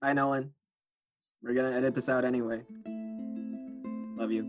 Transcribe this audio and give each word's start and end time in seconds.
Hi, 0.00 0.12
Nolan. 0.12 0.52
We're 1.42 1.54
gonna 1.54 1.72
edit 1.72 1.92
this 1.92 2.08
out 2.08 2.24
anyway. 2.24 2.62
Love 4.16 4.30
you. 4.30 4.44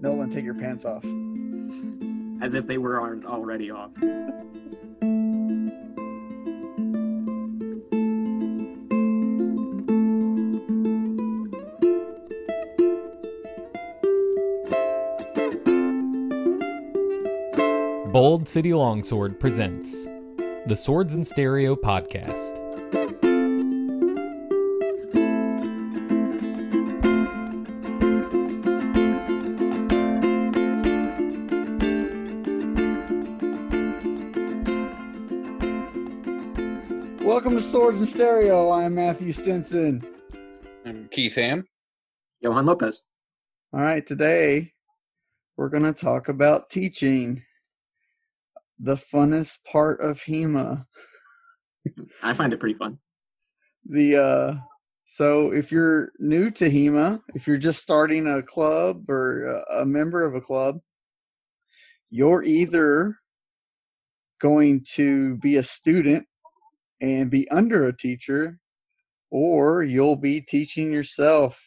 Nolan, 0.00 0.30
take 0.30 0.44
your 0.44 0.54
pants 0.54 0.84
off. 0.84 1.04
As 2.42 2.54
if 2.54 2.66
they 2.66 2.76
were 2.76 2.98
aren't 2.98 3.24
already 3.24 3.70
off. 3.70 3.92
Bold 18.12 18.48
City 18.48 18.74
Longsword 18.74 19.38
presents 19.38 20.06
the 20.66 20.74
Swords 20.74 21.14
in 21.14 21.22
Stereo 21.22 21.76
podcast. 21.76 22.65
Swords 37.66 38.00
in 38.00 38.06
Stereo. 38.06 38.70
I'm 38.70 38.94
Matthew 38.94 39.32
Stinson. 39.32 40.06
I'm 40.84 41.08
Keith 41.10 41.34
Ham. 41.34 41.66
Johan 42.40 42.64
Lopez. 42.64 43.02
All 43.72 43.80
right, 43.80 44.06
today 44.06 44.72
we're 45.56 45.68
going 45.68 45.82
to 45.82 45.92
talk 45.92 46.28
about 46.28 46.70
teaching, 46.70 47.42
the 48.78 48.94
funnest 48.94 49.64
part 49.64 50.00
of 50.00 50.22
HEMA. 50.22 50.86
I 52.22 52.34
find 52.34 52.52
it 52.52 52.60
pretty 52.60 52.78
fun. 52.78 53.00
The 53.90 54.16
uh 54.16 54.54
so 55.04 55.52
if 55.52 55.72
you're 55.72 56.12
new 56.20 56.52
to 56.52 56.70
HEMA, 56.70 57.20
if 57.34 57.48
you're 57.48 57.58
just 57.58 57.82
starting 57.82 58.28
a 58.28 58.42
club 58.42 59.10
or 59.10 59.42
a, 59.68 59.80
a 59.80 59.86
member 59.86 60.24
of 60.24 60.36
a 60.36 60.40
club, 60.40 60.78
you're 62.10 62.44
either 62.44 63.16
going 64.40 64.84
to 64.94 65.36
be 65.38 65.56
a 65.56 65.64
student 65.64 66.26
and 67.00 67.30
be 67.30 67.48
under 67.50 67.86
a 67.86 67.96
teacher 67.96 68.58
or 69.30 69.82
you'll 69.82 70.16
be 70.16 70.40
teaching 70.40 70.92
yourself. 70.92 71.62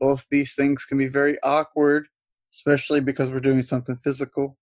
Both 0.00 0.26
these 0.30 0.54
things 0.54 0.84
can 0.84 0.98
be 0.98 1.08
very 1.08 1.38
awkward, 1.42 2.08
especially 2.52 3.00
because 3.00 3.30
we're 3.30 3.40
doing 3.40 3.62
something 3.62 3.96
physical. 4.02 4.58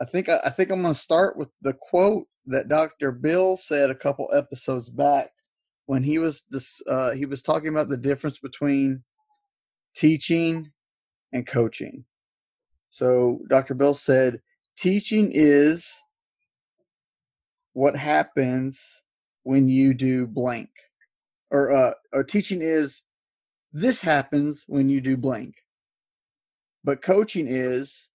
I 0.00 0.04
think 0.04 0.28
I 0.28 0.50
think 0.50 0.70
I'm 0.70 0.82
going 0.82 0.94
to 0.94 1.00
start 1.00 1.36
with 1.36 1.48
the 1.62 1.74
quote 1.74 2.26
that 2.46 2.68
Dr. 2.68 3.12
Bill 3.12 3.56
said 3.56 3.90
a 3.90 3.94
couple 3.94 4.28
episodes 4.34 4.90
back 4.90 5.30
when 5.86 6.02
he 6.02 6.18
was 6.18 6.44
this 6.50 6.82
uh, 6.88 7.12
he 7.12 7.26
was 7.26 7.42
talking 7.42 7.68
about 7.68 7.88
the 7.88 7.96
difference 7.96 8.38
between 8.38 9.02
teaching 9.94 10.72
and 11.32 11.46
coaching. 11.46 12.04
So 12.90 13.40
Dr. 13.48 13.74
Bill 13.74 13.94
said 13.94 14.40
teaching 14.76 15.30
is 15.32 15.92
what 17.74 17.96
happens 17.96 19.01
when 19.44 19.68
you 19.68 19.94
do 19.94 20.26
blank. 20.26 20.70
Or 21.50 21.72
uh 21.72 21.94
or 22.12 22.24
teaching 22.24 22.62
is 22.62 23.02
this 23.72 24.00
happens 24.00 24.64
when 24.66 24.88
you 24.88 25.00
do 25.00 25.16
blank. 25.16 25.56
But 26.84 27.02
coaching 27.02 27.46
is 27.48 28.08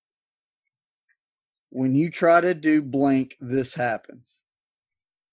when 1.69 1.95
you 1.95 2.09
try 2.09 2.41
to 2.41 2.53
do 2.53 2.81
blank 2.81 3.37
this 3.39 3.73
happens. 3.75 4.43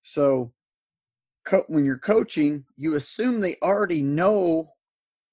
So 0.02 0.52
co- 1.46 1.64
when 1.68 1.84
you're 1.84 1.98
coaching 1.98 2.64
you 2.76 2.94
assume 2.94 3.40
they 3.40 3.56
already 3.62 4.02
know 4.02 4.70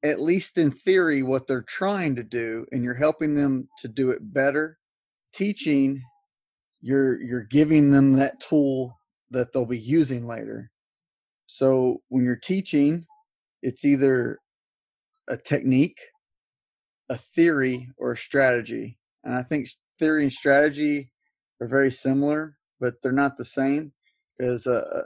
at 0.04 0.20
least 0.20 0.58
in 0.58 0.72
theory 0.72 1.22
what 1.24 1.46
they're 1.46 1.62
trying 1.62 2.16
to 2.16 2.24
do 2.24 2.66
and 2.72 2.84
you're 2.84 2.94
helping 2.94 3.36
them 3.36 3.68
to 3.80 3.88
do 3.88 4.12
it 4.12 4.34
better. 4.34 4.78
Teaching 5.34 6.02
you're 6.82 7.22
you're 7.22 7.44
giving 7.44 7.92
them 7.92 8.14
that 8.14 8.40
tool 8.40 8.98
that 9.32 9.52
they'll 9.52 9.66
be 9.66 9.80
using 9.80 10.28
later. 10.28 10.72
So 11.48 12.02
when 12.10 12.24
you're 12.24 12.36
teaching 12.36 13.06
it's 13.62 13.86
either 13.86 14.40
a 15.28 15.38
technique 15.38 16.00
a 17.10 17.16
theory 17.16 17.88
or 17.98 18.14
a 18.14 18.18
strategy 18.18 18.98
and 19.24 19.36
i 19.36 19.44
think 19.44 19.68
theory 20.00 20.24
and 20.24 20.34
strategy 20.34 21.12
are 21.60 21.68
very 21.68 21.92
similar 21.92 22.58
but 22.80 22.96
they're 23.02 23.12
not 23.12 23.38
the 23.38 23.46
same 23.46 23.92
because 24.38 24.66
a, 24.66 24.84
uh, 24.86 25.04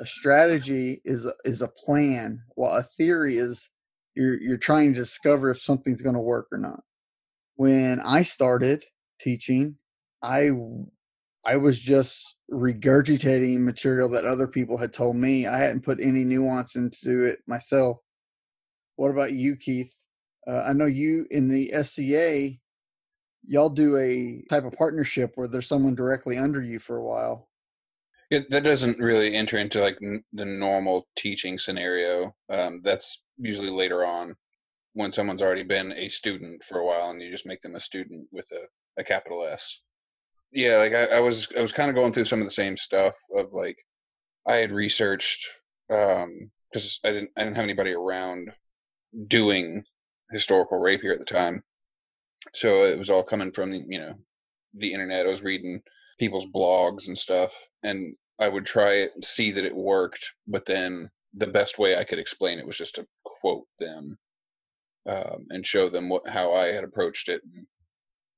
a 0.00 0.06
strategy 0.06 1.00
is 1.04 1.30
is 1.44 1.62
a 1.62 1.68
plan 1.68 2.42
while 2.54 2.76
a 2.76 2.82
theory 2.82 3.38
is 3.38 3.70
you're 4.14 4.40
you're 4.40 4.56
trying 4.56 4.92
to 4.92 4.98
discover 4.98 5.50
if 5.50 5.60
something's 5.60 6.02
going 6.02 6.14
to 6.14 6.20
work 6.20 6.48
or 6.52 6.58
not. 6.58 6.82
When 7.56 8.00
i 8.00 8.22
started 8.22 8.84
teaching 9.20 9.76
i 10.22 10.50
i 11.44 11.56
was 11.56 11.78
just 11.78 12.36
regurgitating 12.52 13.58
material 13.60 14.08
that 14.08 14.24
other 14.24 14.46
people 14.46 14.76
had 14.76 14.92
told 14.92 15.16
me 15.16 15.46
i 15.46 15.58
hadn't 15.58 15.82
put 15.84 16.00
any 16.00 16.24
nuance 16.24 16.76
into 16.76 17.24
it 17.24 17.38
myself 17.46 17.98
what 18.96 19.10
about 19.10 19.32
you 19.32 19.56
keith 19.56 19.96
uh, 20.46 20.62
i 20.66 20.72
know 20.72 20.86
you 20.86 21.26
in 21.30 21.48
the 21.48 21.72
sca 21.82 22.58
y'all 23.46 23.70
do 23.70 23.96
a 23.96 24.44
type 24.48 24.64
of 24.64 24.72
partnership 24.72 25.32
where 25.34 25.48
there's 25.48 25.66
someone 25.66 25.94
directly 25.94 26.36
under 26.36 26.62
you 26.62 26.78
for 26.78 26.98
a 26.98 27.04
while 27.04 27.48
It, 28.30 28.50
that 28.50 28.64
doesn't 28.64 28.98
really 28.98 29.34
enter 29.34 29.58
into 29.58 29.80
like 29.80 29.98
n- 30.02 30.22
the 30.32 30.44
normal 30.44 31.06
teaching 31.16 31.58
scenario. 31.58 32.34
Um, 32.48 32.80
that's 32.82 33.24
usually 33.38 33.70
later 33.70 34.04
on 34.04 34.36
when 34.94 35.12
someone's 35.12 35.42
already 35.42 35.64
been 35.64 35.92
a 35.92 36.08
student 36.08 36.62
for 36.62 36.78
a 36.78 36.86
while, 36.86 37.10
and 37.10 37.20
you 37.20 37.30
just 37.30 37.46
make 37.46 37.60
them 37.62 37.76
a 37.76 37.80
student 37.80 38.26
with 38.30 38.46
a, 38.52 38.66
a 39.00 39.04
capital 39.04 39.44
S. 39.44 39.80
Yeah, 40.52 40.78
like 40.78 40.92
I, 40.92 41.16
I 41.16 41.20
was, 41.20 41.48
I 41.56 41.62
was 41.62 41.72
kind 41.72 41.88
of 41.88 41.94
going 41.96 42.12
through 42.12 42.26
some 42.26 42.40
of 42.40 42.46
the 42.46 42.50
same 42.50 42.76
stuff 42.76 43.14
of 43.36 43.52
like 43.52 43.76
I 44.46 44.56
had 44.56 44.72
researched 44.72 45.48
um 45.90 46.50
because 46.70 47.00
I 47.04 47.10
didn't, 47.10 47.30
I 47.36 47.44
didn't 47.44 47.56
have 47.56 47.64
anybody 47.64 47.92
around 47.92 48.50
doing 49.26 49.84
historical 50.30 50.80
rapier 50.80 51.10
here 51.10 51.12
at 51.12 51.18
the 51.18 51.24
time, 51.24 51.62
so 52.54 52.84
it 52.84 52.98
was 52.98 53.10
all 53.10 53.22
coming 53.22 53.52
from 53.52 53.70
the, 53.70 53.84
you 53.86 53.98
know 53.98 54.14
the 54.74 54.92
internet. 54.92 55.26
I 55.26 55.30
was 55.30 55.42
reading 55.42 55.82
people's 56.22 56.46
blogs 56.46 57.08
and 57.08 57.18
stuff 57.18 57.52
and 57.82 58.14
i 58.38 58.48
would 58.48 58.64
try 58.64 58.92
it 58.92 59.10
and 59.14 59.24
see 59.24 59.50
that 59.50 59.64
it 59.64 59.74
worked 59.74 60.30
but 60.46 60.64
then 60.66 61.10
the 61.34 61.46
best 61.46 61.78
way 61.80 61.96
i 61.96 62.04
could 62.04 62.18
explain 62.20 62.58
it 62.58 62.66
was 62.66 62.78
just 62.78 62.94
to 62.94 63.06
quote 63.24 63.66
them 63.78 64.16
um, 65.06 65.46
and 65.50 65.66
show 65.66 65.88
them 65.88 66.08
what 66.08 66.26
how 66.28 66.52
i 66.52 66.66
had 66.66 66.84
approached 66.84 67.28
it 67.28 67.42
and 67.42 67.66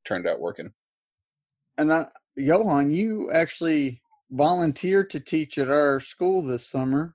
turned 0.06 0.26
out 0.26 0.40
working 0.40 0.72
and 1.78 1.92
I, 1.92 2.06
Johan, 2.36 2.90
you 2.90 3.30
actually 3.32 4.00
volunteered 4.30 5.10
to 5.10 5.20
teach 5.20 5.58
at 5.58 5.70
our 5.70 6.00
school 6.00 6.42
this 6.42 6.66
summer. 6.66 7.14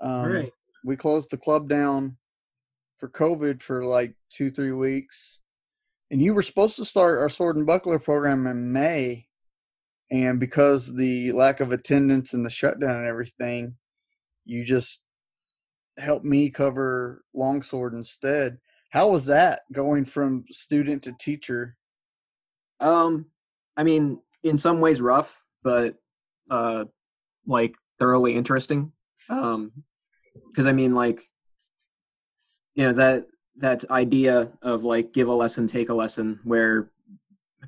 Um, 0.00 0.32
Right. 0.32 0.52
We 0.84 0.96
closed 0.96 1.30
the 1.30 1.38
club 1.38 1.68
down 1.68 2.18
for 2.98 3.08
COVID 3.08 3.62
for 3.62 3.84
like 3.84 4.14
two, 4.30 4.50
three 4.50 4.72
weeks, 4.72 5.40
and 6.10 6.20
you 6.20 6.34
were 6.34 6.42
supposed 6.42 6.76
to 6.76 6.84
start 6.84 7.18
our 7.18 7.30
sword 7.30 7.56
and 7.56 7.66
buckler 7.66 7.98
program 7.98 8.46
in 8.46 8.70
May, 8.70 9.26
and 10.10 10.38
because 10.38 10.94
the 10.94 11.32
lack 11.32 11.60
of 11.60 11.72
attendance 11.72 12.34
and 12.34 12.44
the 12.44 12.50
shutdown 12.50 12.96
and 12.96 13.06
everything, 13.06 13.76
you 14.44 14.64
just 14.64 15.02
helped 15.98 16.26
me 16.26 16.50
cover 16.50 17.24
longsword 17.34 17.94
instead. 17.94 18.58
How 18.90 19.08
was 19.08 19.24
that 19.26 19.60
going 19.72 20.04
from 20.04 20.44
student 20.50 21.02
to 21.04 21.14
teacher? 21.18 21.76
Um, 22.80 23.26
I 23.76 23.82
mean, 23.82 24.20
in 24.42 24.56
some 24.56 24.80
ways 24.80 25.00
rough, 25.00 25.42
but 25.62 25.96
uh, 26.50 26.84
like 27.46 27.74
thoroughly 27.98 28.34
interesting. 28.34 28.92
Um, 29.28 29.72
because 30.48 30.66
I 30.66 30.72
mean, 30.72 30.92
like, 30.92 31.22
you 32.74 32.84
know 32.84 32.92
that 32.92 33.26
that 33.56 33.88
idea 33.90 34.50
of 34.62 34.84
like 34.84 35.12
give 35.12 35.28
a 35.28 35.32
lesson, 35.32 35.66
take 35.66 35.88
a 35.88 35.94
lesson, 35.94 36.40
where 36.44 36.90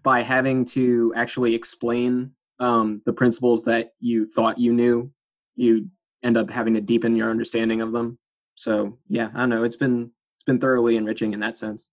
by 0.03 0.23
having 0.23 0.65
to 0.65 1.13
actually 1.17 1.55
explain 1.55 2.33
um 2.59 3.03
the 3.07 3.13
principles 3.13 3.65
that 3.65 3.93
you 4.01 4.25
thought 4.25 4.59
you 4.59 4.73
knew, 4.73 5.11
you 5.55 5.89
end 6.23 6.37
up 6.37 6.51
having 6.51 6.75
to 6.75 6.81
deepen 6.81 7.17
your 7.17 7.31
understanding 7.31 7.81
of 7.81 7.93
them. 7.93 8.19
So 8.57 8.99
yeah, 9.09 9.31
I 9.35 9.41
don't 9.41 9.51
know. 9.51 9.65
It's 9.65 9.77
been 9.77 10.11
it's 10.37 10.45
been 10.45 10.59
thoroughly 10.59 10.97
enriching 10.97 11.33
in 11.35 11.41
that 11.41 11.57
sense. 11.57 11.91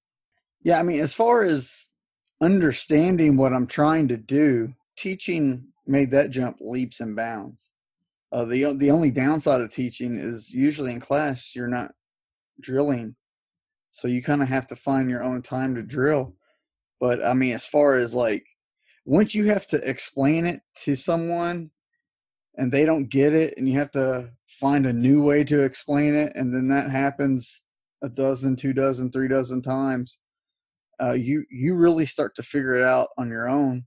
Yeah, 0.64 0.80
I 0.80 0.84
mean, 0.84 1.02
as 1.02 1.14
far 1.14 1.44
as 1.44 1.93
understanding 2.42 3.38
what 3.38 3.54
I'm 3.54 3.68
trying 3.68 4.08
to 4.10 4.18
do, 4.18 4.74
teaching 4.98 5.68
made 5.86 6.12
that 6.12 6.30
jump 6.30 6.58
leaps 6.62 7.00
and 7.00 7.16
bounds. 7.16 7.72
Uh, 8.32 8.46
the 8.46 8.74
the 8.78 8.92
only 8.92 9.12
downside 9.12 9.62
of 9.62 9.72
teaching 9.72 10.18
is 10.18 10.50
usually 10.50 10.92
in 10.92 11.00
class 11.00 11.56
you're 11.56 11.68
not 11.68 11.92
drilling, 12.62 13.16
so 13.92 14.08
you 14.08 14.24
kind 14.24 14.42
of 14.42 14.48
have 14.48 14.68
to 14.68 14.76
find 14.76 15.10
your 15.10 15.24
own 15.24 15.42
time 15.42 15.76
to 15.76 15.84
drill. 15.84 16.34
But 17.00 17.24
I 17.24 17.34
mean, 17.34 17.54
as 17.54 17.66
far 17.66 17.96
as 17.96 18.14
like 18.14 18.46
once 19.06 19.36
you 19.36 19.46
have 19.46 19.68
to 19.68 19.78
explain 19.88 20.46
it 20.46 20.62
to 20.84 20.96
someone, 20.96 21.70
and 22.56 22.72
they 22.72 22.86
don't 22.86 23.10
get 23.10 23.34
it 23.34 23.56
and 23.58 23.68
you 23.68 23.78
have 23.78 23.92
to 23.92 24.30
find 24.48 24.86
a 24.86 24.94
new 24.94 25.24
way 25.24 25.44
to 25.44 25.64
explain 25.64 26.14
it 26.14 26.32
and 26.36 26.54
then 26.54 26.68
that 26.68 26.90
happens 26.90 27.62
a 28.04 28.10
dozen 28.10 28.56
two 28.56 28.74
dozen 28.74 29.12
three 29.12 29.28
dozen 29.28 29.62
times 29.62 30.20
uh, 31.04 31.14
you 31.14 31.44
you 31.50 31.76
really 31.76 32.06
start 32.06 32.36
to 32.36 32.44
figure 32.44 32.76
it 32.76 32.84
out 32.84 33.08
on 33.18 33.28
your 33.30 33.50
own 33.50 33.84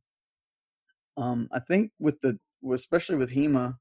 um, 1.17 1.49
i 1.53 1.61
think 1.61 1.91
with 1.99 2.21
the 2.21 2.39
especially 2.73 3.17
with 3.17 3.33
hema 3.35 3.75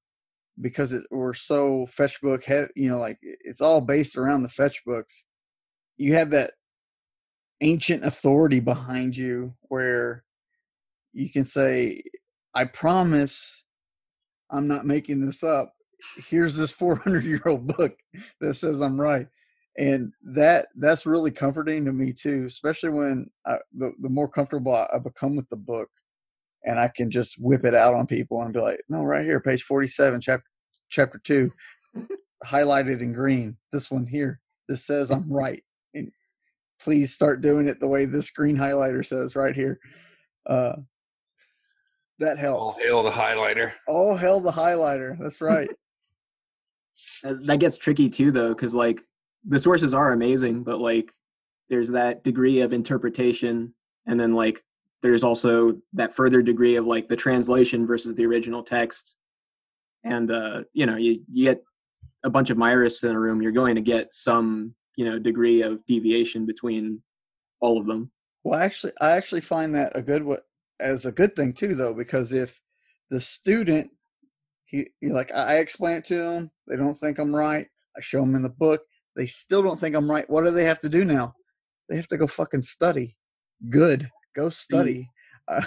because 0.61 0.93
it, 0.93 1.03
we're 1.11 1.33
so 1.33 1.85
Fechtbuch 1.99 2.43
heavy, 2.45 2.69
you 2.75 2.89
know 2.89 2.99
like 2.99 3.17
it's 3.21 3.61
all 3.61 3.81
based 3.81 4.15
around 4.15 4.43
the 4.43 4.49
Fechtbuchs 4.49 5.23
you 5.97 6.13
have 6.13 6.29
that 6.29 6.51
ancient 7.61 8.05
authority 8.05 8.59
behind 8.59 9.17
you 9.17 9.53
where 9.63 10.23
you 11.13 11.29
can 11.29 11.45
say 11.45 12.01
i 12.53 12.63
promise 12.63 13.65
I'm 14.49 14.67
not 14.67 14.85
making 14.85 15.25
this 15.25 15.43
up. 15.43 15.73
Here's 16.27 16.55
this 16.55 16.71
400 16.71 17.23
year 17.23 17.41
old 17.45 17.67
book 17.75 17.97
that 18.41 18.55
says 18.55 18.81
I'm 18.81 18.99
right. 18.99 19.27
And 19.77 20.13
that 20.23 20.67
that's 20.75 21.05
really 21.05 21.31
comforting 21.31 21.83
to 21.85 21.91
me 21.91 22.13
too, 22.13 22.45
especially 22.47 22.91
when 22.91 23.29
I, 23.45 23.57
the 23.73 23.91
the 24.01 24.09
more 24.09 24.29
comfortable 24.29 24.73
I 24.73 24.97
become 24.99 25.35
with 25.35 25.49
the 25.49 25.57
book, 25.57 25.89
and 26.63 26.79
I 26.79 26.89
can 26.95 27.11
just 27.11 27.35
whip 27.39 27.65
it 27.65 27.75
out 27.75 27.93
on 27.93 28.07
people 28.07 28.41
and 28.41 28.53
be 28.53 28.61
like, 28.61 28.81
"No, 28.87 29.03
right 29.03 29.25
here, 29.25 29.41
page 29.41 29.63
47, 29.63 30.21
chapter 30.21 30.45
chapter 30.89 31.19
two, 31.21 31.51
highlighted 32.45 33.01
in 33.01 33.11
green. 33.11 33.57
This 33.73 33.91
one 33.91 34.07
here, 34.07 34.39
this 34.69 34.85
says 34.85 35.11
I'm 35.11 35.29
right, 35.31 35.61
and 35.93 36.09
please 36.79 37.13
start 37.13 37.41
doing 37.41 37.67
it 37.67 37.81
the 37.81 37.87
way 37.87 38.05
this 38.05 38.31
green 38.31 38.57
highlighter 38.57 39.05
says 39.05 39.35
right 39.35 39.55
here." 39.55 39.79
Uh, 40.47 40.75
that 42.19 42.37
helps. 42.37 42.61
All 42.61 42.81
hail 42.81 43.03
the 43.03 43.11
highlighter. 43.11 43.73
All 43.87 44.15
hail 44.15 44.39
the 44.39 44.51
highlighter. 44.51 45.17
That's 45.19 45.41
right. 45.41 45.69
that 47.23 47.59
gets 47.59 47.77
tricky 47.77 48.09
too, 48.09 48.31
though, 48.31 48.49
because 48.49 48.73
like 48.73 49.01
the 49.47 49.59
sources 49.59 49.93
are 49.93 50.13
amazing, 50.13 50.63
but 50.63 50.79
like 50.79 51.11
there's 51.69 51.89
that 51.91 52.23
degree 52.23 52.61
of 52.61 52.73
interpretation, 52.73 53.73
and 54.07 54.19
then 54.19 54.33
like 54.33 54.59
there's 55.01 55.23
also 55.23 55.77
that 55.93 56.15
further 56.15 56.41
degree 56.41 56.75
of 56.75 56.85
like 56.85 57.07
the 57.07 57.15
translation 57.15 57.85
versus 57.85 58.15
the 58.15 58.25
original 58.25 58.63
text. 58.63 59.17
And 60.03 60.31
uh, 60.31 60.63
you 60.73 60.85
know, 60.85 60.97
you, 60.97 61.21
you 61.31 61.45
get 61.45 61.63
a 62.23 62.29
bunch 62.29 62.49
of 62.49 62.57
Meyerists 62.57 63.03
in 63.03 63.15
a 63.15 63.19
room, 63.19 63.41
you're 63.41 63.51
going 63.51 63.75
to 63.75 63.81
get 63.81 64.13
some, 64.13 64.73
you 64.97 65.05
know, 65.05 65.19
degree 65.19 65.61
of 65.61 65.85
deviation 65.85 66.45
between 66.45 67.01
all 67.59 67.79
of 67.79 67.85
them. 67.85 68.11
Well, 68.43 68.59
actually, 68.59 68.93
I 69.01 69.11
actually 69.11 69.41
find 69.41 69.73
that 69.75 69.95
a 69.95 70.01
good 70.01 70.25
as 70.79 71.05
a 71.05 71.11
good 71.11 71.35
thing 71.35 71.53
too, 71.53 71.75
though, 71.75 71.93
because 71.93 72.33
if 72.33 72.61
the 73.09 73.19
student, 73.19 73.91
he, 74.65 74.87
he 74.99 75.09
like 75.09 75.31
I 75.33 75.57
explain 75.57 75.97
it 75.97 76.05
to 76.05 76.17
them, 76.17 76.51
they 76.67 76.75
don't 76.75 76.97
think 76.97 77.19
I'm 77.19 77.35
right. 77.35 77.67
I 77.97 78.01
show 78.01 78.21
them 78.21 78.35
in 78.35 78.41
the 78.41 78.49
book, 78.49 78.81
they 79.15 79.25
still 79.25 79.63
don't 79.63 79.79
think 79.79 79.95
I'm 79.95 80.09
right. 80.09 80.29
What 80.29 80.43
do 80.43 80.51
they 80.51 80.65
have 80.65 80.79
to 80.81 80.89
do 80.89 81.05
now? 81.05 81.35
They 81.89 81.95
have 81.95 82.07
to 82.09 82.17
go 82.17 82.27
fucking 82.27 82.63
study. 82.63 83.17
Good, 83.69 84.09
go 84.35 84.49
study. 84.49 85.09
Uh, 85.47 85.61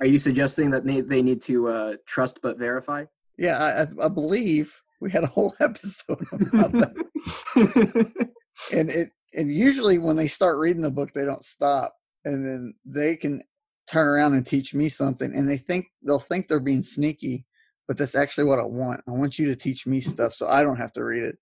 Are 0.00 0.06
you 0.06 0.18
suggesting 0.18 0.70
that 0.70 0.84
they, 0.84 1.00
they 1.00 1.22
need 1.22 1.40
to 1.40 1.66
uh, 1.68 1.94
trust 2.06 2.40
but 2.42 2.58
verify? 2.58 3.06
Yeah, 3.38 3.56
I, 3.58 4.04
I 4.04 4.08
believe 4.10 4.78
we 5.00 5.10
had 5.10 5.24
a 5.24 5.28
whole 5.28 5.54
episode 5.60 6.26
about 6.30 6.72
that. 6.72 8.26
and 8.74 8.90
it 8.90 9.08
and 9.32 9.50
usually 9.50 9.96
when 9.96 10.16
they 10.16 10.28
start 10.28 10.58
reading 10.58 10.82
the 10.82 10.90
book, 10.90 11.14
they 11.14 11.24
don't 11.24 11.42
stop, 11.42 11.94
and 12.26 12.46
then 12.46 12.74
they 12.84 13.16
can 13.16 13.42
turn 13.86 14.08
around 14.08 14.34
and 14.34 14.46
teach 14.46 14.74
me 14.74 14.88
something 14.88 15.36
and 15.36 15.48
they 15.48 15.56
think 15.56 15.86
they'll 16.02 16.18
think 16.18 16.48
they're 16.48 16.60
being 16.60 16.82
sneaky 16.82 17.44
but 17.86 17.98
that's 17.98 18.14
actually 18.14 18.44
what 18.44 18.58
i 18.58 18.64
want 18.64 19.00
i 19.06 19.10
want 19.10 19.38
you 19.38 19.46
to 19.46 19.56
teach 19.56 19.86
me 19.86 20.00
stuff 20.00 20.32
so 20.32 20.46
i 20.48 20.62
don't 20.62 20.78
have 20.78 20.92
to 20.92 21.04
read 21.04 21.22
it 21.22 21.36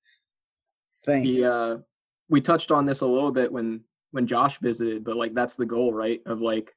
thanks 1.04 1.40
the, 1.40 1.54
uh, 1.54 1.78
we 2.28 2.40
touched 2.40 2.70
on 2.70 2.86
this 2.86 3.00
a 3.00 3.06
little 3.06 3.32
bit 3.32 3.52
when 3.52 3.80
when 4.12 4.26
josh 4.26 4.58
visited 4.58 5.04
but 5.04 5.16
like 5.16 5.34
that's 5.34 5.56
the 5.56 5.66
goal 5.66 5.92
right 5.92 6.20
of 6.26 6.40
like 6.40 6.72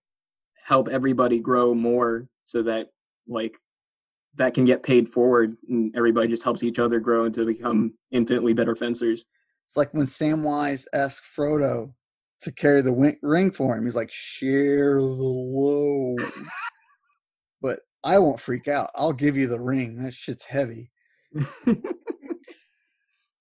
help 0.63 0.89
everybody 0.89 1.39
grow 1.39 1.73
more 1.73 2.27
so 2.43 2.61
that 2.63 2.89
like 3.27 3.57
that 4.35 4.53
can 4.53 4.65
get 4.65 4.83
paid 4.83 5.07
forward 5.07 5.55
and 5.69 5.95
everybody 5.95 6.27
just 6.27 6.43
helps 6.43 6.63
each 6.63 6.79
other 6.79 6.99
grow 6.99 7.25
and 7.25 7.35
to 7.35 7.45
become 7.45 7.93
infinitely 8.11 8.53
better 8.53 8.75
fencers 8.75 9.25
it's 9.65 9.77
like 9.77 9.93
when 9.93 10.05
samwise 10.05 10.85
asked 10.93 11.25
frodo 11.25 11.91
to 12.41 12.51
carry 12.51 12.81
the 12.81 13.17
ring 13.21 13.51
for 13.51 13.75
him. 13.75 13.85
He's 13.85 13.95
like, 13.95 14.11
share 14.11 14.95
the 14.95 15.01
load. 15.01 16.19
but 17.61 17.79
I 18.03 18.19
won't 18.19 18.39
freak 18.39 18.67
out. 18.67 18.91
I'll 18.95 19.13
give 19.13 19.37
you 19.37 19.47
the 19.47 19.59
ring. 19.59 19.95
That 20.03 20.13
shit's 20.13 20.43
heavy. 20.43 20.91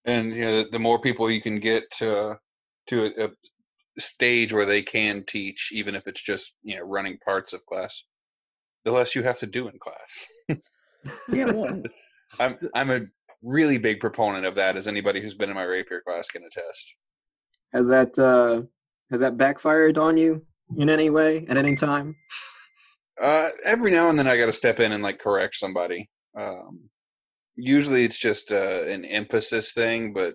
and 0.04 0.34
you 0.34 0.44
know, 0.44 0.62
the, 0.62 0.70
the, 0.70 0.78
more 0.78 1.00
people 1.00 1.30
you 1.30 1.40
can 1.40 1.60
get 1.60 1.90
to 1.98 2.38
to 2.88 3.04
a, 3.06 3.24
a, 3.24 3.30
stage 3.96 4.52
where 4.52 4.66
they 4.66 4.82
can 4.82 5.24
teach, 5.24 5.70
even 5.72 5.94
if 5.94 6.06
it's 6.06 6.22
just 6.22 6.54
you 6.62 6.76
know 6.76 6.82
running 6.82 7.18
parts 7.24 7.52
of 7.52 7.64
class, 7.66 8.04
the 8.84 8.92
less 8.92 9.14
you 9.14 9.22
have 9.22 9.38
to 9.38 9.46
do 9.46 9.68
in 9.68 9.78
class. 9.78 10.26
yeah, 11.28 11.44
well, 11.52 11.82
I'm 12.40 12.58
I'm 12.74 12.90
a 12.90 13.00
really 13.42 13.78
big 13.78 14.00
proponent 14.00 14.46
of 14.46 14.54
that, 14.56 14.76
as 14.76 14.86
anybody 14.86 15.20
who's 15.20 15.34
been 15.34 15.50
in 15.50 15.56
my 15.56 15.64
rapier 15.64 16.02
class 16.06 16.28
can 16.28 16.42
attest. 16.44 16.94
Has 17.72 17.88
that 17.88 18.18
uh, 18.18 18.62
has 19.10 19.20
that 19.20 19.36
backfired 19.36 19.98
on 19.98 20.16
you 20.16 20.44
in 20.76 20.90
any 20.90 21.10
way 21.10 21.46
at 21.48 21.56
any 21.56 21.76
time? 21.76 22.16
Uh, 23.20 23.48
every 23.64 23.90
now 23.90 24.08
and 24.08 24.18
then 24.18 24.26
I 24.26 24.36
got 24.36 24.46
to 24.46 24.52
step 24.52 24.80
in 24.80 24.92
and 24.92 25.02
like 25.02 25.18
correct 25.18 25.56
somebody. 25.56 26.10
Um, 26.36 26.88
usually 27.56 28.04
it's 28.04 28.18
just 28.18 28.52
uh, 28.52 28.82
an 28.84 29.04
emphasis 29.04 29.72
thing, 29.72 30.12
but 30.12 30.34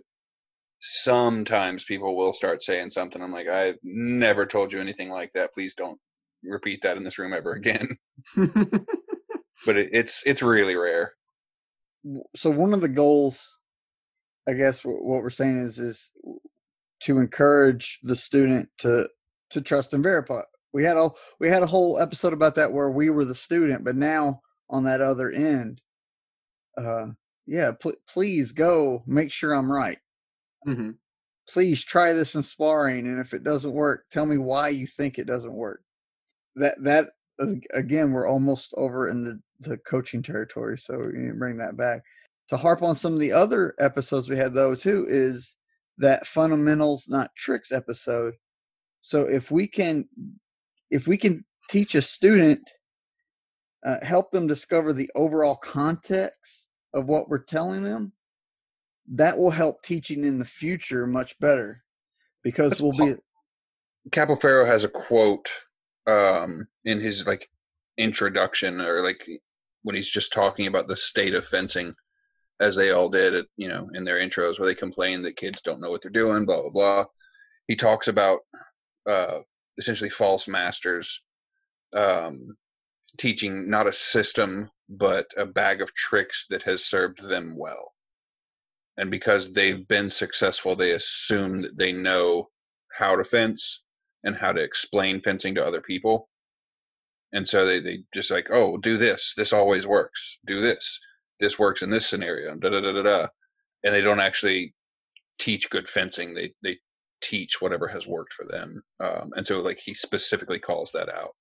sometimes 0.81 1.83
people 1.83 2.15
will 2.15 2.33
start 2.33 2.63
saying 2.63 2.89
something. 2.89 3.21
I'm 3.21 3.33
like, 3.33 3.49
I've 3.49 3.77
never 3.83 4.45
told 4.45 4.71
you 4.71 4.79
anything 4.79 5.09
like 5.09 5.31
that. 5.33 5.53
Please 5.53 5.73
don't 5.73 5.99
repeat 6.43 6.81
that 6.83 6.97
in 6.97 7.03
this 7.03 7.19
room 7.19 7.33
ever 7.33 7.53
again. 7.53 7.97
but 8.35 9.77
it, 9.77 9.89
it's 9.91 10.23
it's 10.25 10.41
really 10.41 10.75
rare. 10.75 11.13
So 12.35 12.49
one 12.49 12.73
of 12.73 12.81
the 12.81 12.89
goals, 12.89 13.59
I 14.47 14.53
guess, 14.53 14.81
what 14.83 15.21
we're 15.21 15.29
saying 15.29 15.59
is 15.59 15.79
is 15.79 16.11
to 17.01 17.17
encourage 17.17 17.99
the 18.03 18.15
student 18.15 18.69
to 18.79 19.09
to 19.51 19.61
trust 19.61 19.93
and 19.93 20.03
verify. 20.03 20.41
We 20.73 20.83
had 20.83 20.97
a 20.97 21.09
we 21.39 21.49
had 21.49 21.63
a 21.63 21.67
whole 21.67 21.99
episode 21.99 22.33
about 22.33 22.55
that 22.55 22.71
where 22.71 22.89
we 22.89 23.09
were 23.09 23.25
the 23.25 23.35
student, 23.35 23.83
but 23.83 23.95
now 23.95 24.41
on 24.69 24.83
that 24.83 25.01
other 25.01 25.29
end, 25.29 25.81
uh, 26.79 27.07
yeah, 27.45 27.71
pl- 27.71 27.93
please 28.07 28.51
go 28.51 29.03
make 29.05 29.31
sure 29.31 29.53
I'm 29.53 29.71
right. 29.71 29.97
Mm-hmm. 30.67 30.91
Please 31.49 31.83
try 31.83 32.13
this 32.13 32.35
in 32.35 32.43
sparring, 32.43 33.07
and 33.07 33.19
if 33.19 33.33
it 33.33 33.43
doesn't 33.43 33.73
work, 33.73 34.05
tell 34.11 34.25
me 34.25 34.37
why 34.37 34.69
you 34.69 34.85
think 34.85 35.17
it 35.17 35.27
doesn't 35.27 35.53
work. 35.53 35.81
That 36.55 36.75
that 36.83 37.11
again, 37.73 38.11
we're 38.11 38.27
almost 38.27 38.73
over 38.77 39.09
in 39.09 39.23
the 39.23 39.39
the 39.61 39.77
coaching 39.79 40.21
territory, 40.21 40.77
so 40.77 40.93
you 40.93 41.33
bring 41.37 41.57
that 41.57 41.77
back. 41.77 42.01
To 42.49 42.57
harp 42.57 42.81
on 42.81 42.95
some 42.95 43.13
of 43.13 43.19
the 43.19 43.31
other 43.31 43.75
episodes 43.79 44.29
we 44.29 44.37
had 44.37 44.53
though 44.53 44.75
too 44.75 45.05
is 45.07 45.55
that 45.99 46.25
fundamentals 46.25 47.07
not 47.07 47.35
tricks 47.35 47.71
episode 47.71 48.33
so 49.01 49.21
if 49.21 49.51
we 49.51 49.67
can 49.67 50.07
if 50.89 51.07
we 51.07 51.17
can 51.17 51.45
teach 51.69 51.93
a 51.95 52.01
student 52.01 52.67
uh, 53.85 54.03
help 54.03 54.31
them 54.31 54.47
discover 54.47 54.91
the 54.91 55.09
overall 55.15 55.55
context 55.55 56.68
of 56.93 57.05
what 57.05 57.29
we're 57.29 57.37
telling 57.43 57.83
them 57.83 58.13
that 59.11 59.37
will 59.37 59.49
help 59.49 59.81
teaching 59.81 60.23
in 60.23 60.37
the 60.37 60.45
future 60.45 61.07
much 61.07 61.37
better 61.39 61.83
because 62.43 62.71
That's 62.71 62.81
we'll 62.81 62.91
be 62.91 63.15
Capoferro 64.11 64.65
has 64.65 64.83
a 64.83 64.89
quote 64.89 65.49
um, 66.07 66.67
in 66.85 66.99
his 66.99 67.27
like 67.27 67.49
introduction 67.97 68.79
or 68.81 69.01
like 69.01 69.27
when 69.83 69.95
he's 69.95 70.09
just 70.09 70.33
talking 70.33 70.67
about 70.67 70.87
the 70.87 70.95
state 70.95 71.33
of 71.35 71.45
fencing 71.45 71.93
as 72.59 72.75
they 72.75 72.91
all 72.91 73.09
did, 73.09 73.33
at, 73.35 73.45
you 73.55 73.69
know, 73.69 73.89
in 73.93 74.03
their 74.03 74.17
intros 74.17 74.59
where 74.59 74.67
they 74.67 74.75
complain 74.75 75.21
that 75.21 75.37
kids 75.37 75.61
don't 75.61 75.79
know 75.79 75.89
what 75.89 76.01
they're 76.01 76.11
doing, 76.11 76.45
blah 76.45 76.61
blah 76.61 76.71
blah. 76.71 77.05
He 77.67 77.75
talks 77.75 78.07
about 78.07 78.39
uh, 79.07 79.39
essentially 79.77 80.09
false 80.09 80.47
masters 80.47 81.21
um, 81.95 82.55
teaching 83.17 83.69
not 83.69 83.87
a 83.87 83.93
system 83.93 84.69
but 84.89 85.27
a 85.37 85.45
bag 85.45 85.81
of 85.81 85.93
tricks 85.93 86.47
that 86.49 86.63
has 86.63 86.85
served 86.85 87.23
them 87.23 87.55
well. 87.55 87.93
And 88.97 89.11
because 89.11 89.53
they've 89.53 89.87
been 89.87 90.09
successful, 90.09 90.75
they 90.75 90.91
assume 90.91 91.61
that 91.61 91.77
they 91.77 91.91
know 91.91 92.49
how 92.91 93.15
to 93.15 93.23
fence 93.23 93.83
and 94.23 94.35
how 94.35 94.51
to 94.51 94.61
explain 94.61 95.21
fencing 95.21 95.55
to 95.55 95.65
other 95.65 95.79
people. 95.79 96.27
And 97.33 97.47
so 97.47 97.65
they, 97.65 97.79
they 97.79 97.99
just 98.13 98.31
like, 98.31 98.49
oh, 98.51 98.77
do 98.77 98.97
this. 98.97 99.33
This 99.37 99.53
always 99.53 99.85
works. 99.85 100.39
Do 100.47 100.59
this 100.59 100.99
this 101.39 101.57
works 101.57 101.81
in 101.81 101.89
this 101.89 102.05
scenario, 102.05 102.55
da 102.55 102.69
da 102.69 102.81
da 102.81 102.91
da 102.91 103.01
da, 103.01 103.27
and 103.83 103.93
they 103.93 104.01
don't 104.01 104.19
actually 104.19 104.73
teach 105.39 105.69
good 105.69 105.87
fencing. 105.87 106.33
They 106.33 106.53
they 106.61 106.77
teach 107.21 107.61
whatever 107.61 107.87
has 107.87 108.07
worked 108.07 108.33
for 108.33 108.45
them, 108.45 108.81
um, 108.99 109.31
and 109.35 109.47
so 109.47 109.59
like 109.59 109.79
he 109.79 109.93
specifically 109.93 110.59
calls 110.59 110.91
that 110.91 111.09
out. 111.09 111.31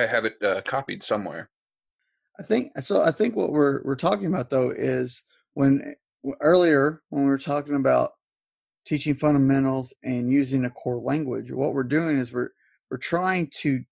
I 0.00 0.06
have 0.06 0.24
it 0.24 0.42
uh, 0.42 0.62
copied 0.62 1.02
somewhere. 1.02 1.50
I 2.38 2.42
think 2.42 2.76
so. 2.78 3.02
I 3.02 3.10
think 3.10 3.34
what 3.34 3.52
we're 3.52 3.82
we're 3.84 3.96
talking 3.96 4.26
about 4.26 4.50
though 4.50 4.70
is 4.70 5.22
when 5.54 5.94
earlier 6.40 7.02
when 7.10 7.24
we 7.24 7.30
were 7.30 7.38
talking 7.38 7.74
about 7.74 8.12
teaching 8.86 9.14
fundamentals 9.14 9.92
and 10.04 10.30
using 10.30 10.64
a 10.64 10.70
core 10.70 11.00
language, 11.00 11.50
what 11.50 11.74
we're 11.74 11.82
doing 11.82 12.18
is 12.18 12.32
we're 12.32 12.50
we're 12.90 12.96
trying 12.96 13.50
to 13.60 13.82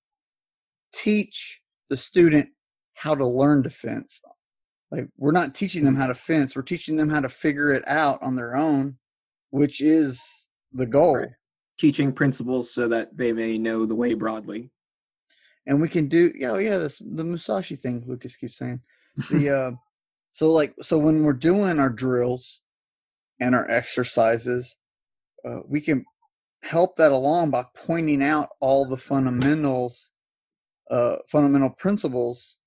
teach 0.94 1.60
the 1.90 1.96
student 1.96 2.48
how 2.94 3.14
to 3.14 3.26
learn 3.26 3.62
defense. 3.62 4.20
Like 4.90 5.08
we're 5.18 5.32
not 5.32 5.54
teaching 5.54 5.84
them 5.84 5.96
how 5.96 6.06
to 6.06 6.14
fence, 6.14 6.54
we're 6.54 6.62
teaching 6.62 6.96
them 6.96 7.10
how 7.10 7.20
to 7.20 7.28
figure 7.28 7.72
it 7.72 7.86
out 7.88 8.22
on 8.22 8.36
their 8.36 8.56
own, 8.56 8.96
which 9.50 9.80
is 9.80 10.22
the 10.72 10.86
goal. 10.86 11.16
Right. 11.16 11.28
Teaching 11.78 12.10
principles 12.10 12.72
so 12.72 12.88
that 12.88 13.14
they 13.18 13.32
may 13.32 13.58
know 13.58 13.84
the 13.84 13.94
way 13.94 14.14
broadly. 14.14 14.70
And 15.66 15.80
we 15.80 15.88
can 15.88 16.08
do 16.08 16.32
yeah, 16.36 16.52
oh 16.52 16.58
yeah, 16.58 16.78
that's 16.78 16.98
the 16.98 17.24
Musashi 17.24 17.76
thing 17.76 18.04
Lucas 18.06 18.36
keeps 18.36 18.58
saying. 18.58 18.80
The 19.28 19.50
uh 19.50 19.72
so 20.32 20.52
like 20.52 20.74
so 20.82 20.98
when 20.98 21.24
we're 21.24 21.32
doing 21.34 21.80
our 21.80 21.90
drills 21.90 22.60
and 23.40 23.54
our 23.54 23.70
exercises, 23.70 24.76
uh, 25.44 25.60
we 25.68 25.80
can 25.80 26.04
help 26.64 26.96
that 26.96 27.12
along 27.12 27.50
by 27.50 27.64
pointing 27.76 28.22
out 28.22 28.50
all 28.60 28.86
the 28.86 28.96
fundamentals 28.96 30.10
uh, 30.90 31.16
fundamental 31.28 31.70
principles 31.70 32.58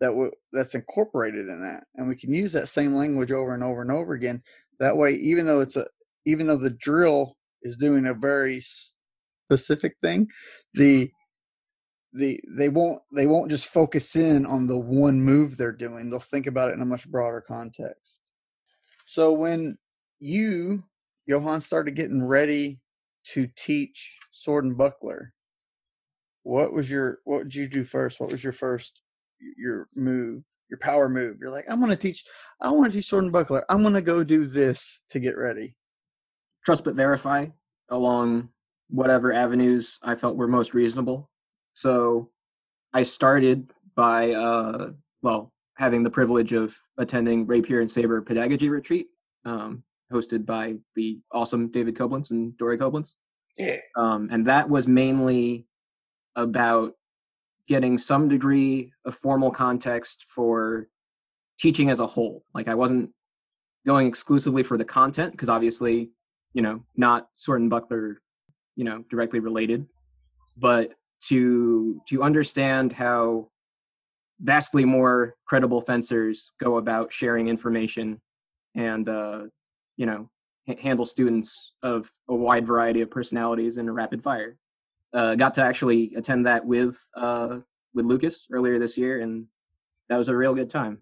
that 0.00 0.08
w- 0.10 0.32
that's 0.52 0.74
incorporated 0.74 1.48
in 1.48 1.62
that 1.62 1.84
and 1.96 2.08
we 2.08 2.16
can 2.16 2.32
use 2.32 2.52
that 2.52 2.68
same 2.68 2.94
language 2.94 3.32
over 3.32 3.54
and 3.54 3.64
over 3.64 3.82
and 3.82 3.92
over 3.92 4.14
again 4.14 4.42
that 4.80 4.96
way 4.96 5.12
even 5.14 5.46
though 5.46 5.60
it's 5.60 5.76
a 5.76 5.86
even 6.26 6.46
though 6.46 6.56
the 6.56 6.70
drill 6.70 7.36
is 7.62 7.76
doing 7.76 8.06
a 8.06 8.14
very 8.14 8.62
specific 9.50 9.96
thing 10.02 10.28
the 10.74 11.10
the 12.12 12.40
they 12.48 12.68
won't 12.68 13.02
they 13.14 13.26
won't 13.26 13.50
just 13.50 13.66
focus 13.66 14.16
in 14.16 14.46
on 14.46 14.66
the 14.66 14.78
one 14.78 15.20
move 15.20 15.56
they're 15.56 15.72
doing. 15.72 16.10
They'll 16.10 16.20
think 16.20 16.46
about 16.46 16.70
it 16.70 16.74
in 16.74 16.82
a 16.82 16.86
much 16.86 17.08
broader 17.08 17.40
context. 17.40 18.20
So 19.06 19.32
when 19.32 19.78
you 20.18 20.84
johan 21.26 21.60
started 21.60 21.94
getting 21.94 22.22
ready 22.22 22.80
to 23.24 23.48
teach 23.56 24.18
sword 24.32 24.64
and 24.64 24.76
buckler 24.76 25.32
what 26.42 26.72
was 26.72 26.90
your 26.90 27.18
what 27.24 27.44
did 27.44 27.54
you 27.54 27.68
do 27.68 27.84
first? 27.84 28.20
What 28.20 28.30
was 28.30 28.42
your 28.42 28.52
first 28.52 29.02
your 29.56 29.88
move 29.94 30.42
your 30.68 30.78
power 30.78 31.08
move? 31.08 31.36
You're 31.40 31.50
like 31.50 31.64
i'm 31.68 31.84
to 31.86 31.96
teach 31.96 32.24
i 32.60 32.70
want 32.70 32.86
to 32.86 32.92
teach 32.92 33.08
sword 33.08 33.24
and 33.24 33.32
buckler. 33.32 33.64
I'm 33.68 33.82
to 33.92 34.00
go 34.00 34.24
do 34.24 34.44
this 34.44 35.02
to 35.10 35.20
get 35.20 35.36
ready. 35.36 35.76
Trust 36.64 36.84
but 36.84 36.94
verify 36.94 37.46
along 37.90 38.48
whatever 38.88 39.32
avenues 39.32 39.98
i 40.02 40.14
felt 40.14 40.36
were 40.36 40.48
most 40.48 40.74
reasonable 40.74 41.29
so 41.80 41.92
i 42.92 43.02
started 43.02 43.58
by 43.94 44.32
uh 44.32 44.90
well 45.22 45.42
having 45.78 46.02
the 46.02 46.10
privilege 46.18 46.52
of 46.52 46.76
attending 46.98 47.46
rapier 47.46 47.80
and 47.80 47.90
saber 47.90 48.20
pedagogy 48.20 48.68
retreat 48.68 49.06
um, 49.46 49.82
hosted 50.12 50.44
by 50.44 50.74
the 50.96 51.18
awesome 51.32 51.68
david 51.76 51.94
koblenz 51.96 52.30
and 52.32 52.56
dory 52.58 52.76
koblenz 52.76 53.08
Yeah. 53.56 53.78
um, 53.96 54.28
and 54.32 54.46
that 54.46 54.68
was 54.68 54.86
mainly 54.86 55.66
about 56.36 56.92
getting 57.66 57.96
some 57.98 58.28
degree 58.28 58.92
of 59.06 59.14
formal 59.14 59.50
context 59.50 60.26
for 60.34 60.88
teaching 61.58 61.88
as 61.90 62.00
a 62.00 62.06
whole. 62.06 62.42
Like 62.54 62.68
I 62.68 62.74
wasn't 62.74 63.10
going 63.86 64.06
exclusively 64.06 64.62
for 64.62 64.76
the 64.76 64.84
content 64.84 65.30
because 65.32 65.48
obviously, 65.48 66.10
you 66.52 66.62
know, 66.62 66.82
not 66.96 67.28
sword 67.34 67.60
and 67.60 67.70
buckler, 67.70 68.20
you 68.76 68.84
know, 68.84 69.04
directly 69.08 69.38
related, 69.40 69.86
but 70.56 70.94
to 71.28 72.00
to 72.08 72.22
understand 72.22 72.92
how 72.92 73.48
vastly 74.40 74.84
more 74.84 75.34
credible 75.44 75.80
fencers 75.80 76.52
go 76.58 76.78
about 76.78 77.12
sharing 77.12 77.48
information 77.48 78.20
and 78.74 79.08
uh, 79.08 79.42
you 79.96 80.06
know 80.06 80.28
h- 80.66 80.80
handle 80.80 81.04
students 81.04 81.72
of 81.82 82.10
a 82.28 82.34
wide 82.34 82.66
variety 82.66 83.02
of 83.02 83.10
personalities 83.10 83.76
in 83.76 83.88
a 83.88 83.92
rapid 83.92 84.22
fire 84.22 84.56
uh, 85.12 85.34
got 85.34 85.54
to 85.54 85.62
actually 85.62 86.12
attend 86.14 86.46
that 86.46 86.64
with 86.64 87.00
uh, 87.16 87.58
with 87.94 88.04
Lucas 88.04 88.46
earlier 88.52 88.78
this 88.78 88.96
year, 88.96 89.20
and 89.20 89.46
that 90.08 90.16
was 90.16 90.28
a 90.28 90.36
real 90.36 90.54
good 90.54 90.70
time. 90.70 90.98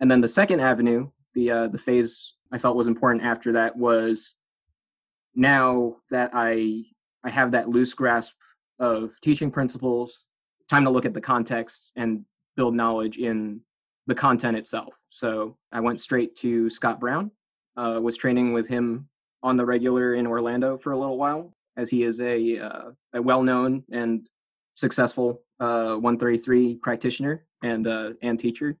And 0.00 0.10
then 0.10 0.20
the 0.20 0.28
second 0.28 0.60
avenue, 0.60 1.10
the 1.34 1.50
uh, 1.50 1.68
the 1.68 1.78
phase 1.78 2.34
I 2.52 2.58
felt 2.58 2.76
was 2.76 2.86
important 2.86 3.24
after 3.24 3.52
that 3.52 3.76
was 3.76 4.34
now 5.34 5.96
that 6.10 6.30
I 6.32 6.84
I 7.24 7.30
have 7.30 7.50
that 7.52 7.68
loose 7.68 7.94
grasp 7.94 8.34
of 8.78 9.20
teaching 9.20 9.50
principles, 9.50 10.26
time 10.68 10.84
to 10.84 10.90
look 10.90 11.04
at 11.04 11.14
the 11.14 11.20
context 11.20 11.90
and 11.96 12.24
build 12.56 12.74
knowledge 12.74 13.18
in 13.18 13.60
the 14.06 14.14
content 14.14 14.56
itself. 14.56 14.98
So 15.10 15.54
I 15.72 15.80
went 15.80 16.00
straight 16.00 16.34
to 16.36 16.70
Scott 16.70 16.98
Brown, 17.00 17.30
uh, 17.76 18.00
was 18.02 18.16
training 18.16 18.52
with 18.52 18.68
him 18.68 19.08
on 19.42 19.56
the 19.56 19.64
regular 19.64 20.14
in 20.14 20.26
Orlando 20.26 20.76
for 20.78 20.92
a 20.92 20.98
little 20.98 21.18
while, 21.18 21.52
as 21.76 21.90
he 21.90 22.02
is 22.02 22.20
a, 22.20 22.58
uh, 22.58 22.90
a 23.14 23.22
well-known 23.22 23.84
and 23.92 24.28
successful 24.74 25.42
uh, 25.60 25.96
I.33 25.96 26.80
practitioner 26.80 27.44
and 27.62 27.86
uh, 27.86 28.12
and 28.22 28.38
teacher. 28.38 28.76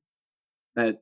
That 0.76 0.98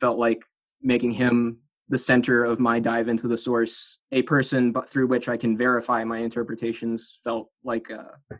felt 0.00 0.18
like 0.18 0.44
making 0.82 1.12
him 1.12 1.58
the 1.88 1.98
center 1.98 2.44
of 2.44 2.60
my 2.60 2.78
dive 2.78 3.08
into 3.08 3.28
the 3.28 3.38
source, 3.38 3.98
a 4.12 4.22
person 4.22 4.72
but 4.72 4.88
through 4.88 5.06
which 5.06 5.28
I 5.28 5.36
can 5.36 5.56
verify 5.56 6.04
my 6.04 6.18
interpretations, 6.18 7.18
felt 7.24 7.50
like 7.64 7.90
uh, 7.90 8.36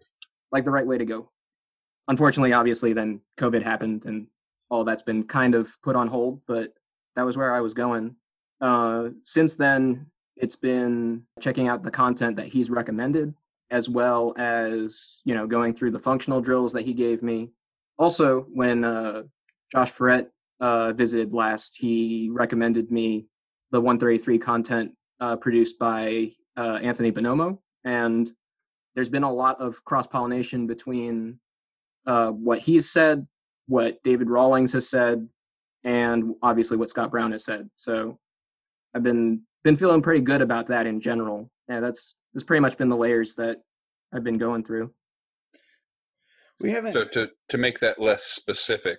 like 0.52 0.64
the 0.64 0.70
right 0.70 0.86
way 0.86 0.98
to 0.98 1.04
go. 1.04 1.30
Unfortunately, 2.08 2.52
obviously, 2.52 2.92
then 2.92 3.20
COVID 3.38 3.62
happened 3.62 4.04
and 4.06 4.26
all 4.70 4.84
that's 4.84 5.02
been 5.02 5.24
kind 5.24 5.54
of 5.54 5.74
put 5.82 5.96
on 5.96 6.08
hold. 6.08 6.40
But 6.46 6.72
that 7.16 7.26
was 7.26 7.36
where 7.36 7.54
I 7.54 7.60
was 7.60 7.74
going. 7.74 8.16
Uh, 8.60 9.08
since 9.22 9.54
then, 9.54 10.06
it's 10.36 10.56
been 10.56 11.22
checking 11.40 11.68
out 11.68 11.82
the 11.82 11.90
content 11.90 12.36
that 12.36 12.46
he's 12.46 12.70
recommended 12.70 13.34
as 13.70 13.88
well 13.88 14.34
as 14.38 15.20
you 15.24 15.34
know 15.34 15.46
going 15.46 15.74
through 15.74 15.90
the 15.90 15.98
functional 15.98 16.40
drills 16.40 16.72
that 16.72 16.84
he 16.86 16.94
gave 16.94 17.22
me 17.22 17.50
also 17.98 18.42
when 18.52 18.84
uh, 18.84 19.22
josh 19.72 19.90
ferret 19.90 20.30
uh, 20.60 20.92
visited 20.92 21.32
last 21.32 21.76
he 21.78 22.30
recommended 22.32 22.90
me 22.90 23.26
the 23.70 23.80
I.33 23.80 24.40
content 24.40 24.92
uh, 25.20 25.36
produced 25.36 25.78
by 25.78 26.30
uh, 26.56 26.78
anthony 26.82 27.12
bonomo 27.12 27.58
and 27.84 28.30
there's 28.94 29.08
been 29.08 29.22
a 29.22 29.32
lot 29.32 29.60
of 29.60 29.84
cross-pollination 29.84 30.66
between 30.66 31.38
uh, 32.06 32.30
what 32.30 32.58
he's 32.58 32.90
said 32.90 33.26
what 33.66 34.02
david 34.02 34.28
rawlings 34.30 34.72
has 34.72 34.88
said 34.88 35.28
and 35.84 36.34
obviously 36.42 36.76
what 36.76 36.90
scott 36.90 37.10
brown 37.10 37.32
has 37.32 37.44
said 37.44 37.68
so 37.76 38.18
i've 38.94 39.02
been 39.02 39.42
been 39.64 39.76
feeling 39.76 40.02
pretty 40.02 40.20
good 40.20 40.40
about 40.40 40.66
that 40.68 40.86
in 40.86 41.00
general. 41.00 41.50
Yeah, 41.68 41.80
that's 41.80 42.16
that's 42.32 42.44
pretty 42.44 42.60
much 42.60 42.76
been 42.78 42.88
the 42.88 42.96
layers 42.96 43.34
that 43.34 43.58
I've 44.12 44.24
been 44.24 44.38
going 44.38 44.64
through. 44.64 44.92
We 46.60 46.70
haven't. 46.70 46.92
So 46.92 47.04
to 47.04 47.28
to 47.50 47.58
make 47.58 47.78
that 47.80 47.98
less 47.98 48.24
specific, 48.24 48.98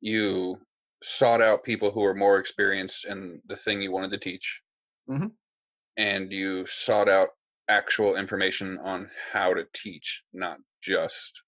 you 0.00 0.58
sought 1.02 1.42
out 1.42 1.62
people 1.62 1.90
who 1.90 2.00
were 2.00 2.14
more 2.14 2.38
experienced 2.38 3.04
in 3.06 3.40
the 3.46 3.56
thing 3.56 3.82
you 3.82 3.92
wanted 3.92 4.10
to 4.10 4.18
teach, 4.18 4.62
Mhm. 5.08 5.32
and 5.96 6.32
you 6.32 6.64
sought 6.66 7.08
out 7.08 7.30
actual 7.68 8.16
information 8.16 8.78
on 8.78 9.10
how 9.32 9.52
to 9.52 9.66
teach, 9.72 10.22
not 10.32 10.58
just 10.82 11.42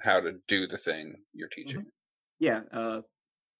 how 0.00 0.20
to 0.20 0.32
do 0.46 0.66
the 0.66 0.76
thing 0.78 1.24
you're 1.32 1.48
teaching. 1.48 1.90
Yeah, 2.38 2.62
uh, 2.72 3.02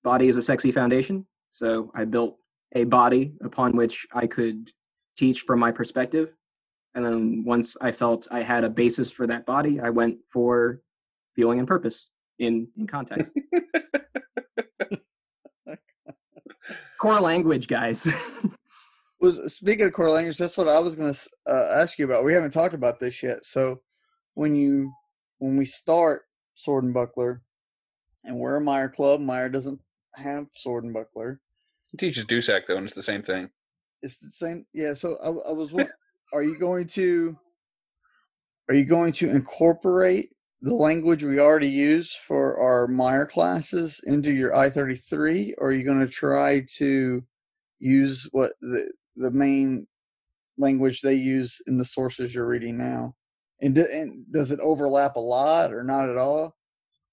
body 0.03 0.29
is 0.29 0.37
a 0.37 0.43
sexy 0.43 0.71
foundation. 0.71 1.27
So 1.51 1.91
I 1.95 2.05
built 2.05 2.39
a 2.73 2.85
body 2.85 3.37
upon 3.43 3.77
which 3.77 4.07
I 4.13 4.27
could 4.27 4.71
teach 5.17 5.43
from 5.43 5.61
my 5.61 5.71
perspective. 5.71 6.35
And 6.95 7.05
then 7.05 7.45
once 7.45 7.77
I 7.81 7.93
felt 7.93 8.29
I 8.31 8.43
had 8.43 8.65
a 8.65 8.69
basis 8.71 9.11
for 9.11 9.27
that 9.27 9.47
body, 9.47 9.81
I 9.81 9.91
went 9.91 10.19
for 10.29 10.83
feeling 11.35 11.59
and 11.59 11.67
purpose 11.67 12.11
in 12.39 12.69
in 12.77 12.87
context. 12.87 13.33
Core 17.01 17.21
language, 17.21 17.67
guys. 17.67 18.07
was 19.21 19.55
speaking 19.55 19.87
of 19.87 19.93
core 19.95 20.11
language 20.11 20.37
that's 20.37 20.57
what 20.59 20.69
i 20.69 20.79
was 20.79 20.97
going 20.97 21.11
to 21.15 21.21
uh, 21.47 21.69
ask 21.81 21.99
you 21.99 22.05
about 22.05 22.25
we 22.25 22.33
haven't 22.35 22.51
talked 22.51 22.75
about 22.75 23.01
this 23.01 23.23
yet 23.23 23.43
so 23.43 23.81
when 24.35 24.55
you 24.55 24.93
when 25.39 25.57
we 25.57 25.65
start 25.65 26.23
sword 26.57 26.85
and 26.85 26.93
buckler 26.93 27.41
and 28.25 28.37
we're 28.37 28.57
a 28.57 28.61
meyer 28.61 28.89
club 28.89 29.21
meyer 29.21 29.49
doesn't 29.49 29.81
have 30.15 30.47
sword 30.55 30.85
and 30.85 30.93
buckler 30.93 31.41
He 31.93 31.97
teaches 31.97 32.27
DUSAC 32.27 32.63
though, 32.67 32.77
and 32.77 32.85
it's 32.87 32.95
the 32.95 33.03
same 33.03 33.23
thing. 33.23 33.49
it's 34.03 34.19
the 34.19 34.29
same 34.33 34.67
yeah 34.75 34.93
so 34.93 35.15
i, 35.25 35.29
I 35.29 35.53
was 35.53 35.73
won- 35.73 35.89
are 36.35 36.43
you 36.43 36.59
going 36.59 36.87
to 36.89 37.39
are 38.69 38.75
you 38.75 38.85
going 38.85 39.13
to 39.13 39.31
incorporate 39.31 40.34
the 40.65 40.75
language 40.75 41.23
we 41.23 41.39
already 41.39 41.69
use 41.69 42.17
for 42.27 42.59
our 42.59 42.89
meyer 42.89 43.27
classes 43.27 44.01
into 44.07 44.33
your 44.33 44.53
i33 44.53 45.53
or 45.59 45.69
are 45.69 45.73
you 45.73 45.85
going 45.85 46.01
to 46.01 46.09
try 46.09 46.65
to 46.79 47.23
use 47.81 48.27
what 48.33 48.53
the 48.63 48.91
the 49.17 49.31
main 49.31 49.87
language 50.57 51.01
they 51.01 51.15
use 51.15 51.61
in 51.67 51.77
the 51.77 51.85
sources 51.85 52.35
you're 52.35 52.47
reading 52.47 52.77
now? 52.79 53.15
And, 53.61 53.75
do, 53.75 53.87
and 53.93 54.25
does 54.33 54.51
it 54.51 54.61
overlap 54.61 55.17
a 55.17 55.21
lot 55.21 55.73
or 55.73 55.85
not 55.85 56.09
at 56.09 56.17
all? 56.17 56.57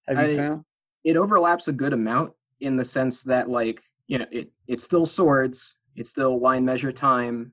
Have 0.07 0.17
you 0.17 0.33
I- 0.33 0.37
found? 0.37 0.65
it 1.03 1.17
overlaps 1.17 1.67
a 1.67 1.73
good 1.73 1.93
amount 1.93 2.31
in 2.59 2.75
the 2.75 2.85
sense 2.85 3.23
that 3.23 3.49
like 3.49 3.81
you 4.05 4.19
know 4.19 4.25
it 4.31 4.51
it's 4.67 4.83
still 4.83 5.07
swords 5.07 5.75
it's 5.95 6.11
still 6.11 6.39
line 6.39 6.63
measure 6.63 6.91
time 6.91 7.51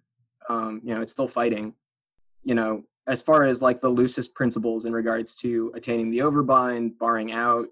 um 0.50 0.78
you 0.84 0.94
know 0.94 1.00
it's 1.00 1.12
still 1.12 1.26
fighting 1.26 1.72
you 2.44 2.54
know 2.54 2.84
as 3.08 3.22
far 3.22 3.44
as 3.44 3.62
like 3.62 3.80
the 3.80 3.88
loosest 3.88 4.34
principles 4.34 4.84
in 4.84 4.92
regards 4.92 5.34
to 5.34 5.72
attaining 5.74 6.10
the 6.10 6.18
overbind 6.18 6.96
barring 6.98 7.32
out 7.32 7.66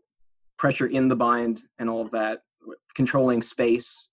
pressure 0.57 0.87
in 0.87 1.09
the 1.09 1.16
bind 1.16 1.62
and 1.78 1.88
all 1.88 2.00
of 2.00 2.11
that 2.11 2.43
controlling 2.95 3.43
space 3.43 4.09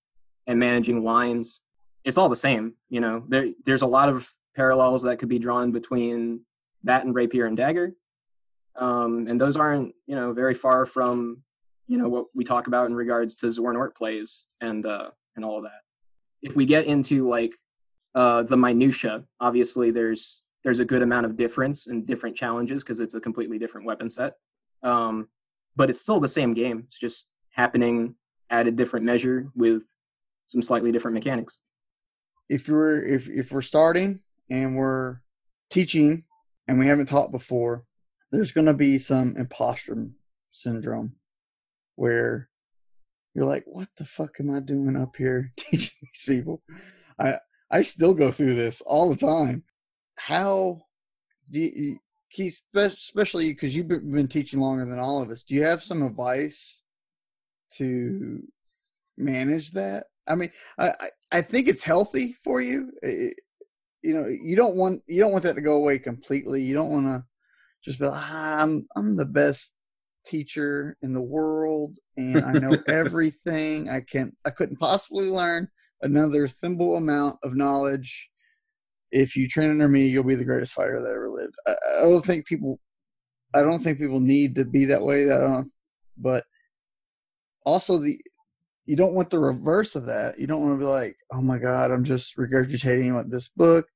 and 0.48 0.60
managing 0.60 1.03
lines 1.03 1.62
it's 2.03 2.18
all 2.18 2.30
the 2.30 2.36
same 2.36 2.74
you 2.89 3.00
know 3.00 3.24
there 3.30 3.48
there's 3.65 3.82
a 3.82 3.88
lot 3.88 4.10
of 4.10 4.30
parallels 4.56 5.01
that 5.01 5.18
could 5.18 5.30
be 5.30 5.39
drawn 5.39 5.72
between 5.72 6.39
that 6.84 7.06
and 7.06 7.15
rapier 7.15 7.46
and 7.46 7.58
dagger 7.58 7.96
um, 8.75 9.27
and 9.27 9.39
those 9.39 9.56
aren't 9.56 9.94
you 10.08 10.15
know 10.15 10.34
very 10.34 10.53
far 10.53 10.86
from 10.86 11.42
you 11.88 11.98
know 11.98 12.10
what 12.10 12.27
we 12.34 12.44
talk 12.44 12.68
about 12.68 12.88
in 12.88 12.96
regards 12.96 13.36
to 13.36 13.48
Zornort 13.48 13.96
plays 13.96 14.46
and 14.62 14.86
uh, 14.86 15.10
and 15.36 15.44
all 15.44 15.58
of 15.58 15.63
that. 15.63 15.82
If 16.42 16.56
we 16.56 16.65
get 16.65 16.86
into 16.86 17.27
like 17.27 17.53
uh, 18.15 18.44
the 18.44 18.58
minutia, 18.58 19.24
obviously 19.39 19.92
there's 19.92 20.42
there's 20.63 20.79
a 20.79 20.86
good 20.86 21.01
amount 21.01 21.25
of 21.25 21.36
difference 21.36 21.88
and 21.88 22.05
different 22.05 22.36
challenges 22.36 22.84
because 22.84 23.00
it's 23.00 23.15
a 23.15 23.20
completely 23.20 23.60
different 23.60 23.86
weapon 23.86 24.10
set. 24.10 24.36
Um, 24.82 25.27
but 25.75 25.89
it's 25.89 26.01
still 26.01 26.20
the 26.20 26.27
same 26.27 26.53
game. 26.53 26.84
It's 26.88 27.00
just 27.00 27.27
happening 27.51 28.15
at 28.50 28.67
a 28.67 28.72
different 28.72 29.05
measure 29.05 29.50
with 29.55 29.84
some 30.48 30.62
slightly 30.62 30.91
different 30.91 31.15
mechanics. 31.15 31.60
If 32.50 32.70
we're 32.70 33.05
if 33.05 33.29
if 33.29 33.51
we're 33.51 33.62
starting 33.62 34.20
and 34.50 34.75
we're 34.75 35.17
teaching 35.70 36.24
and 36.67 36.77
we 36.77 36.88
haven't 36.88 37.08
taught 37.08 37.32
before, 37.32 37.84
there's 38.32 38.51
going 38.51 38.67
to 38.67 38.74
be 38.74 39.00
some 39.00 39.36
imposter 39.38 40.08
syndrome 40.51 41.15
where 41.96 42.50
you're 43.34 43.46
like, 43.46 43.63
what 43.65 43.88
the 43.98 44.05
fuck 44.05 44.39
am 44.39 44.51
I 44.51 44.60
doing 44.60 44.96
up 44.96 45.15
here 45.15 45.51
teaching 45.58 45.98
these 46.01 46.24
people? 46.25 46.62
I 47.20 47.34
I 47.72 47.82
still 47.82 48.13
go 48.13 48.32
through 48.32 48.55
this 48.55 48.82
all 48.82 49.10
the 49.10 49.15
time. 49.15 49.63
How 50.17 50.82
do 51.51 51.60
you, 51.60 52.00
Keith, 52.32 52.62
especially 52.75 53.50
because 53.53 53.75
you've 53.75 53.88
been 53.88 54.27
teaching 54.27 54.60
longer 54.60 54.86
than 54.86 55.00
all 55.00 55.22
of 55.22 55.29
us, 55.29 55.43
do 55.43 55.55
you 55.55 55.63
have 55.63 55.84
some 55.84 56.01
advice 56.01 56.82
to 57.75 58.41
manage 59.17 59.72
that? 59.72 60.05
I 60.27 60.36
mean, 60.36 60.51
I 60.77 60.93
I 61.32 61.41
think 61.41 61.67
it's 61.67 61.84
healthy 61.84 62.36
for 62.43 62.62
you. 62.62 62.91
It, 63.01 63.36
you 64.01 64.13
know, 64.13 64.27
you 64.27 64.55
don't 64.55 64.75
want 64.75 65.01
you 65.08 65.22
don't 65.22 65.32
want 65.32 65.43
that 65.43 65.55
to 65.55 65.62
go 65.62 65.77
away 65.77 66.00
completely. 66.00 66.62
You 66.62 66.74
don't 66.74 66.91
want 66.91 67.05
to 67.05 67.24
just 67.84 68.00
be 68.00 68.05
like, 68.05 68.22
ah, 68.22 68.62
I'm 68.62 68.88
I'm 68.96 69.15
the 69.15 69.25
best 69.25 69.74
teacher 70.25 70.98
in 71.01 71.13
the 71.13 71.22
world 71.22 71.98
and 72.17 72.43
I 72.43 72.53
know 72.53 72.77
everything. 72.88 73.89
I 73.89 74.01
can 74.01 74.34
I 74.46 74.50
couldn't 74.50 74.79
possibly 74.79 75.29
learn 75.29 75.67
another 76.01 76.48
thimble 76.48 76.98
amount 76.98 77.39
of 77.43 77.55
knowledge. 77.55 78.29
If 79.13 79.36
you 79.36 79.48
train 79.48 79.70
under 79.70 79.88
me, 79.88 80.08
you'll 80.08 80.24
be 80.24 80.34
the 80.34 80.43
greatest 80.43 80.74
fighter 80.74 81.00
that 81.00 81.12
ever 81.12 81.29
lived. 81.29 81.53
I, 81.67 81.74
I 82.00 82.01
don't 82.01 82.25
think 82.25 82.48
people 82.48 82.79
I 83.55 83.62
don't 83.62 83.84
think 83.84 84.00
people 84.00 84.20
need 84.20 84.55
to 84.55 84.65
be 84.65 84.86
that 84.86 85.03
way. 85.03 85.32
I 85.32 85.38
don't 85.39 85.72
but 86.17 86.43
also 87.65 87.98
the 87.98 88.20
you 88.86 88.96
don't 88.96 89.13
want 89.13 89.29
the 89.29 89.39
reverse 89.39 89.96
of 89.96 90.08
that. 90.08 90.38
You 90.39 90.48
don't 90.48 90.62
want 90.62 90.77
to 90.77 90.86
be 90.86 90.89
like, 90.89 91.15
"Oh 91.32 91.41
my 91.41 91.58
god, 91.58 91.91
I'm 91.91 92.03
just 92.03 92.36
regurgitating 92.38 93.13
what 93.13 93.29
this 93.29 93.48
book. 93.48 93.88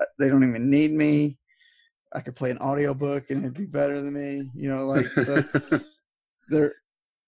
Uh, 0.00 0.06
they 0.18 0.28
don't 0.28 0.48
even 0.48 0.70
need 0.70 0.92
me." 0.92 1.38
I 2.14 2.20
could 2.20 2.36
play 2.36 2.50
an 2.50 2.58
audiobook 2.58 3.30
and 3.30 3.44
it'd 3.44 3.58
be 3.58 3.66
better 3.66 4.00
than 4.00 4.14
me. 4.14 4.50
You 4.54 4.68
know, 4.68 4.86
like 4.86 5.06
so 5.06 5.42
there 6.48 6.74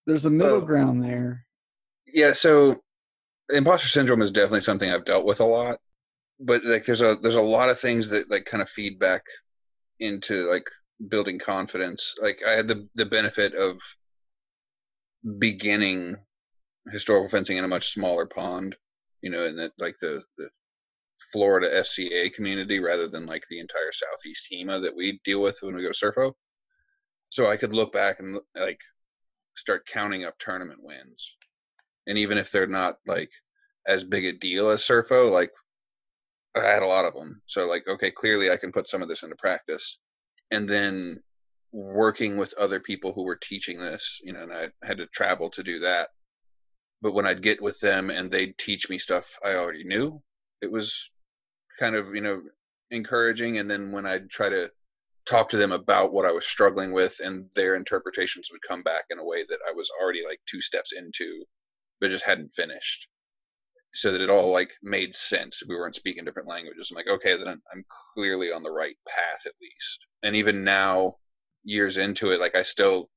there's 0.07 0.25
a 0.25 0.31
middle 0.31 0.61
ground 0.61 1.03
there. 1.03 1.45
Yeah, 2.07 2.33
so 2.33 2.83
imposter 3.51 3.89
syndrome 3.89 4.23
is 4.23 4.31
definitely 4.31 4.61
something 4.61 4.91
I've 4.91 5.05
dealt 5.05 5.27
with 5.27 5.41
a 5.41 5.45
lot. 5.45 5.79
But 6.39 6.65
like 6.65 6.85
there's 6.85 7.03
a 7.03 7.17
there's 7.17 7.37
a 7.37 7.43
lot 7.43 7.71
of 7.71 7.81
things 7.81 8.09
that 8.09 8.31
like 8.31 8.45
kind 8.45 8.63
of 8.63 8.69
feed 8.69 8.99
back 8.99 9.23
into 10.01 10.49
like 10.49 10.69
building 11.09 11.39
confidence. 11.39 12.15
Like 12.21 12.41
I 12.47 12.53
had 12.53 12.69
the 12.69 12.89
the 12.95 13.07
benefit 13.07 13.55
of 13.55 13.79
beginning 15.39 16.17
historical 16.93 17.29
fencing 17.29 17.57
in 17.57 17.65
a 17.65 17.69
much 17.69 17.93
smaller 17.93 18.27
pond, 18.27 18.77
you 19.23 19.31
know, 19.31 19.45
in 19.45 19.57
that 19.57 19.73
like 19.79 19.97
the 20.01 20.23
the 20.39 20.49
Florida 21.33 21.85
SCA 21.85 22.31
community 22.31 22.79
rather 22.81 23.09
than 23.09 23.27
like 23.27 23.45
the 23.49 23.59
entire 23.59 23.93
Southeast 23.93 24.47
HEMA 24.51 24.81
that 24.83 24.95
we 24.95 25.21
deal 25.25 25.41
with 25.41 25.59
when 25.63 25.75
we 25.75 25.83
go 25.83 25.91
to 25.93 25.95
Surfo. 25.95 26.33
So 27.31 27.51
I 27.51 27.57
could 27.57 27.73
look 27.73 27.93
back 27.93 28.21
and 28.21 28.39
like 28.55 28.81
start 29.57 29.87
counting 29.87 30.25
up 30.25 30.35
tournament 30.39 30.81
wins. 30.83 31.35
And 32.07 32.19
even 32.19 32.39
if 32.39 32.51
they're 32.51 32.67
not 32.67 32.97
like 33.07 33.31
as 33.87 34.05
big 34.05 34.25
a 34.25 34.33
deal 34.33 34.69
as 34.71 34.83
Surfo, 34.83 35.31
like 35.31 35.51
I 36.57 36.65
had 36.65 36.83
a 36.83 36.87
lot 36.87 37.05
of 37.05 37.15
them. 37.15 37.41
So 37.47 37.67
like, 37.67 37.87
okay, 37.89 38.11
clearly 38.11 38.51
I 38.51 38.57
can 38.57 38.73
put 38.73 38.89
some 38.89 39.03
of 39.03 39.09
this 39.09 39.23
into 39.23 39.37
practice. 39.37 39.99
And 40.51 40.69
then 40.69 41.23
working 41.73 42.37
with 42.37 42.55
other 42.59 42.81
people 42.81 43.13
who 43.13 43.25
were 43.25 43.37
teaching 43.37 43.79
this, 43.79 44.21
you 44.23 44.33
know, 44.33 44.45
and 44.45 44.53
I 44.53 44.69
had 44.83 44.99
to 44.99 45.07
travel 45.07 45.51
to 45.51 45.63
do 45.63 45.81
that. 45.81 46.11
But 47.03 47.15
when 47.15 47.27
I'd 47.27 47.43
get 47.43 47.61
with 47.61 47.79
them 47.81 48.11
and 48.11 48.31
they'd 48.31 48.57
teach 48.59 48.89
me 48.89 48.99
stuff 48.99 49.39
I 49.45 49.55
already 49.55 49.85
knew, 49.85 50.23
it 50.63 50.71
was 50.71 51.11
kind 51.79 51.95
of 51.95 52.15
you 52.15 52.21
know 52.21 52.43
encouraging 52.91 53.59
and 53.59 53.71
then 53.71 53.91
when 53.91 54.07
i'd 54.07 54.31
try 54.31 54.49
to 54.49 54.71
talk 55.29 55.49
to 55.49 55.57
them 55.57 55.73
about 55.73 56.13
what 56.13 56.25
i 56.25 56.33
was 56.33 56.47
struggling 56.47 56.93
with 56.93 57.19
and 57.25 57.47
their 57.55 57.75
interpretations 57.75 58.49
would 58.51 58.61
come 58.67 58.83
back 58.83 59.05
in 59.11 59.19
a 59.19 59.25
way 59.25 59.45
that 59.49 59.59
i 59.69 59.73
was 59.73 59.91
already 60.01 60.23
like 60.27 60.41
two 60.47 60.63
steps 60.63 60.93
into 60.93 61.45
but 62.01 62.11
just 62.11 62.25
hadn't 62.25 62.55
finished 62.55 63.09
so 63.97 64.13
that 64.13 64.21
it 64.21 64.31
all 64.31 64.53
like 64.53 64.71
made 64.83 65.15
sense. 65.15 65.63
We 65.67 65.75
weren't 65.75 65.95
speaking 65.95 66.25
different 66.25 66.49
languages. 66.49 66.91
I'm 66.91 66.97
like 66.97 67.09
okay 67.09 67.37
then 67.37 67.49
i'm, 67.49 67.63
I'm 67.73 67.85
clearly 68.15 68.53
on 68.53 68.63
the 68.63 68.71
right 68.71 68.97
path 69.09 69.47
at 69.47 69.53
least. 69.61 70.07
And 70.23 70.37
even 70.37 70.65
now 70.65 71.17
years 71.65 71.97
into 71.97 72.31
it 72.31 72.39
like 72.39 72.55
i 72.55 72.63
still 72.63 73.09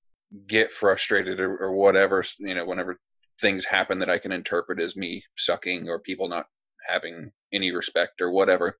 get 0.47 0.71
frustrated 0.71 1.39
or, 1.39 1.55
or 1.57 1.73
whatever 1.73 2.23
you 2.39 2.55
know 2.55 2.65
whenever 2.65 2.99
things 3.39 3.63
happen 3.63 3.99
that 3.99 4.09
i 4.09 4.17
can 4.17 4.31
interpret 4.31 4.79
as 4.79 4.95
me 4.95 5.21
sucking 5.37 5.87
or 5.87 5.99
people 6.01 6.27
not 6.27 6.47
having 6.87 7.31
any 7.53 7.71
respect 7.71 8.21
or 8.21 8.31
whatever. 8.31 8.77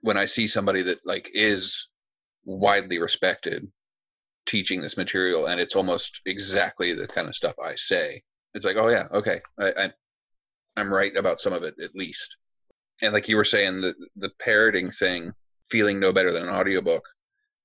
When 0.00 0.16
i 0.16 0.26
see 0.26 0.46
somebody 0.46 0.82
that 0.82 0.98
like 1.06 1.30
is 1.32 1.88
widely 2.44 2.98
respected 2.98 3.66
teaching 4.44 4.80
this 4.80 4.96
material 4.96 5.46
and 5.46 5.58
it's 5.60 5.74
almost 5.74 6.20
exactly 6.26 6.92
the 6.92 7.06
kind 7.06 7.26
of 7.28 7.34
stuff 7.34 7.54
i 7.64 7.74
say 7.74 8.22
it's 8.54 8.64
like 8.64 8.76
oh 8.76 8.88
yeah 8.88 9.06
okay. 9.12 9.40
I, 9.58 9.72
I 9.76 9.92
i'm 10.76 10.92
right 10.92 11.16
about 11.16 11.40
some 11.40 11.52
of 11.52 11.62
it 11.62 11.74
at 11.82 11.94
least 11.94 12.36
and 13.02 13.12
like 13.12 13.28
you 13.28 13.36
were 13.36 13.44
saying 13.44 13.80
the 13.80 13.94
the 14.16 14.30
parroting 14.40 14.90
thing 14.90 15.32
feeling 15.70 15.98
no 15.98 16.12
better 16.12 16.32
than 16.32 16.44
an 16.44 16.54
audiobook 16.54 17.04